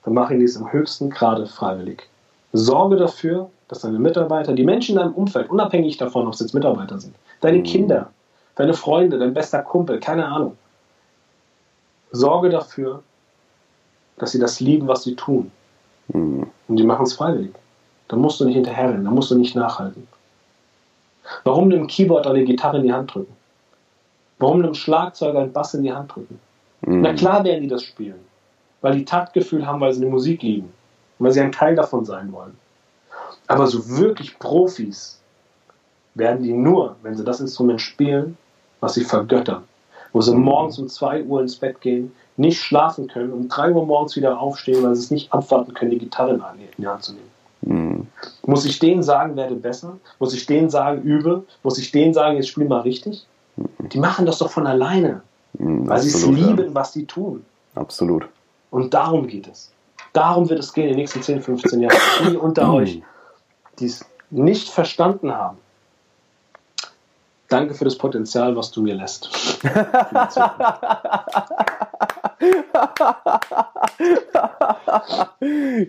[0.03, 2.07] dann machen die es im höchsten Grade freiwillig.
[2.53, 6.53] Sorge dafür, dass deine Mitarbeiter, die Menschen in deinem Umfeld, unabhängig davon, ob es jetzt
[6.53, 7.63] Mitarbeiter sind, deine mhm.
[7.63, 8.09] Kinder,
[8.55, 10.57] deine Freunde, dein bester Kumpel, keine Ahnung,
[12.11, 13.03] sorge dafür,
[14.17, 15.51] dass sie das lieben, was sie tun.
[16.09, 16.47] Mhm.
[16.67, 17.53] Und die machen es freiwillig.
[18.07, 20.07] Dann musst du nicht hinterherrennen, dann musst du nicht nachhalten.
[21.43, 23.33] Warum dem Keyboard eine Gitarre in die Hand drücken?
[24.39, 26.39] Warum dem Schlagzeuger einen Bass in die Hand drücken?
[26.81, 27.01] Mhm.
[27.01, 28.19] Na klar werden die das spielen,
[28.81, 30.73] weil die Taktgefühl haben, weil sie die Musik lieben
[31.19, 32.57] und weil sie ein Teil davon sein wollen.
[33.47, 35.19] Aber so wirklich Profis
[36.15, 38.37] werden die nur, wenn sie das Instrument spielen,
[38.79, 39.63] was sie vergöttern.
[40.13, 43.85] Wo sie morgens um 2 Uhr ins Bett gehen, nicht schlafen können, um 3 Uhr
[43.85, 46.41] morgens wieder aufstehen, weil sie es nicht abwarten können, die Gitarre in
[46.77, 47.31] die Hand zu nehmen.
[47.61, 48.07] Mhm.
[48.45, 49.97] Muss ich denen sagen, werde besser?
[50.19, 51.43] Muss ich denen sagen, übe?
[51.63, 53.25] Muss ich denen sagen, jetzt spiel mal richtig?
[53.55, 53.89] Mhm.
[53.89, 55.21] Die machen das doch von alleine,
[55.53, 57.45] mhm, weil sie es lieben, was sie tun.
[57.75, 58.27] Absolut.
[58.71, 59.71] Und darum geht es.
[60.13, 61.95] Darum wird es gehen in den nächsten 10, 15 Jahren.
[62.27, 62.73] Die unter mhm.
[62.73, 63.01] euch,
[63.79, 65.57] die es nicht verstanden haben,
[67.47, 69.29] danke für das Potenzial, was du mir lässt.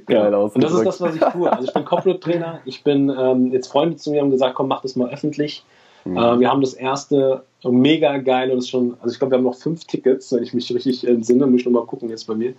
[0.06, 0.54] Geil aus.
[0.54, 1.50] Und das ist das, was ich tue.
[1.50, 2.60] Also ich bin Corporate-Trainer.
[2.64, 5.64] Ich bin ähm, jetzt Freunde zu mir haben gesagt, komm, mach das mal öffentlich.
[6.04, 6.16] Mhm.
[6.16, 9.44] Äh, wir haben das erste mega geil und ist schon, also ich glaube, wir haben
[9.44, 12.50] noch fünf Tickets, wenn ich mich richtig entsinne, muss ich nochmal gucken jetzt bei mir.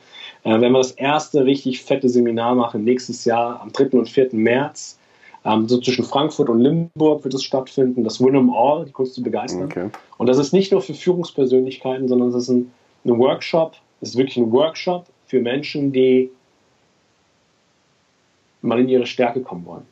[0.43, 3.97] Äh, wenn wir das erste richtig fette Seminar machen, nächstes Jahr am 3.
[3.97, 4.29] und 4.
[4.31, 4.97] März,
[5.45, 9.15] ähm, so zwischen Frankfurt und Limburg wird es stattfinden, das Win 'em All, die Kunst
[9.15, 9.65] zu begeistern.
[9.65, 9.89] Okay.
[10.17, 12.71] Und das ist nicht nur für Führungspersönlichkeiten, sondern es ist ein,
[13.03, 16.31] ein Workshop, es ist wirklich ein Workshop für Menschen, die
[18.61, 19.85] mal in ihre Stärke kommen wollen,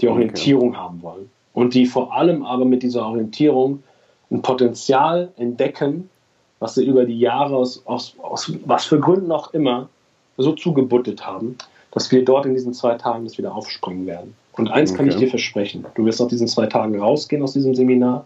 [0.00, 0.78] die Orientierung okay.
[0.78, 3.82] haben wollen und die vor allem aber mit dieser Orientierung
[4.30, 6.10] ein Potenzial entdecken,
[6.58, 9.88] was sie über die Jahre aus, aus, aus was für Gründen auch immer
[10.36, 11.56] so zugebuttet haben,
[11.92, 14.34] dass wir dort in diesen zwei Tagen das wieder aufspringen werden.
[14.52, 14.98] Und eins okay.
[14.98, 18.24] kann ich dir versprechen, du wirst aus diesen zwei Tagen rausgehen aus diesem Seminar.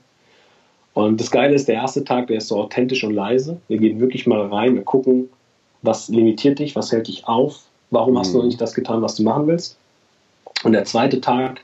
[0.94, 3.60] Und das Geile ist, der erste Tag, der ist so authentisch und leise.
[3.68, 5.28] Wir gehen wirklich mal rein, wir gucken,
[5.82, 7.60] was limitiert dich, was hält dich auf,
[7.90, 8.18] warum mhm.
[8.18, 8.48] hast du noch mhm.
[8.48, 9.76] nicht das getan, was du machen willst.
[10.64, 11.60] Und der zweite Tag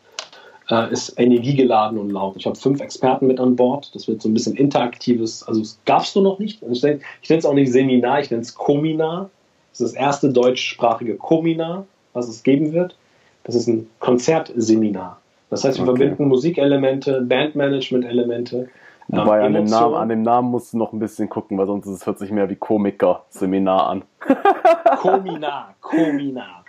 [0.70, 2.36] äh, ist energiegeladen und laut.
[2.36, 3.94] Ich habe fünf Experten mit an Bord.
[3.94, 6.62] Das wird so ein bisschen interaktives, also es gab es noch nicht.
[6.62, 9.30] Ich nenne es auch nicht Seminar, ich nenne es Kominar.
[9.70, 12.96] Das ist das erste deutschsprachige Kominar, was es geben wird.
[13.42, 15.18] Das ist ein Konzertseminar.
[15.50, 15.98] Das heißt, wir okay.
[15.98, 18.68] verbinden Musikelemente, Bandmanagement-Elemente.
[19.08, 21.66] Wobei ähm, an, dem Namen, an dem Namen musst du noch ein bisschen gucken, weil
[21.66, 24.04] sonst es hört sich mehr wie Komiker-Seminar an.
[24.98, 26.64] Kominar, Kominar.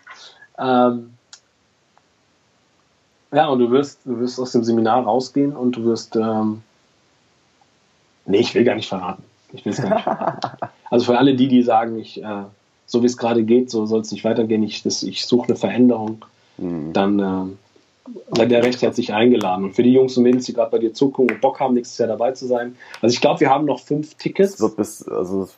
[0.60, 1.15] Ähm,
[3.36, 6.16] ja, und du wirst, du wirst aus dem Seminar rausgehen und du wirst.
[6.16, 6.62] Ähm,
[8.26, 9.24] nee, ich will gar nicht verraten.
[9.52, 10.58] Ich will es gar nicht verraten.
[10.92, 12.44] Also für alle die, die sagen, ich, äh,
[12.86, 15.58] so wie es gerade geht, so soll es nicht weitergehen, ich, das, ich suche eine
[15.58, 16.24] Veränderung,
[16.58, 16.94] mhm.
[16.94, 19.66] dann äh, seid ihr recht herzlich eingeladen.
[19.66, 21.98] Und für die Jungs und Mädels, die gerade bei dir zugucken und Bock haben, nächstes
[21.98, 22.78] Jahr dabei zu sein.
[23.02, 24.62] Also ich glaube, wir haben noch fünf Tickets.
[24.62, 25.50] wird bis, also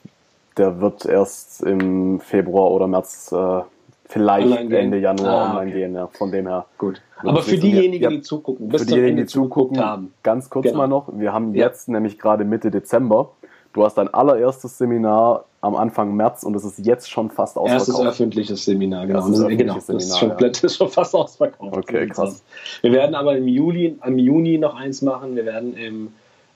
[0.55, 3.61] der wird erst im Februar oder März äh,
[4.07, 5.79] vielleicht Ende Januar ah, online okay.
[5.79, 6.07] gehen, ja.
[6.07, 6.65] Von dem her.
[6.77, 7.01] Gut.
[7.17, 10.13] Aber für diejenigen, ja, die zugucken, bis für diejenigen, die zugucken, haben.
[10.23, 10.77] ganz kurz genau.
[10.77, 11.65] mal noch, wir haben ja.
[11.65, 13.31] jetzt nämlich gerade Mitte Dezember
[13.77, 17.89] Du hast dein allererstes Seminar am Anfang März und es ist jetzt schon fast ausverkauft.
[17.89, 19.19] Erstes öffentliches Seminar, genau.
[19.19, 19.75] Das ist, genau.
[19.75, 20.35] Das Seminar, ist, schon, ja.
[20.35, 21.77] das ist schon fast ausverkauft.
[21.77, 22.43] Okay, krass.
[22.81, 26.11] Wir werden aber im Juli, im Juni noch eins machen, wir werden im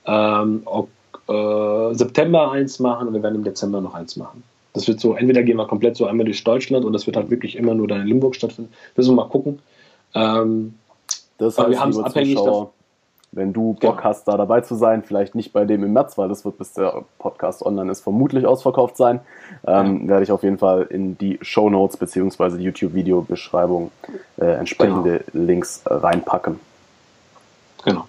[0.07, 0.63] ähm,
[1.27, 4.41] äh, September eins machen und wir werden im Dezember noch eins machen.
[4.73, 7.29] Das wird so, entweder gehen wir komplett so einmal durch Deutschland und das wird halt
[7.29, 8.71] wirklich immer nur dann in Limburg stattfinden.
[8.95, 9.59] Müssen wir mal gucken.
[10.13, 10.75] Ähm,
[11.37, 12.69] das heißt, wir haben es abhängig davon
[13.31, 14.03] wenn du Bock genau.
[14.03, 16.73] hast, da dabei zu sein, vielleicht nicht bei dem im März, weil das wird bis
[16.73, 19.21] der Podcast online ist vermutlich ausverkauft sein,
[19.65, 20.07] ähm, ja.
[20.09, 23.91] werde ich auf jeden Fall in die Show Notes beziehungsweise die YouTube-Video-Beschreibung
[24.37, 25.45] äh, entsprechende genau.
[25.45, 26.59] Links reinpacken.
[27.85, 28.05] Genau.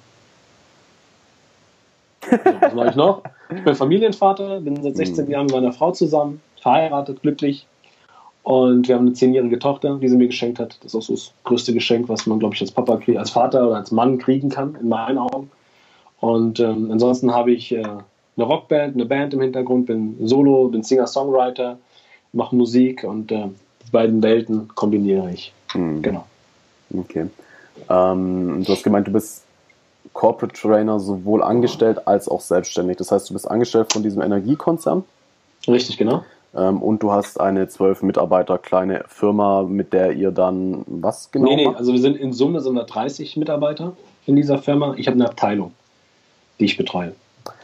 [2.32, 3.22] So, was mache ich noch?
[3.54, 5.30] Ich bin Familienvater, bin seit 16 mhm.
[5.30, 7.66] Jahren mit meiner Frau zusammen, verheiratet, glücklich.
[8.42, 10.78] Und wir haben eine zehnjährige Tochter, die sie mir geschenkt hat.
[10.80, 13.68] Das ist auch so das größte Geschenk, was man, glaube ich, als Papa, als Vater
[13.68, 15.50] oder als Mann kriegen kann, in meinen Augen.
[16.18, 20.82] Und ähm, ansonsten habe ich äh, eine Rockband, eine Band im Hintergrund, bin Solo, bin
[20.82, 21.78] Singer-Songwriter,
[22.32, 23.48] mache Musik und äh,
[23.86, 25.52] die beiden Welten kombiniere ich.
[25.74, 26.02] Mhm.
[26.02, 26.26] Genau.
[26.96, 27.26] Okay.
[27.88, 29.44] Ähm, du hast gemeint, du bist
[30.12, 32.96] Corporate Trainer sowohl angestellt als auch selbstständig.
[32.98, 35.04] Das heißt, du bist angestellt von diesem Energiekonzern
[35.66, 36.24] Richtig, genau.
[36.54, 41.46] ähm, und du hast eine zwölf Mitarbeiter kleine Firma, mit der ihr dann was genau
[41.48, 41.76] nee, nee, macht?
[41.78, 43.92] also wir sind in Summe sind wir 30 Mitarbeiter
[44.26, 44.94] in dieser Firma.
[44.96, 45.72] Ich habe eine Abteilung,
[46.60, 47.12] die ich betreue.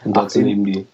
[0.05, 0.87] Und dort sind in- eben die.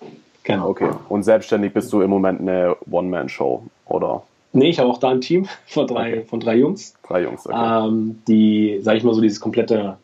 [0.42, 0.68] Genau.
[0.68, 0.90] Okay.
[1.08, 4.22] Und selbstständig bist du im Moment eine One-Man-Show oder
[4.56, 6.24] Nee, ich habe auch da ein Team von drei, Okay.
[6.28, 7.46] von drei Jungs, drei Jungs?
[7.46, 7.56] Okay.
[7.86, 9.96] ähm, die, sage ich mal so, dieses komplette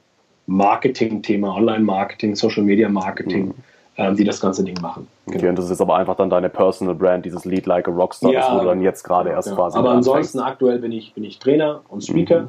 [0.51, 3.55] Marketing-Thema, Online-Marketing, Social-Media-Marketing, Mhm.
[3.97, 5.07] ähm, die das ganze Ding machen.
[5.27, 8.33] Okay, und das ist aber einfach dann deine Personal Brand, dieses Lead Like a Rockstar,
[8.33, 8.55] das Ja.
[8.57, 9.55] wo du dann jetzt gerade erst Ja.
[9.55, 10.53] quasi Aber ansonsten anfängst.
[10.55, 12.43] aktuell bin ich, bin ich Trainer und Speaker.
[12.43, 12.49] Mhm.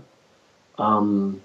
[0.80, 1.42] Ähm,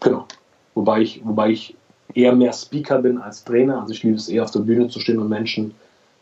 [0.00, 0.26] genau.
[0.74, 1.74] Wobei ich, wobei ich
[2.14, 3.80] eher mehr Speaker bin als Trainer.
[3.80, 5.74] Also ich liebe es eher auf der Bühne zu stehen und Menschen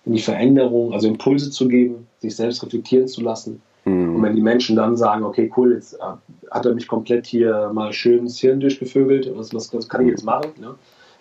[0.06, 3.60] in die Veränderung, also Impulse zu geben, sich selbst reflektieren zu lassen.
[3.84, 4.22] Und Mhm.
[4.22, 7.92] wenn die Menschen dann sagen, okay, cool, jetzt äh, hat er mich komplett hier mal
[7.92, 10.52] schön das Hirn durchgevögelt, was, was, was kann ich jetzt machen?
[10.58, 10.74] Ne?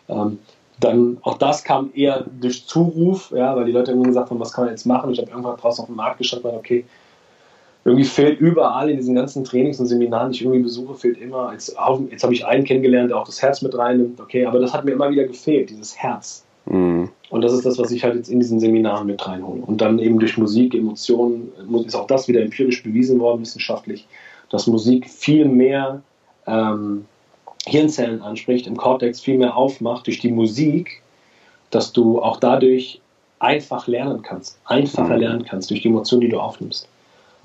[0.08, 0.40] Ähm,
[0.80, 4.54] dann auch das kam eher durch Zuruf, ja, weil die Leute immer gesagt haben, was
[4.54, 5.12] kann man jetzt machen?
[5.12, 6.86] Ich habe irgendwann draußen auf den Markt geschaut, weil okay,
[7.86, 11.52] irgendwie fehlt überall in diesen ganzen Trainings und Seminaren, die ich irgendwie besuche, fehlt immer.
[11.52, 11.76] Jetzt,
[12.10, 14.86] jetzt habe ich einen kennengelernt, der auch das Herz mit reinnimmt, okay, aber das hat
[14.86, 16.46] mir immer wieder gefehlt, dieses Herz.
[16.66, 17.10] Mhm.
[17.34, 19.60] Und das ist das, was ich halt jetzt in diesen Seminaren mit reinhole.
[19.64, 21.52] Und dann eben durch Musik, Emotionen,
[21.84, 24.06] ist auch das wieder empirisch bewiesen worden, wissenschaftlich,
[24.52, 26.04] dass Musik viel mehr
[26.46, 27.06] ähm,
[27.66, 31.02] Hirnzellen anspricht, im Kortex viel mehr aufmacht durch die Musik,
[31.72, 33.02] dass du auch dadurch
[33.40, 35.22] einfach lernen kannst, einfacher Mhm.
[35.22, 36.88] lernen kannst durch die Emotionen, die du aufnimmst.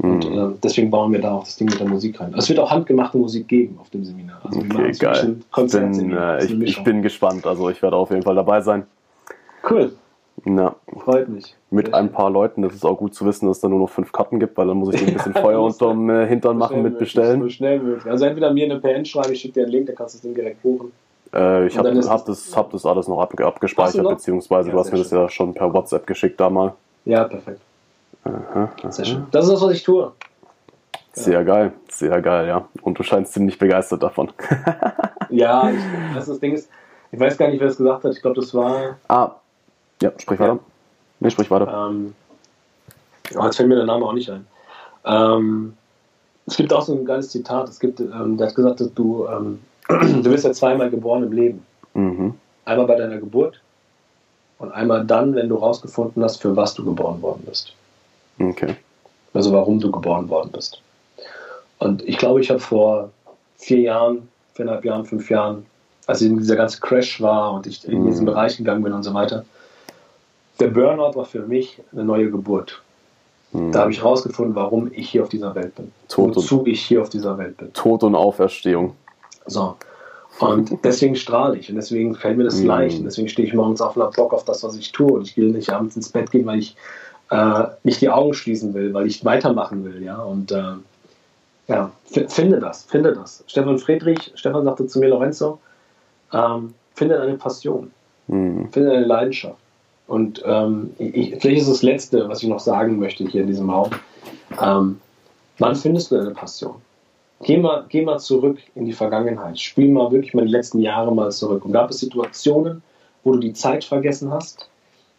[0.01, 2.35] Und äh, deswegen bauen wir da auch das Ding mit der Musik rein.
[2.37, 4.39] Es wird auch handgemachte Musik geben auf dem Seminar.
[4.45, 5.37] Also wir Okay, machen geil.
[5.73, 7.47] bin, äh, ich, ich bin gespannt.
[7.47, 8.85] Also ich werde auf jeden Fall dabei sein.
[9.71, 9.93] Cool,
[10.45, 10.75] Ja,
[11.05, 11.55] freut mich.
[11.71, 12.63] mit ein paar Leuten.
[12.63, 14.67] Das ist auch gut zu wissen, dass es da nur noch fünf Karten gibt, weil
[14.67, 17.43] dann muss ich ein bisschen Feuer unterm äh, Hintern machen mit bestellen.
[17.43, 18.11] So schnell möglich.
[18.11, 20.23] Also entweder mir eine PN schreiben, ich schicke dir einen Link, dann kannst du das
[20.23, 20.93] Ding direkt buchen.
[21.35, 24.13] Äh, ich habe hab es- das, hab das alles noch ab, abgespeichert, noch?
[24.13, 25.19] beziehungsweise Ja, du hast mir das schön.
[25.19, 26.75] ja schon per WhatsApp geschickt da mal.
[27.05, 27.61] Ja, perfekt.
[28.25, 29.13] Aha, Sehr aha.
[29.13, 29.27] schön.
[29.31, 30.13] Das ist das, was ich tue.
[31.13, 32.69] Sehr geil, sehr geil, ja.
[32.83, 34.31] Und du scheinst ziemlich begeistert davon.
[35.31, 35.83] Ja, ich,
[36.15, 36.71] das, das Ding ist,
[37.13, 38.15] ich weiß gar nicht, wer das gesagt hat.
[38.15, 38.97] Ich glaube, das war.
[39.09, 39.33] ah,
[40.03, 40.59] ja, sprich weiter.
[41.21, 41.89] Nee, sprich weiter.
[41.91, 42.15] Ähm,
[43.37, 44.47] oh, jetzt fällt mir der Name auch nicht ein.
[45.05, 45.75] Ähm,
[46.47, 47.69] es gibt auch so ein geiles Zitat.
[47.69, 51.33] Es gibt, ähm, der hat gesagt, dass du, ähm, du wirst ja zweimal geboren im
[51.33, 51.67] Leben.
[51.95, 52.35] Mhm.
[52.65, 53.61] Einmal bei deiner Geburt
[54.59, 57.73] und einmal dann, wenn du rausgefunden hast, für was du geboren worden bist.
[58.39, 58.77] Okay.
[59.35, 60.81] Also warum du geboren worden bist.
[61.79, 63.11] Und ich glaube, ich habe vor
[63.57, 65.65] vier Jahren, viereinhalb Jahren, fünf Jahren,
[66.07, 68.07] als dieser ganze Crash war und ich in Mhm.
[68.07, 69.45] diesen Bereich gegangen bin und so weiter,
[70.61, 72.83] der Burnout war für mich eine neue Geburt.
[73.53, 73.73] Mhm.
[73.73, 75.93] Da habe ich herausgefunden, warum ich hier auf dieser Welt bin.
[76.09, 77.73] Tod und- wozu ich hier auf dieser Welt bin.
[77.73, 78.95] Tod und Auferstehung.
[79.47, 79.77] So.
[80.41, 82.67] Und deswegen strahle ich und deswegen fällt mir das Mhm.
[82.67, 85.13] leicht und deswegen stehe ich morgens auf und habe Bock auf das, was ich tue.
[85.13, 86.77] Und ich will nicht abends ins Bett gehen, weil ich
[87.31, 90.03] äh, nicht die Augen schließen will, weil ich weitermachen will.
[90.03, 90.17] Ja?
[90.23, 90.63] Und äh,
[91.69, 91.91] ja,
[92.29, 93.45] finde das, finde das.
[93.47, 95.59] Stefan Friedrich, Stefan sagte zu mir, Lorenzo,
[96.33, 97.91] ähm, finde deine Passion,
[98.29, 98.69] Mhm.
[98.73, 99.57] finde deine Leidenschaft.
[100.09, 103.71] Und ähm, ich, vielleicht ist das Letzte, was ich noch sagen möchte hier in diesem
[103.71, 103.91] Raum.
[104.61, 105.01] Ähm,
[105.59, 106.77] wann findest du deine Passion?
[107.43, 109.61] Geh mal, geh mal zurück in die Vergangenheit.
[109.61, 111.65] Spiel mal wirklich mal die letzten Jahre mal zurück.
[111.65, 112.83] Und gab es Situationen,
[113.23, 114.69] wo du die Zeit vergessen hast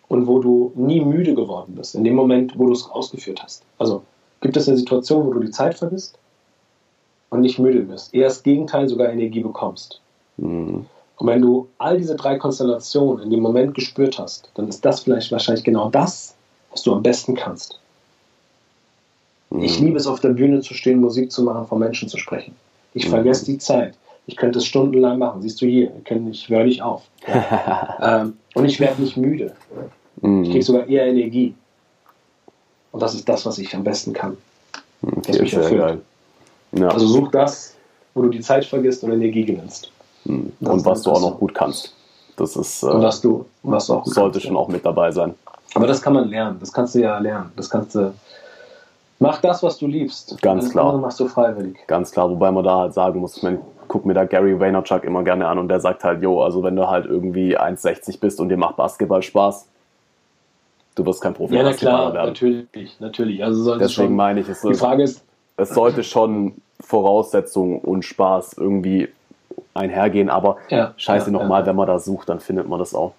[0.08, 3.64] und wo du nie müde geworden bist, in dem Moment, wo du es ausgeführt hast?
[3.78, 4.04] Also
[4.42, 6.18] gibt es eine Situation, wo du die Zeit vergisst
[7.30, 8.14] und nicht müde bist?
[8.14, 10.02] Eher das Gegenteil, sogar Energie bekommst.
[10.38, 10.88] Mhm.
[11.20, 15.02] Und wenn du all diese drei Konstellationen in dem Moment gespürt hast, dann ist das
[15.02, 16.34] vielleicht wahrscheinlich genau das,
[16.72, 17.78] was du am besten kannst.
[19.60, 19.88] Ich Mhm.
[19.88, 22.56] liebe es, auf der Bühne zu stehen, Musik zu machen, vor Menschen zu sprechen.
[22.94, 23.10] Ich Mhm.
[23.12, 23.96] vergesse die Zeit.
[24.28, 25.42] Ich könnte es stundenlang machen.
[25.42, 25.92] Siehst du hier,
[26.32, 27.04] ich höre nicht auf.
[28.02, 29.56] ähm, und ich werde nicht müde.
[30.18, 30.62] Ich kriege Mhm.
[30.62, 31.54] sogar eher Energie.
[32.92, 34.38] Und das ist das, was ich am besten kann.
[35.02, 35.82] Okay, mich sehr erfüllt.
[35.82, 36.02] geil.
[36.74, 36.88] Ja.
[36.90, 37.76] Also such das,
[38.14, 39.92] wo du die Zeit vergisst und Energie gewinnst.
[40.60, 41.94] Das und was du auch noch gut kannst.
[42.38, 44.62] Das ist, Und äh, was du, was du auch sollte kannst, schon ja.
[44.62, 45.36] auch mit dabei sein.
[45.76, 46.58] Aber das kann man lernen.
[46.60, 47.52] Das kannst du ja lernen.
[47.56, 48.14] Das kannst du.
[49.20, 50.42] Mach das, was du liebst.
[50.42, 50.98] Ganz Alles klar.
[50.98, 51.78] machst du freiwillig.
[51.88, 55.04] Ganz klar, wobei man da halt sagen muss, ich mein, guck mir da Gary Vaynerchuk
[55.04, 58.40] immer gerne an und der sagt halt, jo, also wenn du halt irgendwie 1,60 bist
[58.40, 59.68] und dir macht Basketball Spaß,
[60.96, 62.28] du wirst kein Profi Ja, na klar, werden.
[62.28, 63.44] natürlich, natürlich.
[63.44, 65.22] Also Deswegen schon, meine ich, es, die Frage ist,
[65.58, 69.10] es sollte schon Voraussetzung und Spaß irgendwie
[69.74, 71.68] einhergehen, aber ja, scheiße ja, nochmal, ja.
[71.68, 73.14] wenn man da sucht, dann findet man das auch.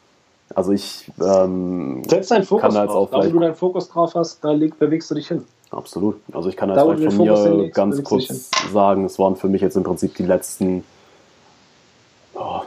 [0.54, 3.08] Also ich, ähm, Setz deinen Fokus kann da jetzt drauf.
[3.08, 5.44] auch Da, wo vielleicht- du deinen Fokus drauf hast, da leg, bewegst du dich hin.
[5.70, 6.20] Absolut.
[6.32, 9.76] Also ich kann jetzt halt von mir ganz kurz sagen, es waren für mich jetzt
[9.76, 10.82] im Prinzip die letzten,
[12.34, 12.60] oh,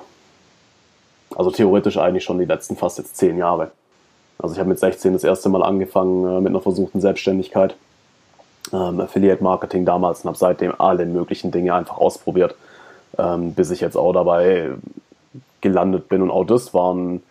[1.36, 3.72] also theoretisch eigentlich schon die letzten fast jetzt zehn Jahre.
[4.40, 7.76] Also ich habe mit 16 das erste Mal angefangen äh, mit einer versuchten Selbstständigkeit,
[8.72, 12.56] ähm, Affiliate Marketing damals und habe seitdem alle möglichen Dinge einfach ausprobiert,
[13.18, 14.72] ähm, bis ich jetzt auch dabei
[15.62, 17.22] gelandet bin und auch das waren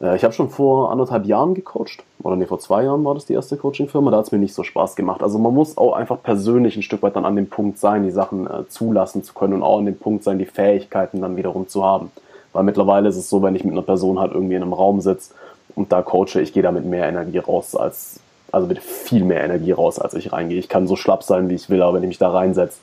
[0.00, 3.26] äh, ich habe schon vor anderthalb Jahren gecoacht, oder nee, vor zwei Jahren war das
[3.26, 5.22] die erste Coaching-Firma, da hat es mir nicht so Spaß gemacht.
[5.22, 8.10] Also man muss auch einfach persönlich ein Stück weit dann an dem Punkt sein, die
[8.10, 11.68] Sachen äh, zulassen zu können und auch an dem Punkt sein, die Fähigkeiten dann wiederum
[11.68, 12.10] zu haben.
[12.52, 15.00] Weil mittlerweile ist es so, wenn ich mit einer Person halt irgendwie in einem Raum
[15.00, 15.34] sitze
[15.74, 18.20] und da coache, ich gehe da mit mehr Energie raus als,
[18.50, 20.58] also mit viel mehr Energie raus, als ich reingehe.
[20.58, 22.78] Ich kann so schlapp sein, wie ich will, aber wenn ich mich da reinsetze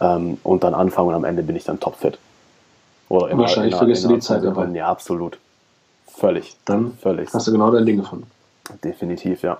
[0.00, 2.18] ähm, und dann anfange und am Ende bin ich dann topfit.
[3.08, 4.66] Oder immer, Wahrscheinlich vergisst du die Zeit dabei.
[4.68, 5.38] Ja, absolut.
[6.06, 6.56] Völlig.
[6.64, 7.32] Dann völlig.
[7.32, 8.26] hast du genau dein Ding gefunden.
[8.82, 9.58] Definitiv, ja.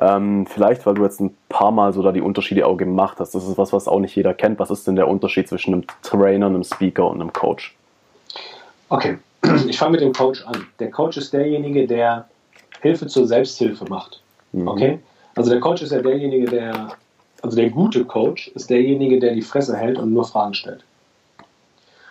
[0.00, 3.34] Ähm, vielleicht, weil du jetzt ein paar Mal so da die Unterschiede auch gemacht hast.
[3.34, 4.58] Das ist was, was auch nicht jeder kennt.
[4.58, 7.76] Was ist denn der Unterschied zwischen einem Trainer, einem Speaker und einem Coach?
[8.88, 9.18] Okay,
[9.68, 10.66] ich fange mit dem Coach an.
[10.78, 12.28] Der Coach ist derjenige, der
[12.80, 14.22] Hilfe zur Selbsthilfe macht.
[14.52, 14.68] Mhm.
[14.68, 14.98] Okay?
[15.36, 16.88] Also der Coach ist ja derjenige, der,
[17.42, 20.84] also der gute Coach ist derjenige, der die Fresse hält und nur Fragen stellt.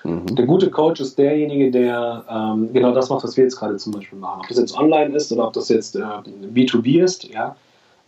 [0.03, 0.35] Mhm.
[0.35, 3.93] Der gute Coach ist derjenige, der ähm, genau das macht, was wir jetzt gerade zum
[3.93, 4.41] Beispiel machen.
[4.41, 7.55] Ob das jetzt online ist oder ob das jetzt äh, B2B ist, ja,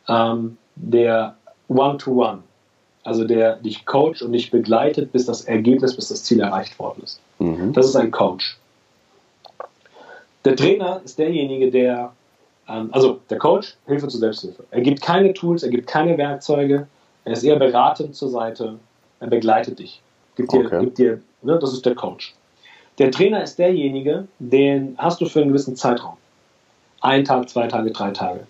[0.08, 1.36] ähm, der
[1.68, 2.38] One-to-One, -One,
[3.04, 7.04] also der dich coacht und dich begleitet, bis das Ergebnis, bis das Ziel erreicht worden
[7.04, 7.20] ist.
[7.40, 7.74] Mhm.
[7.74, 8.58] Das ist ein Coach.
[10.46, 12.14] Der Trainer ist derjenige, der,
[12.68, 14.64] ähm, also der Coach, Hilfe zur Selbsthilfe.
[14.72, 16.88] Er gibt keine Tools, er gibt keine Werkzeuge,
[17.26, 18.80] er ist eher beratend zur Seite,
[19.20, 20.02] er begleitet dich.
[20.36, 20.80] Gibt dir, okay.
[20.80, 21.58] gibt dir Ne?
[21.60, 22.36] Das ist der Coach.
[22.98, 26.18] Der Trainer ist derjenige, den hast du für einen gewissen Zeitraum.
[27.02, 28.42] Ein Tag, zwei Tage, drei Tage.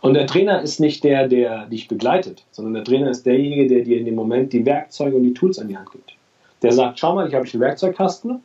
[0.00, 3.84] Und der Trainer ist nicht der, der dich begleitet, sondern der Trainer ist derjenige, der
[3.84, 6.14] dir in dem Moment die Werkzeuge und die Tools an die Hand gibt.
[6.62, 8.40] Der sagt, schau mal, ich habe einen Werkzeugkasten,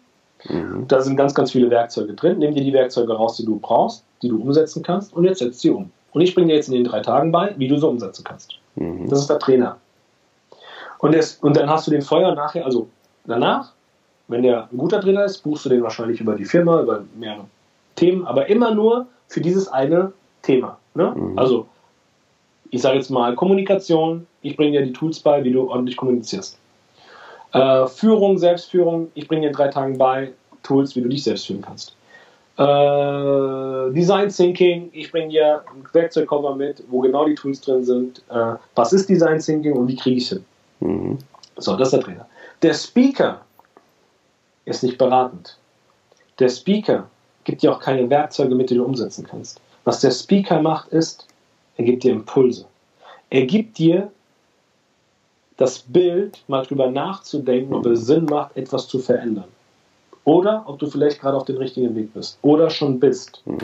[0.49, 0.85] mhm.
[0.87, 4.03] da sind ganz, ganz viele Werkzeuge drin, nimm dir die Werkzeuge raus, die du brauchst,
[4.21, 5.89] die du umsetzen kannst und jetzt setz sie um.
[6.11, 8.59] Und ich bringe dir jetzt in den drei Tagen bei, wie du sie umsetzen kannst.
[8.77, 9.09] Mhm.
[9.09, 9.77] Das ist der Trainer.
[10.99, 12.87] Und, das, und dann hast du den Feuer nachher, also
[13.25, 13.73] danach
[14.27, 17.45] wenn der ein guter Trainer ist, buchst du den wahrscheinlich über die Firma, über mehrere
[17.95, 20.77] Themen, aber immer nur für dieses eine Thema.
[20.93, 21.13] Ne?
[21.15, 21.39] Mhm.
[21.39, 21.67] Also,
[22.69, 26.57] ich sage jetzt mal Kommunikation, ich bringe dir die Tools bei, wie du ordentlich kommunizierst.
[27.53, 30.33] Äh, Führung, Selbstführung, ich bringe dir in drei Tagen bei
[30.63, 31.95] Tools, wie du dich selbst führen kannst.
[32.57, 38.21] Äh, Design Thinking, ich bringe dir ein Werkzeugcover mit, wo genau die Tools drin sind.
[38.29, 40.45] Äh, was ist Design Thinking und wie kriege ich es hin?
[40.79, 41.17] Mhm.
[41.57, 42.27] So, das ist der Trainer.
[42.61, 43.41] Der Speaker
[44.65, 45.57] ist nicht beratend.
[46.39, 47.07] Der Speaker
[47.43, 49.61] gibt dir auch keine Werkzeuge mit, die du umsetzen kannst.
[49.83, 51.27] Was der Speaker macht, ist,
[51.77, 52.65] er gibt dir Impulse.
[53.29, 54.11] Er gibt dir
[55.57, 59.47] das Bild, mal drüber nachzudenken, ob es Sinn macht, etwas zu verändern.
[60.27, 62.37] Oder ob du vielleicht gerade auf dem richtigen Weg bist.
[62.41, 63.41] Oder schon bist.
[63.45, 63.59] Mhm.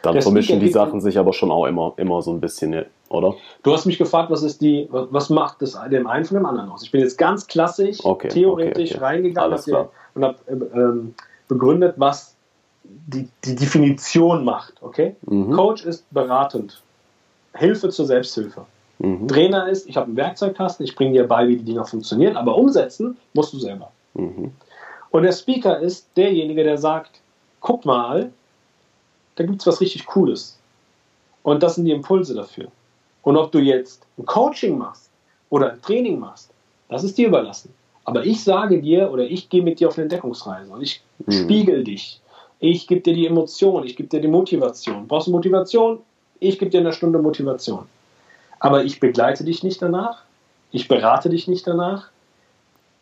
[0.00, 3.34] Dann der vermischen die Sachen sich aber schon auch immer, immer so ein bisschen, oder?
[3.62, 6.70] Du hast mich gefragt, was ist die, was macht das dem einen von dem anderen
[6.70, 6.82] aus?
[6.82, 9.04] Ich bin jetzt ganz klassisch, okay, theoretisch okay, okay.
[9.04, 11.14] reingegangen, Alles und habe ähm,
[11.46, 12.34] begründet, was
[12.82, 14.74] die, die Definition macht.
[14.80, 15.14] Okay?
[15.26, 15.50] Mhm.
[15.52, 16.80] Coach ist beratend.
[17.54, 18.64] Hilfe zur Selbsthilfe.
[18.98, 19.28] Mhm.
[19.28, 22.56] Trainer ist, ich habe einen Werkzeugkasten, ich bringe dir bei, wie die Dinger funktionieren, aber
[22.56, 23.90] umsetzen musst du selber.
[24.14, 24.52] Mhm.
[25.16, 27.22] Und der Speaker ist derjenige, der sagt,
[27.60, 28.30] guck mal,
[29.36, 30.58] da gibt es was richtig Cooles.
[31.42, 32.66] Und das sind die Impulse dafür.
[33.22, 35.08] Und ob du jetzt ein Coaching machst
[35.48, 36.50] oder ein Training machst,
[36.90, 37.72] das ist dir überlassen.
[38.04, 41.32] Aber ich sage dir oder ich gehe mit dir auf eine Entdeckungsreise und ich mhm.
[41.32, 42.20] spiegel dich.
[42.60, 45.08] Ich gebe dir die Emotion, ich gebe dir die Motivation.
[45.08, 46.00] Brauchst du Motivation?
[46.40, 47.86] Ich gebe dir eine Stunde Motivation.
[48.60, 50.24] Aber ich begleite dich nicht danach.
[50.72, 52.10] Ich berate dich nicht danach.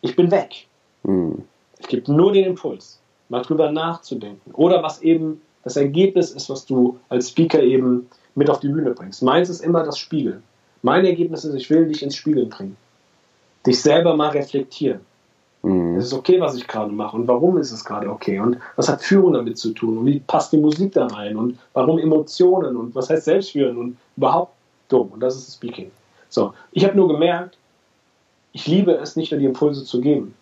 [0.01, 0.69] Ich bin weg.
[1.03, 1.43] Mhm.
[1.85, 4.53] Ich gebe nur den Impuls, mal drüber nachzudenken.
[4.53, 8.91] Oder was eben das Ergebnis ist, was du als Speaker eben mit auf die Bühne
[8.91, 9.23] bringst.
[9.23, 10.43] Meins ist immer das Spiegeln.
[10.83, 12.77] Mein Ergebnis ist, ich will dich ins Spiegeln bringen
[13.67, 15.01] dich selber mal reflektieren.
[15.63, 15.97] Mhm.
[15.97, 18.89] Es ist okay, was ich gerade mache und warum ist es gerade okay und was
[18.89, 22.77] hat Führung damit zu tun und wie passt die Musik da rein und warum Emotionen
[22.77, 24.53] und was heißt Selbstführen und überhaupt
[24.89, 25.91] dumm und das ist das Speaking.
[26.29, 27.57] So, ich habe nur gemerkt,
[28.53, 30.35] ich liebe es nicht nur die Impulse zu geben,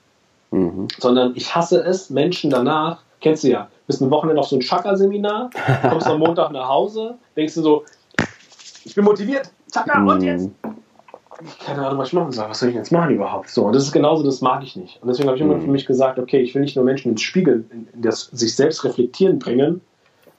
[0.52, 0.88] mhm.
[0.98, 4.60] sondern ich hasse es, Menschen danach, kennst du ja, bist ein Wochenende auf so ein
[4.60, 5.50] Chakra-Seminar,
[5.90, 7.84] kommst am Montag nach Hause, denkst du so,
[8.84, 10.08] ich bin motiviert, Chakra, mhm.
[10.08, 10.50] und jetzt
[11.64, 12.48] keine Ahnung, was ich machen soll.
[12.48, 13.48] Was soll ich jetzt machen überhaupt?
[13.48, 15.02] So, und das ist genauso, das mag ich nicht.
[15.02, 15.62] Und deswegen habe ich immer mhm.
[15.62, 18.84] für mich gesagt, okay, ich will nicht nur Menschen ins Spiegel, in das sich selbst
[18.84, 19.80] reflektieren bringen,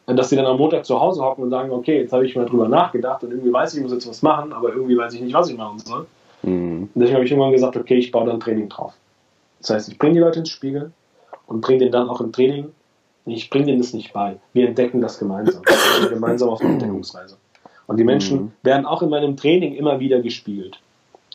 [0.05, 2.45] dass sie dann am Montag zu Hause hocken und sagen, okay, jetzt habe ich mal
[2.45, 5.21] drüber nachgedacht und irgendwie weiß ich, ich muss jetzt was machen, aber irgendwie weiß ich
[5.21, 6.05] nicht, was ich machen soll.
[6.43, 6.89] Mhm.
[6.93, 8.93] Und deswegen habe ich irgendwann gesagt, okay, ich baue dann Training drauf.
[9.63, 10.91] Das heißt, ich bringe die Leute ins Spiegel
[11.47, 12.71] und bringe denen dann auch im Training,
[13.25, 14.35] ich bringe denen das nicht bei.
[14.51, 15.61] Wir entdecken das gemeinsam.
[15.65, 17.37] Wir gehen gemeinsam auf eine Entdeckungsreise.
[17.87, 18.51] Und die Menschen mhm.
[18.61, 20.79] werden auch in meinem Training immer wieder gespiegelt.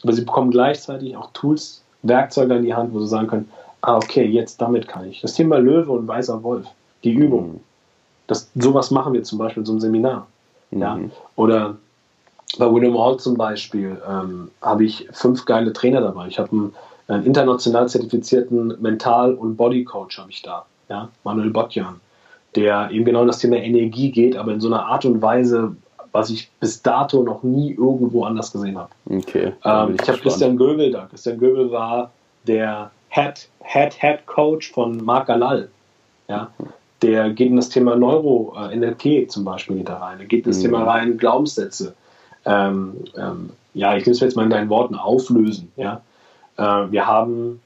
[0.02, 3.50] Aber sie bekommen gleichzeitig auch Tools, Werkzeuge in die Hand, wo sie sagen können,
[3.80, 5.22] ah, okay, jetzt damit kann ich.
[5.22, 6.66] Das Thema Löwe und weißer Wolf,
[7.04, 7.52] die Übung.
[7.52, 7.60] Mhm.
[8.26, 10.26] Das, sowas machen wir zum Beispiel in so einem Seminar.
[10.70, 10.80] Mhm.
[10.80, 10.98] Ja?
[11.36, 11.76] Oder
[12.58, 16.28] bei William Hall zum Beispiel ähm, habe ich fünf geile Trainer dabei.
[16.28, 16.74] Ich habe einen,
[17.08, 21.08] einen, international zertifizierten Mental- und Bodycoach habe ich da, ja?
[21.24, 22.00] Manuel Botjan,
[22.54, 25.74] der eben genau in das Thema Energie geht, aber in so einer Art und Weise,
[26.12, 28.90] was ich bis dato noch nie irgendwo anders gesehen habe.
[29.06, 29.52] Okay.
[29.64, 31.06] Ähm, ich habe Christian Göbel da.
[31.06, 32.10] Christian Göbel war
[32.46, 35.68] der Head, Head, Head Coach von Marc Galal.
[36.28, 36.50] Ja,
[37.02, 40.18] der geht in das Thema Neuro, äh, NLP zum Beispiel da rein.
[40.18, 40.62] Der geht in das mhm.
[40.64, 41.94] Thema rein, Glaubenssätze.
[42.44, 45.70] Ähm, ähm, ja, ich will es jetzt mal in deinen Worten auflösen.
[45.76, 45.98] Ja, äh,
[46.58, 47.60] wir haben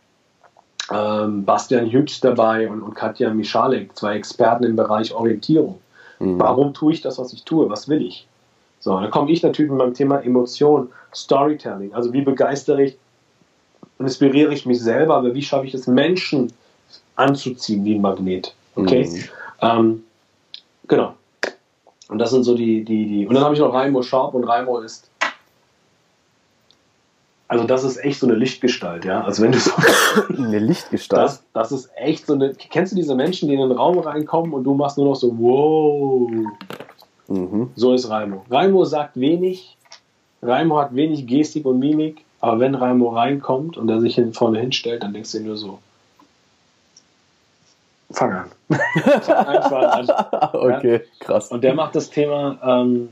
[0.93, 5.79] ähm, Bastian Hübsch dabei und, und Katja Michalek, zwei Experten im Bereich Orientierung.
[6.19, 6.39] Mhm.
[6.39, 7.69] Warum tue ich das, was ich tue?
[7.71, 8.27] Was will ich?
[8.81, 11.95] So, dann komme ich natürlich mit meinem Thema Emotion, Storytelling.
[11.95, 12.99] Also wie begeistere ich
[13.99, 16.53] und inspiriere ich mich selber, aber wie schaffe ich es, Menschen
[17.17, 18.55] anzuziehen wie ein Magnet?
[18.75, 19.09] Okay?
[19.09, 19.25] Mhm.
[19.61, 20.05] Ähm,
[20.89, 21.15] genau.
[22.09, 23.27] Und das sind so die, die, die.
[23.27, 25.09] Und dann habe ich noch Raimo Schaub und Raimo ist.
[27.49, 29.23] Also das ist echt so eine Lichtgestalt, ja.
[29.23, 29.73] Also wenn du so
[30.29, 31.23] eine Lichtgestalt.
[31.23, 32.55] Das, das ist echt so eine.
[32.55, 35.37] Kennst du diese Menschen, die in den Raum reinkommen und du machst nur noch so,
[35.39, 36.31] wow.
[37.29, 37.71] Mhm.
[37.77, 38.45] So ist Raimo.
[38.51, 39.77] Raimo sagt wenig.
[40.43, 42.25] Raimo hat wenig Gestik und Mimik.
[42.41, 45.57] Aber wenn Raimo reinkommt und er sich hin, vorne hinstellt, dann denkst du dir nur
[45.57, 45.79] so,
[48.11, 48.51] fang an.
[49.23, 50.09] fang einfach an.
[50.55, 51.01] okay, ja?
[51.21, 51.49] krass.
[51.49, 53.11] Und der macht das Thema ähm,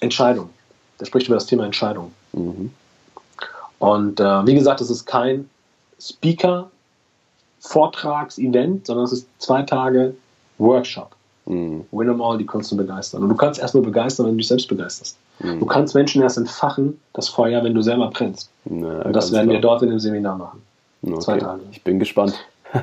[0.00, 0.50] Entscheidung.
[1.00, 2.12] Der spricht über das Thema Entscheidung.
[2.32, 2.72] Mhm.
[3.78, 5.48] Und äh, wie gesagt, es ist kein
[6.00, 10.14] Speaker-Vortrags-Event, sondern es ist zwei Tage
[10.58, 11.10] Workshop.
[11.46, 11.84] Mhm.
[11.90, 13.22] Win them all, die Kunst zu begeistern.
[13.22, 15.16] Und du kannst erst nur begeistern, wenn du dich selbst begeisterst.
[15.40, 15.60] Mhm.
[15.60, 18.50] Du kannst Menschen erst entfachen, das Feuer, wenn du selber brennst.
[18.64, 19.56] Na, und das werden klar.
[19.56, 20.62] wir dort in dem Seminar machen.
[21.02, 21.18] Okay.
[21.20, 21.62] Zwei Tage.
[21.70, 22.34] Ich bin gespannt.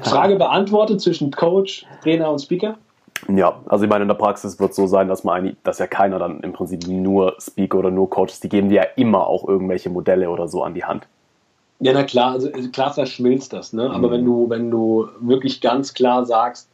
[0.02, 2.76] Frage beantwortet zwischen Coach, Trainer und Speaker?
[3.28, 5.88] Ja, also ich meine, in der Praxis wird es so sein, dass man dass ja
[5.88, 8.44] keiner dann im Prinzip nur Speaker oder nur Coach ist.
[8.44, 11.08] Die geben dir ja immer auch irgendwelche Modelle oder so an die Hand.
[11.80, 13.90] Ja, na klar, also klar verschmilzt das, ne?
[13.90, 14.12] Aber mhm.
[14.12, 16.70] wenn du, wenn du wirklich ganz klar sagst,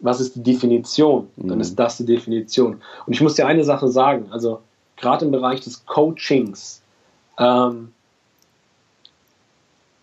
[0.00, 1.60] was ist die Definition, dann mhm.
[1.60, 2.80] ist das die Definition.
[3.06, 4.60] Und ich muss dir eine Sache sagen, also
[4.96, 6.82] gerade im Bereich des Coachings,
[7.38, 7.92] ähm,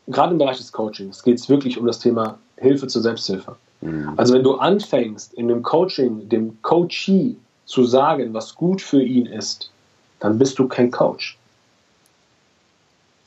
[0.09, 3.55] gerade im Bereich des Coachings geht es wirklich um das Thema Hilfe zur Selbsthilfe.
[3.81, 4.13] Mhm.
[4.17, 9.25] Also wenn du anfängst, in dem Coaching dem Coachee zu sagen, was gut für ihn
[9.25, 9.71] ist,
[10.19, 11.37] dann bist du kein Coach.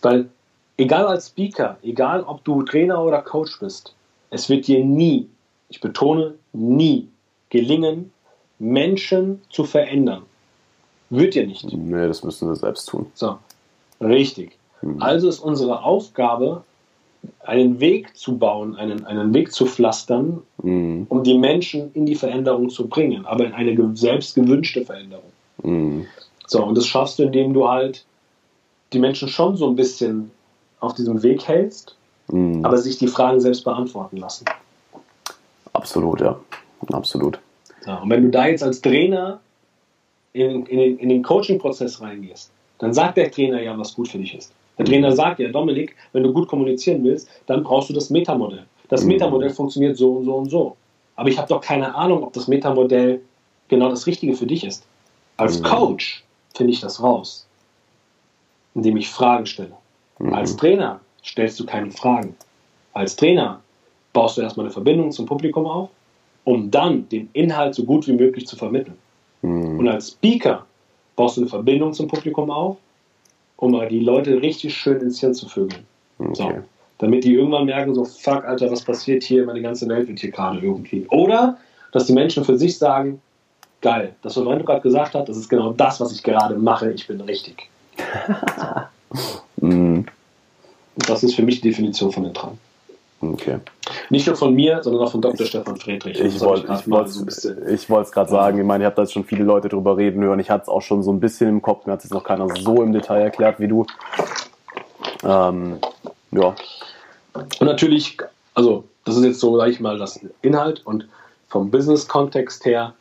[0.03, 0.29] Weil
[0.77, 3.95] egal als Speaker, egal ob du Trainer oder Coach bist,
[4.31, 5.29] es wird dir nie,
[5.69, 7.09] ich betone nie,
[7.51, 8.13] gelingen,
[8.59, 10.23] Menschen zu verändern.
[11.11, 11.71] Wird ja nicht.
[11.73, 13.07] Nee, das müssen wir selbst tun.
[13.15, 13.39] So,
[14.01, 14.57] richtig.
[14.81, 15.01] Mhm.
[15.03, 16.65] Also ist unsere Aufgabe,
[17.41, 21.07] einen Weg zu bauen, einen, einen Weg zu pflastern, mhm.
[21.09, 25.31] um die Menschen in die Veränderung zu bringen, aber in eine selbst gewünschte Veränderung.
[25.63, 26.07] Mhm.
[26.47, 28.05] So, und das schaffst du, indem du halt
[28.93, 30.31] die Menschen schon so ein bisschen
[30.81, 31.97] auf diesem Weg hältst,
[32.29, 32.65] mhm.
[32.65, 34.45] aber sich die Fragen selbst beantworten lassen.
[35.73, 36.39] Absolut, ja.
[36.93, 37.39] Absolut.
[37.81, 39.41] So, und wenn du da jetzt als Trainer
[40.33, 44.35] in, in, in den Coaching-Prozess reingehst, dann sagt der Trainer ja, was gut für dich
[44.35, 44.53] ist.
[44.79, 48.65] Der Trainer sagt ja, Dominik, wenn du gut kommunizieren willst, dann brauchst du das Metamodell.
[48.89, 49.09] Das mhm.
[49.09, 50.77] Metamodell funktioniert so und so und so.
[51.17, 53.21] Aber ich habe doch keine Ahnung, ob das Metamodell
[53.69, 54.85] genau das Richtige für dich ist.
[55.37, 55.65] Als mhm.
[55.65, 56.25] Coach
[56.55, 57.47] finde ich das raus,
[58.75, 59.73] indem ich Fragen stelle.
[60.19, 60.35] Mhm.
[60.35, 62.35] Als Trainer stellst du keine Fragen.
[62.93, 63.61] Als Trainer
[64.13, 65.91] baust du erstmal eine Verbindung zum Publikum auf,
[66.45, 68.99] um dann den Inhalt so gut wie möglich zu vermitteln.
[69.43, 70.65] Und als Speaker
[71.17, 72.77] baust du eine Verbindung zum Publikum auf,
[73.63, 75.87] um mal die Leute richtig schön ins Hirn zu vögeln.
[76.19, 76.33] Okay.
[76.35, 76.53] So,
[76.99, 79.47] damit die irgendwann merken, so, fuck, Alter, was passiert hier?
[79.47, 81.07] Meine ganze Welt wird hier gerade irgendwie.
[81.11, 81.59] Oder,
[81.93, 83.23] dass die Menschen für sich sagen,
[83.81, 86.91] geil, das, was Lorenzo gerade gesagt hat, das ist genau das, was ich gerade mache,
[86.91, 87.69] ich bin richtig.
[89.61, 90.01] mm.
[90.97, 92.59] Das ist für mich die Definition von den Traum.
[93.23, 93.61] Okay.
[94.11, 95.43] Nicht nur von mir, sondern auch von Dr.
[95.43, 96.19] Ich, Stefan Friedrich.
[96.19, 99.97] Ich wollte es gerade sagen, ich meine, ich habe da jetzt schon viele Leute drüber
[99.97, 100.41] reden hören.
[100.41, 102.49] Ich hatte es auch schon so ein bisschen im Kopf, mir hat es noch keiner
[102.49, 103.87] so im Detail erklärt wie du.
[105.23, 105.79] Ähm,
[106.33, 106.55] ja.
[107.35, 108.19] Und natürlich,
[108.55, 111.07] also das ist jetzt so, sage ich mal, das Inhalt und
[111.49, 112.93] vom Business-Kontext her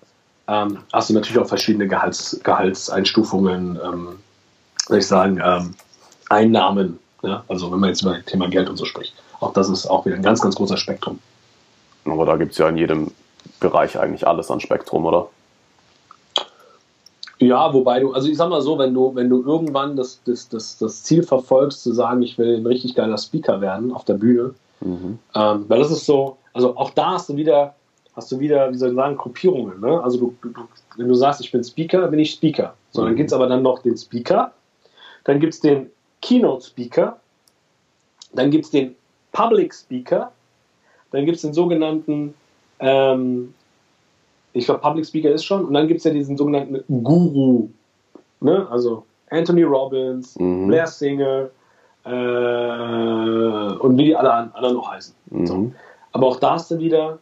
[0.48, 4.20] ähm, hast du natürlich auch verschiedene Gehalts, Gehaltseinstufungen, ähm,
[4.88, 5.74] soll ich sagen, ähm,
[6.30, 7.00] Einnahmen.
[7.24, 7.44] Ja?
[7.48, 9.16] Also wenn man jetzt über das Thema Geld und so spricht.
[9.42, 11.20] Auch das ist auch wieder ein ganz, ganz großer Spektrum.
[12.06, 13.12] Aber da gibt es ja in jedem
[13.60, 15.28] Bereich eigentlich alles an Spektrum, oder?
[17.40, 20.48] Ja, wobei du, also ich sag mal so, wenn du, wenn du irgendwann das, das,
[20.48, 24.14] das, das Ziel verfolgst, zu sagen, ich will ein richtig geiler Speaker werden auf der
[24.14, 25.18] Bühne, mhm.
[25.34, 27.74] ähm, weil das ist so, also auch da hast du wieder,
[28.16, 29.80] hast du wieder, wie soll ich sagen, Gruppierungen.
[29.80, 30.04] Ne?
[30.04, 30.54] Also du, du,
[30.98, 32.76] wenn du sagst, ich bin Speaker, bin ich Speaker.
[32.92, 33.18] So, dann mhm.
[33.18, 34.52] gibt es aber dann noch den Speaker,
[35.24, 35.90] dann gibt es den
[36.22, 37.20] Keynote Speaker,
[38.34, 38.96] dann gibt es den
[39.32, 40.32] Public Speaker,
[41.12, 42.34] dann gibt es den sogenannten,
[42.80, 43.54] ähm,
[44.54, 47.70] ich glaube, Public Speaker ist schon, und dann gibt es ja diesen sogenannten Guru.
[48.40, 48.68] Ne?
[48.70, 50.68] Also Anthony Robbins, mhm.
[50.68, 51.50] Blair Singer
[52.04, 55.16] äh, und wie die alle anderen noch heißen.
[55.30, 55.48] Mhm.
[55.48, 55.72] So.
[56.14, 57.20] Aber auch da hast du wieder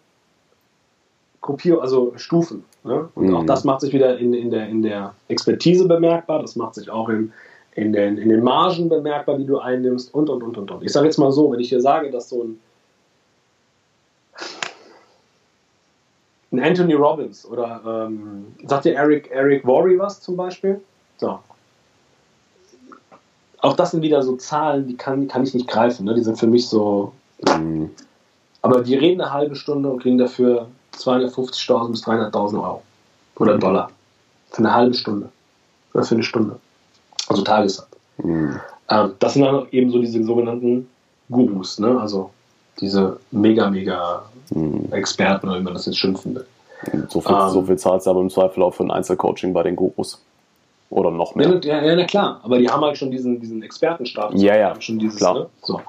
[1.41, 2.64] Gruppierung, also Stufen.
[2.84, 3.10] Ne?
[3.15, 3.36] Und mhm.
[3.36, 6.90] auch das macht sich wieder in, in, der, in der Expertise bemerkbar, das macht sich
[6.90, 7.31] auch in,
[7.80, 10.84] in, den, in den Margen bemerkbar, die du einnimmst und und und und und.
[10.84, 12.60] Ich sage jetzt mal so, wenn ich dir sage, dass so ein,
[16.52, 20.82] ein Anthony Robbins oder ähm, sagt dir Eric, Eric Worre was zum Beispiel?
[21.18, 21.40] So.
[23.60, 26.06] Auch das sind wieder so Zahlen, die kann, kann ich nicht greifen.
[26.06, 26.16] Ne?
[26.16, 27.14] Die sind für mich so.
[27.48, 27.92] Mhm.
[28.62, 32.84] Aber die reden eine halbe Stunde und kriegen dafür 250.000 bis 300.000 Euro
[33.38, 33.90] oder Dollar
[34.52, 35.30] für eine halbe Stunde
[35.94, 36.60] oder für eine Stunde.
[37.30, 37.88] Also Tagessatz.
[38.18, 38.60] Mhm.
[38.90, 40.90] Ähm, das sind dann eben so diese sogenannten
[41.30, 42.00] Gurus, ne?
[42.00, 42.32] also
[42.80, 44.92] diese mega, mega mhm.
[44.92, 46.46] Experten oder wie man das jetzt schimpfen will.
[47.10, 49.64] So viel, ähm, so viel zahlst du aber im Zweifel auch für ein Einzelcoaching bei
[49.64, 50.22] den Gurus.
[50.90, 51.60] Oder noch mehr.
[51.64, 54.42] Ja, ja, na klar, aber die haben halt schon diesen, diesen Expertenstatus.
[54.42, 54.82] Ja, ja.
[54.82, 55.36] Schon dieses, klar.
[55.36, 55.46] Ne?
[55.62, 55.82] So.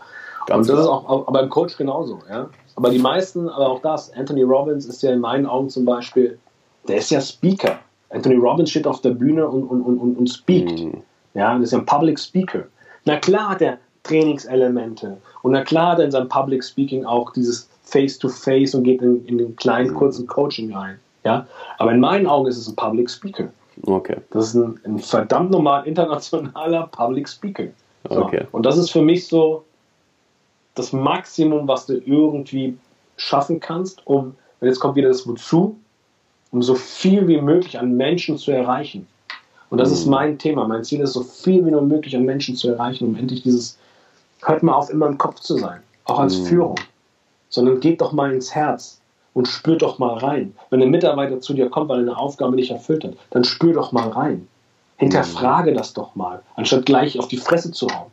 [0.46, 1.00] Ganz und das klar.
[1.00, 2.18] ist auch, aber im Coach genauso.
[2.28, 2.50] Ja?
[2.76, 6.38] Aber die meisten, aber auch das, Anthony Robbins ist ja in meinen Augen zum Beispiel,
[6.86, 7.78] der ist ja Speaker.
[8.10, 10.78] Anthony Robbins steht auf der Bühne und, und, und, und speakt.
[10.80, 11.02] Mhm.
[11.34, 12.64] Ja, das ist ein Public Speaker.
[13.04, 17.32] Na klar hat er Trainingselemente und na klar hat er in seinem Public Speaking auch
[17.32, 19.96] dieses Face-to-Face -face und geht in, in den kleinen, mhm.
[19.96, 20.98] kurzen Coaching rein.
[21.24, 21.46] Ja?
[21.78, 23.48] Aber in meinen Augen ist es ein Public Speaker.
[23.86, 24.16] Okay.
[24.30, 27.68] Das ist ein, ein verdammt normal internationaler Public Speaker.
[28.08, 28.24] So.
[28.24, 28.46] Okay.
[28.52, 29.64] Und das ist für mich so
[30.74, 32.76] das Maximum, was du irgendwie
[33.16, 35.76] schaffen kannst, um, und jetzt kommt wieder das Wozu,
[36.52, 39.06] um so viel wie möglich an Menschen zu erreichen.
[39.70, 39.94] Und das mhm.
[39.94, 40.68] ist mein Thema.
[40.68, 43.78] Mein Ziel ist, so viel wie nur möglich an Menschen zu erreichen, um endlich dieses,
[44.42, 46.44] hört mal auf, immer im Kopf zu sein, auch als mhm.
[46.44, 46.74] Führung,
[47.48, 49.00] sondern geht doch mal ins Herz
[49.32, 50.54] und spür doch mal rein.
[50.70, 53.72] Wenn ein Mitarbeiter zu dir kommt, weil er eine Aufgabe nicht erfüllt hat, dann spür
[53.72, 54.48] doch mal rein.
[54.96, 55.76] Hinterfrage mhm.
[55.76, 58.10] das doch mal, anstatt gleich auf die Fresse zu hauen.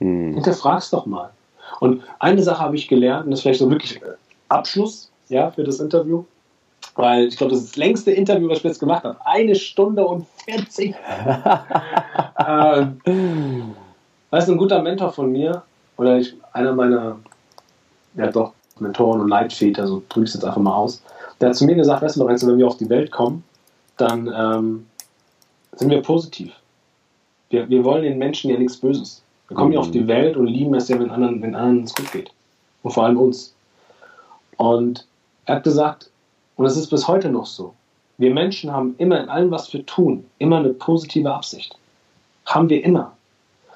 [0.00, 0.34] Mhm.
[0.34, 1.30] Hinterfrag's doch mal.
[1.78, 4.00] Und eine Sache habe ich gelernt, und das ist vielleicht so wirklich
[4.48, 6.24] Abschluss ja, für das Interview,
[6.94, 9.16] weil ich glaube, das ist das längste Interview, was ich jetzt gemacht habe.
[9.24, 10.94] Eine Stunde und 40.
[12.46, 13.74] ähm,
[14.30, 15.62] weißt du, ein guter Mentor von mir,
[15.96, 17.18] oder ich, einer meiner,
[18.14, 21.02] ja doch, Mentoren und Leitväter, so drücke ich es jetzt einfach mal aus,
[21.40, 23.44] der hat zu mir gesagt, weißt du, Lorenzo, wenn wir auf die Welt kommen,
[23.96, 24.86] dann ähm,
[25.72, 26.52] sind wir positiv.
[27.50, 29.22] Wir, wir wollen den Menschen ja nichts Böses.
[29.48, 29.74] Wir kommen mhm.
[29.74, 32.30] ja auf die Welt und lieben es ja, wenn anderen, wenn anderen es gut geht.
[32.82, 33.54] Und vor allem uns.
[34.56, 35.06] Und
[35.46, 36.09] er hat gesagt,
[36.60, 37.72] und es ist bis heute noch so,
[38.18, 41.74] wir Menschen haben immer in allem, was wir tun, immer eine positive Absicht.
[42.44, 43.12] Haben wir immer.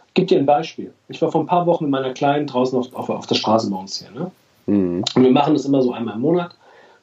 [0.09, 0.93] Ich gebe dir ein Beispiel.
[1.09, 3.71] Ich war vor ein paar Wochen mit meiner Kleinen draußen auf, auf, auf der Straße
[3.71, 4.11] bei uns hier.
[4.11, 4.31] Ne?
[4.67, 5.03] Mhm.
[5.15, 6.55] Und wir machen das immer so einmal im Monat.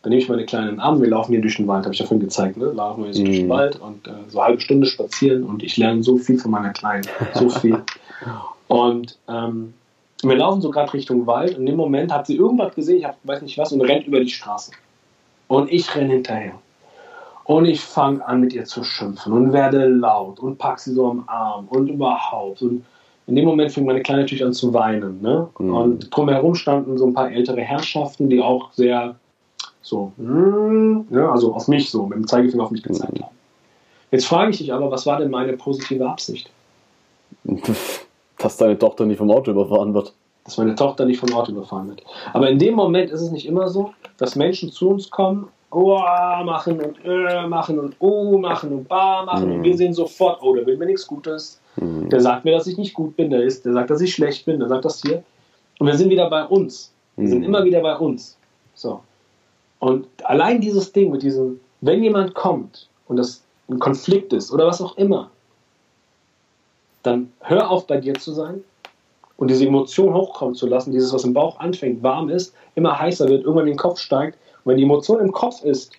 [0.03, 1.95] Dann nehme ich meine Kleinen in den Arm, wir laufen hier durch den Wald, habe
[1.95, 2.65] ich ja vorhin gezeigt, ne?
[2.65, 3.25] laufen wir so mhm.
[3.25, 3.51] durch den mhm.
[3.51, 6.73] Wald und äh, so eine halbe Stunde spazieren und ich lerne so viel von meiner
[6.73, 7.81] Kleinen, so viel.
[8.67, 9.73] Und ähm,
[10.23, 13.03] wir laufen so gerade Richtung Wald und in dem Moment hat sie irgendwas gesehen, ich
[13.03, 14.71] hab, weiß nicht was, und rennt über die Straße.
[15.51, 16.53] Und ich renne hinterher.
[17.43, 21.09] Und ich fange an mit ihr zu schimpfen und werde laut und pack sie so
[21.09, 22.61] am Arm und überhaupt.
[22.61, 22.85] Und
[23.27, 25.21] in dem Moment fing meine Kleine natürlich an zu weinen.
[25.21, 25.49] Ne?
[25.59, 25.73] Mhm.
[25.73, 29.15] Und drumherum standen so ein paar ältere Herrschaften, die auch sehr
[29.81, 33.23] so, mm, ne, also auf mich so, mit dem Zeigefinger auf mich gezeigt mhm.
[33.23, 33.35] haben.
[34.11, 36.49] Jetzt frage ich dich aber, was war denn meine positive Absicht?
[38.37, 40.13] dass deine Tochter nicht vom Auto überfahren wird.
[40.43, 42.03] Dass meine Tochter nicht vom Auto überfahren wird.
[42.33, 45.99] Aber in dem Moment ist es nicht immer so, dass Menschen zu uns kommen, oh,
[45.99, 49.55] machen und äh, machen und oh, machen und bar machen mhm.
[49.55, 51.61] und wir sehen sofort, oh, der will mir nichts Gutes.
[51.77, 52.09] Mhm.
[52.09, 54.45] Der sagt mir, dass ich nicht gut bin, der ist, der sagt, dass ich schlecht
[54.45, 55.23] bin, der sagt das hier.
[55.79, 56.91] Und wir sind wieder bei uns.
[57.15, 57.29] Wir mhm.
[57.29, 58.37] sind immer wieder bei uns.
[58.73, 59.01] So.
[59.79, 64.67] Und allein dieses Ding mit diesem, wenn jemand kommt und das ein Konflikt ist oder
[64.67, 65.31] was auch immer,
[67.03, 68.63] dann hör auf bei dir zu sein
[69.41, 73.27] und diese Emotion hochkommen zu lassen, dieses, was im Bauch anfängt, warm ist, immer heißer
[73.27, 75.93] wird, irgendwann in den Kopf steigt wenn die Emotion im Kopf ist,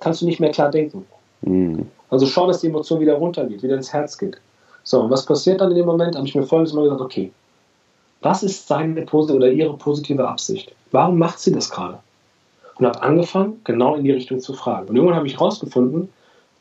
[0.00, 1.06] kannst du nicht mehr klar denken.
[1.42, 1.88] Mhm.
[2.10, 4.38] Also schau, dass die Emotion wieder runtergeht, wieder ins Herz geht.
[4.84, 6.14] So, und was passiert dann in dem Moment?
[6.14, 7.32] Habe ich mir folgendes mal gesagt, okay,
[8.20, 10.72] was ist seine positive oder ihre positive Absicht?
[10.92, 11.98] Warum macht sie das gerade?
[12.76, 14.88] Und habe angefangen, genau in die Richtung zu fragen.
[14.88, 16.10] Und irgendwann habe ich herausgefunden,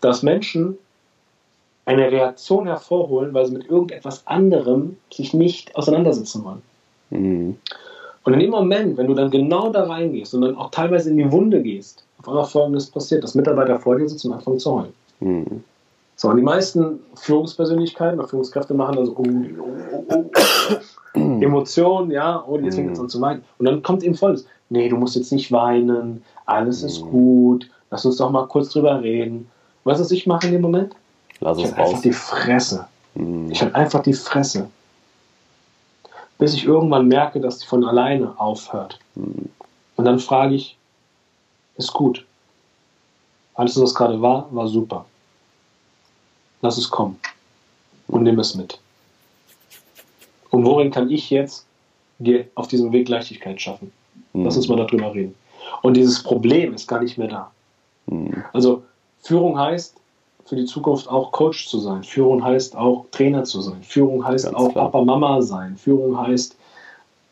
[0.02, 0.78] dass Menschen
[1.86, 6.62] eine Reaktion hervorholen, weil sie mit irgendetwas anderem sich nicht auseinandersetzen wollen.
[7.12, 7.58] Mhm.
[8.24, 11.18] Und in dem Moment, wenn du dann genau da reingehst und dann auch teilweise in
[11.18, 14.74] die Wunde gehst, auf einmal Folgendes passiert, dass Mitarbeiter vor dir sitzen und anfangen zu
[14.74, 14.94] heulen.
[15.20, 15.64] Mhm.
[16.16, 19.24] So, und die meisten Führungspersönlichkeiten oder Führungskräfte machen dann so oh,
[19.60, 20.26] oh, oh,
[21.14, 21.20] oh.
[21.20, 23.44] Emotionen, ja, oh, jetzt fängt es an zu weinen.
[23.60, 27.10] Und dann kommt eben Folgendes, nee, du musst jetzt nicht weinen, alles ist mhm.
[27.12, 29.48] gut, lass uns doch mal kurz drüber reden.
[29.84, 30.96] Weißt du, was ich mache in dem Moment?
[31.40, 31.90] Lass ich es raus.
[31.90, 32.88] einfach die Fresse.
[33.16, 33.52] Mhm.
[33.52, 34.70] Ich habe einfach die Fresse.
[36.38, 39.00] Bis ich irgendwann merke, dass die von alleine aufhört.
[39.16, 39.50] Mhm.
[39.96, 40.78] Und dann frage ich,
[41.78, 42.26] ist gut.
[43.54, 45.06] Alles, was gerade war, war super.
[46.62, 47.20] Lass es kommen.
[48.08, 48.80] Und nimm es mit.
[50.50, 51.66] Und worin kann ich jetzt
[52.56, 53.92] auf diesem Weg Leichtigkeit schaffen?
[54.34, 55.36] Lass uns mal darüber reden.
[55.82, 57.52] Und dieses Problem ist gar nicht mehr da.
[58.08, 58.44] Mhm.
[58.54, 58.84] Also
[59.22, 59.96] Führung heißt,
[60.46, 62.04] für die Zukunft auch Coach zu sein.
[62.04, 63.82] Führung heißt auch Trainer zu sein.
[63.82, 64.92] Führung heißt Ganz auch klar.
[64.92, 65.76] Papa, Mama sein.
[65.76, 66.56] Führung heißt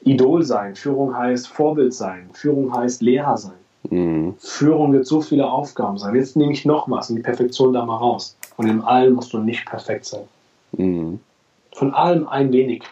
[0.01, 0.75] Idol sein.
[0.75, 2.29] Führung heißt Vorbild sein.
[2.33, 3.53] Führung heißt Lehrer sein.
[3.89, 4.33] Mhm.
[4.39, 6.15] Führung wird so viele Aufgaben sein.
[6.15, 8.35] Jetzt nehme ich noch was und die Perfektion da mal raus.
[8.57, 10.23] Und in allem musst du nicht perfekt sein.
[10.71, 11.19] Mhm.
[11.73, 12.83] Von allem ein wenig.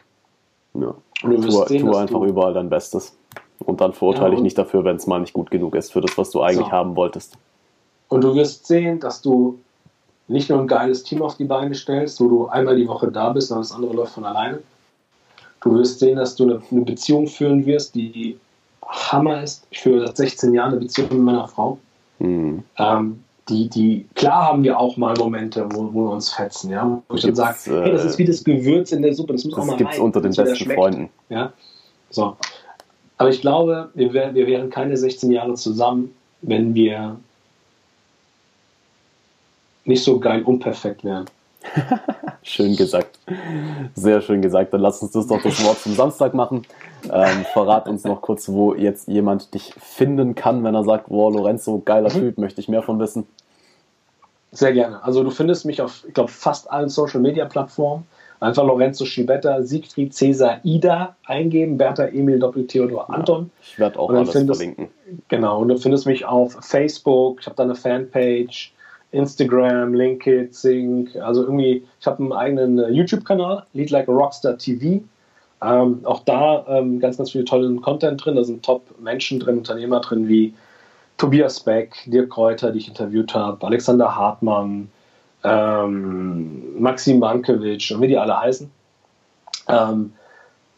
[0.75, 0.93] Ja.
[1.23, 3.15] Und du wirst tu, sehen, tu einfach überall dein Bestes.
[3.59, 6.01] Und dann verurteile ja, ich nicht dafür, wenn es mal nicht gut genug ist für
[6.01, 6.71] das, was du eigentlich so.
[6.71, 7.37] haben wolltest.
[8.09, 9.59] Und du wirst sehen, dass du
[10.31, 13.29] nicht nur ein geiles Team auf die Beine stellst, wo du einmal die Woche da
[13.29, 14.59] bist, sondern das andere läuft von alleine.
[15.61, 18.37] Du wirst sehen, dass du eine, eine Beziehung führen wirst, die
[18.85, 19.65] Hammer ist.
[19.69, 21.77] Ich führe seit 16 Jahren eine Beziehung mit meiner Frau.
[22.19, 22.63] Mhm.
[22.77, 27.01] Ähm, die, die, klar haben wir auch mal Momente, wo, wo wir uns fetzen, ja.
[27.07, 29.55] Wo ich dann sage, hey, das ist wie das Gewürz in der Suppe, das muss
[29.55, 31.09] das auch mal gibt's rein, unter den besten Freunden.
[31.29, 31.51] Ja.
[32.09, 32.37] So.
[33.17, 37.17] Aber ich glaube, wir, wir wären keine 16 Jahre zusammen, wenn wir
[39.85, 41.25] nicht so geil unperfekt wären.
[42.43, 43.19] schön gesagt.
[43.95, 44.73] Sehr schön gesagt.
[44.73, 46.63] Dann lass uns das doch das Wort zum Samstag machen.
[47.11, 51.33] Ähm, verrat uns noch kurz, wo jetzt jemand dich finden kann, wenn er sagt, wow,
[51.33, 52.19] Lorenzo, geiler mhm.
[52.19, 53.27] Typ, möchte ich mehr von wissen.
[54.51, 55.03] Sehr gerne.
[55.03, 58.05] Also du findest mich auf, ich glaube, fast allen Social Media Plattformen.
[58.41, 63.51] Einfach Lorenzo Schibetta, Siegfried, Cäsar, Ida eingeben, Bertha, Emil, Doppel, Theodor, Anton.
[63.53, 64.87] Ja, ich werde auch alles findest, verlinken.
[65.27, 68.73] Genau, und du findest mich auf Facebook, ich habe da eine Fanpage,
[69.11, 71.15] Instagram, LinkedIn, Sync.
[71.17, 75.01] Also irgendwie, ich habe einen eigenen äh, YouTube-Kanal, Lead Like a Rockstar TV.
[75.63, 78.35] Ähm, auch da ähm, ganz, ganz viel tollen Content drin.
[78.35, 80.53] Da sind Top-Menschen drin, Unternehmer drin wie
[81.17, 84.89] Tobias Beck, Dirk Kräuter, die ich interviewt habe, Alexander Hartmann,
[85.43, 88.71] ähm, Maxim Mankiewicz und wie die alle heißen.
[89.67, 90.13] Ähm,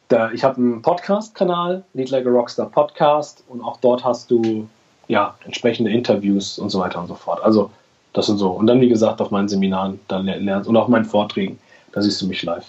[0.10, 4.68] da, ich habe einen Podcast-Kanal, Lead Like a Rockstar Podcast, und auch dort hast du
[5.08, 7.42] ja entsprechende Interviews und so weiter und so fort.
[7.42, 7.72] Also
[8.14, 8.52] das sind so.
[8.52, 11.60] Und dann, wie gesagt, auf meinen Seminaren dann lernst und auch meinen Vorträgen,
[11.92, 12.66] da siehst du mich live.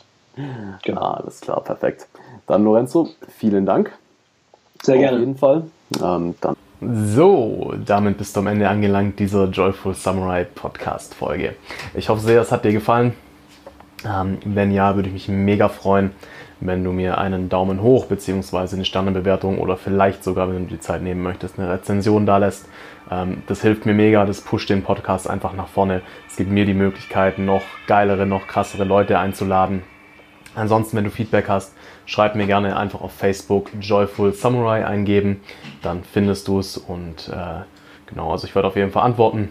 [0.83, 1.01] Genau.
[1.01, 2.09] Ah, alles klar, perfekt.
[2.47, 3.09] Dann Lorenzo,
[3.39, 3.93] vielen Dank.
[4.83, 5.17] Sehr gerne.
[5.17, 5.63] Auf jeden Fall.
[6.03, 6.57] Ähm, dann.
[6.81, 11.55] So, damit bist du am Ende angelangt dieser Joyful Samurai Podcast Folge.
[11.95, 13.15] Ich hoffe sehr, es hat dir gefallen.
[14.05, 16.11] Ähm, wenn ja, würde ich mich mega freuen,
[16.61, 18.75] wenn du mir einen Daumen hoch bzw.
[18.75, 22.67] eine Sternebewertung oder vielleicht sogar, wenn du die Zeit nehmen möchtest, eine Rezension da lässt.
[23.11, 26.03] Ähm, das hilft mir mega, das pusht den Podcast einfach nach vorne.
[26.29, 29.83] Es gibt mir die Möglichkeit, noch geilere, noch krassere Leute einzuladen.
[30.55, 31.75] Ansonsten, wenn du Feedback hast,
[32.07, 35.41] schreib mir gerne einfach auf Facebook Joyful Samurai eingeben,
[35.83, 37.63] dann findest du es und äh,
[38.07, 39.49] genau, also ich werde auf jeden Fall antworten.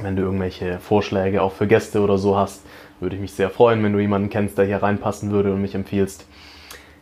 [0.00, 2.64] Wenn du irgendwelche Vorschläge auch für Gäste oder so hast,
[2.98, 5.76] würde ich mich sehr freuen, wenn du jemanden kennst, der hier reinpassen würde und mich
[5.76, 6.26] empfiehlst.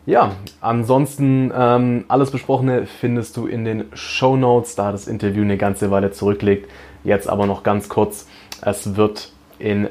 [0.05, 5.57] Ja, ansonsten ähm, alles Besprochene findest du in den Show Notes, da das Interview eine
[5.57, 6.69] ganze Weile zurückliegt.
[7.05, 8.27] Jetzt aber noch ganz kurz.
[8.63, 9.89] Es wird in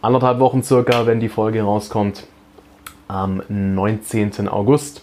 [0.00, 2.24] anderthalb Wochen circa, wenn die Folge rauskommt,
[3.08, 4.48] am 19.
[4.48, 5.02] August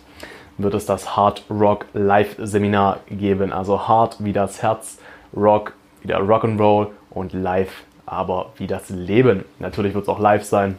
[0.57, 3.51] wird es das Hard Rock Live Seminar geben.
[3.51, 4.99] Also Hard wie das Herz,
[5.35, 9.45] Rock wie der Rock'n'Roll und Live aber wie das Leben.
[9.59, 10.77] Natürlich wird es auch live sein.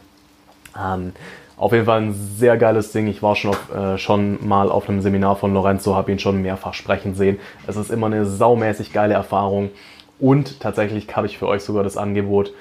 [0.77, 1.13] Ähm,
[1.57, 3.07] auf jeden Fall ein sehr geiles Ding.
[3.07, 6.41] Ich war schon, auf, äh, schon mal auf einem Seminar von Lorenzo, habe ihn schon
[6.41, 7.39] mehrfach sprechen sehen.
[7.65, 9.71] Es ist immer eine saumäßig geile Erfahrung.
[10.19, 12.53] Und tatsächlich habe ich für euch sogar das Angebot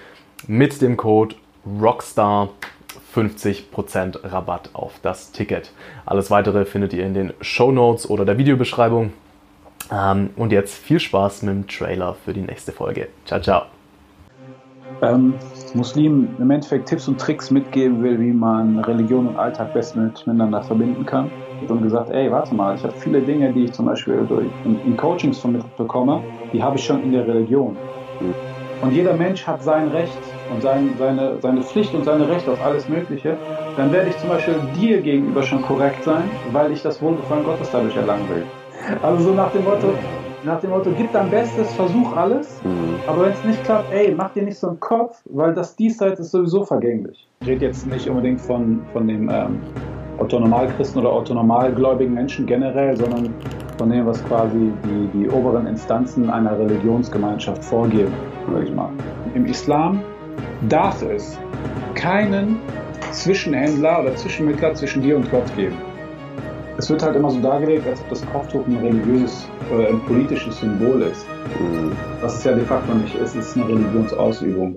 [0.47, 1.37] mit dem Code
[1.81, 2.51] Rockstar
[3.15, 5.73] 50% Rabatt auf das Ticket.
[6.05, 9.13] Alles weitere findet ihr in den Show Notes oder der Videobeschreibung.
[9.93, 13.09] Ähm, und jetzt viel Spaß mit dem Trailer für die nächste Folge.
[13.25, 13.63] Ciao, ciao.
[15.03, 15.35] Ähm,
[15.75, 20.63] Muslimen im Endeffekt Tipps und Tricks mitgeben will, wie man Religion und Alltag bestmöglich miteinander
[20.63, 21.33] verbinden kann.
[21.61, 24.83] Und gesagt, ey, warte mal, ich habe viele Dinge, die ich zum Beispiel durch, in,
[24.85, 27.83] in Coachings vermittelt bekomme, die habe ich schon in der Religion.
[28.81, 32.61] Und jeder Mensch hat sein Recht und sein, seine, seine Pflicht und seine Rechte auf
[32.61, 33.43] alles Mögliche.
[33.75, 37.71] Dann werde ich zum Beispiel dir gegenüber schon korrekt sein, weil ich das Wohlgefallen Gottes
[37.71, 38.53] dadurch erlangen will.
[39.03, 40.05] Also so nach dem Motto,
[40.45, 42.97] nach dem Motto, gib dein Bestes, versuch alles, mhm.
[43.07, 46.21] aber wenn es nicht klappt, ey, mach dir nicht so einen Kopf, weil das Diesseits
[46.21, 47.27] ist sowieso vergänglich.
[47.41, 49.61] Ich rede jetzt nicht unbedingt von, von dem ähm,
[50.19, 53.35] Autonomalchristen oder autonomalgläubigen Menschen generell, sondern
[53.79, 58.13] von dem, was quasi die, die oberen Instanzen einer Religionsgemeinschaft vorgeben,
[58.49, 58.91] würde ich mal.
[59.35, 60.03] Im Islam
[60.69, 61.39] darf es
[61.95, 62.59] keinen
[63.11, 65.77] Zwischenhändler oder Zwischenmittler zwischen dir und Gott geben
[66.79, 70.59] es wird halt immer so dargelegt, als ob das Kopftuch ein religiöses oder ein politisches
[70.59, 71.27] Symbol ist.
[71.61, 71.93] Mhm.
[72.21, 74.75] Was es ja de facto nicht ist, es ist eine Religionsausübung.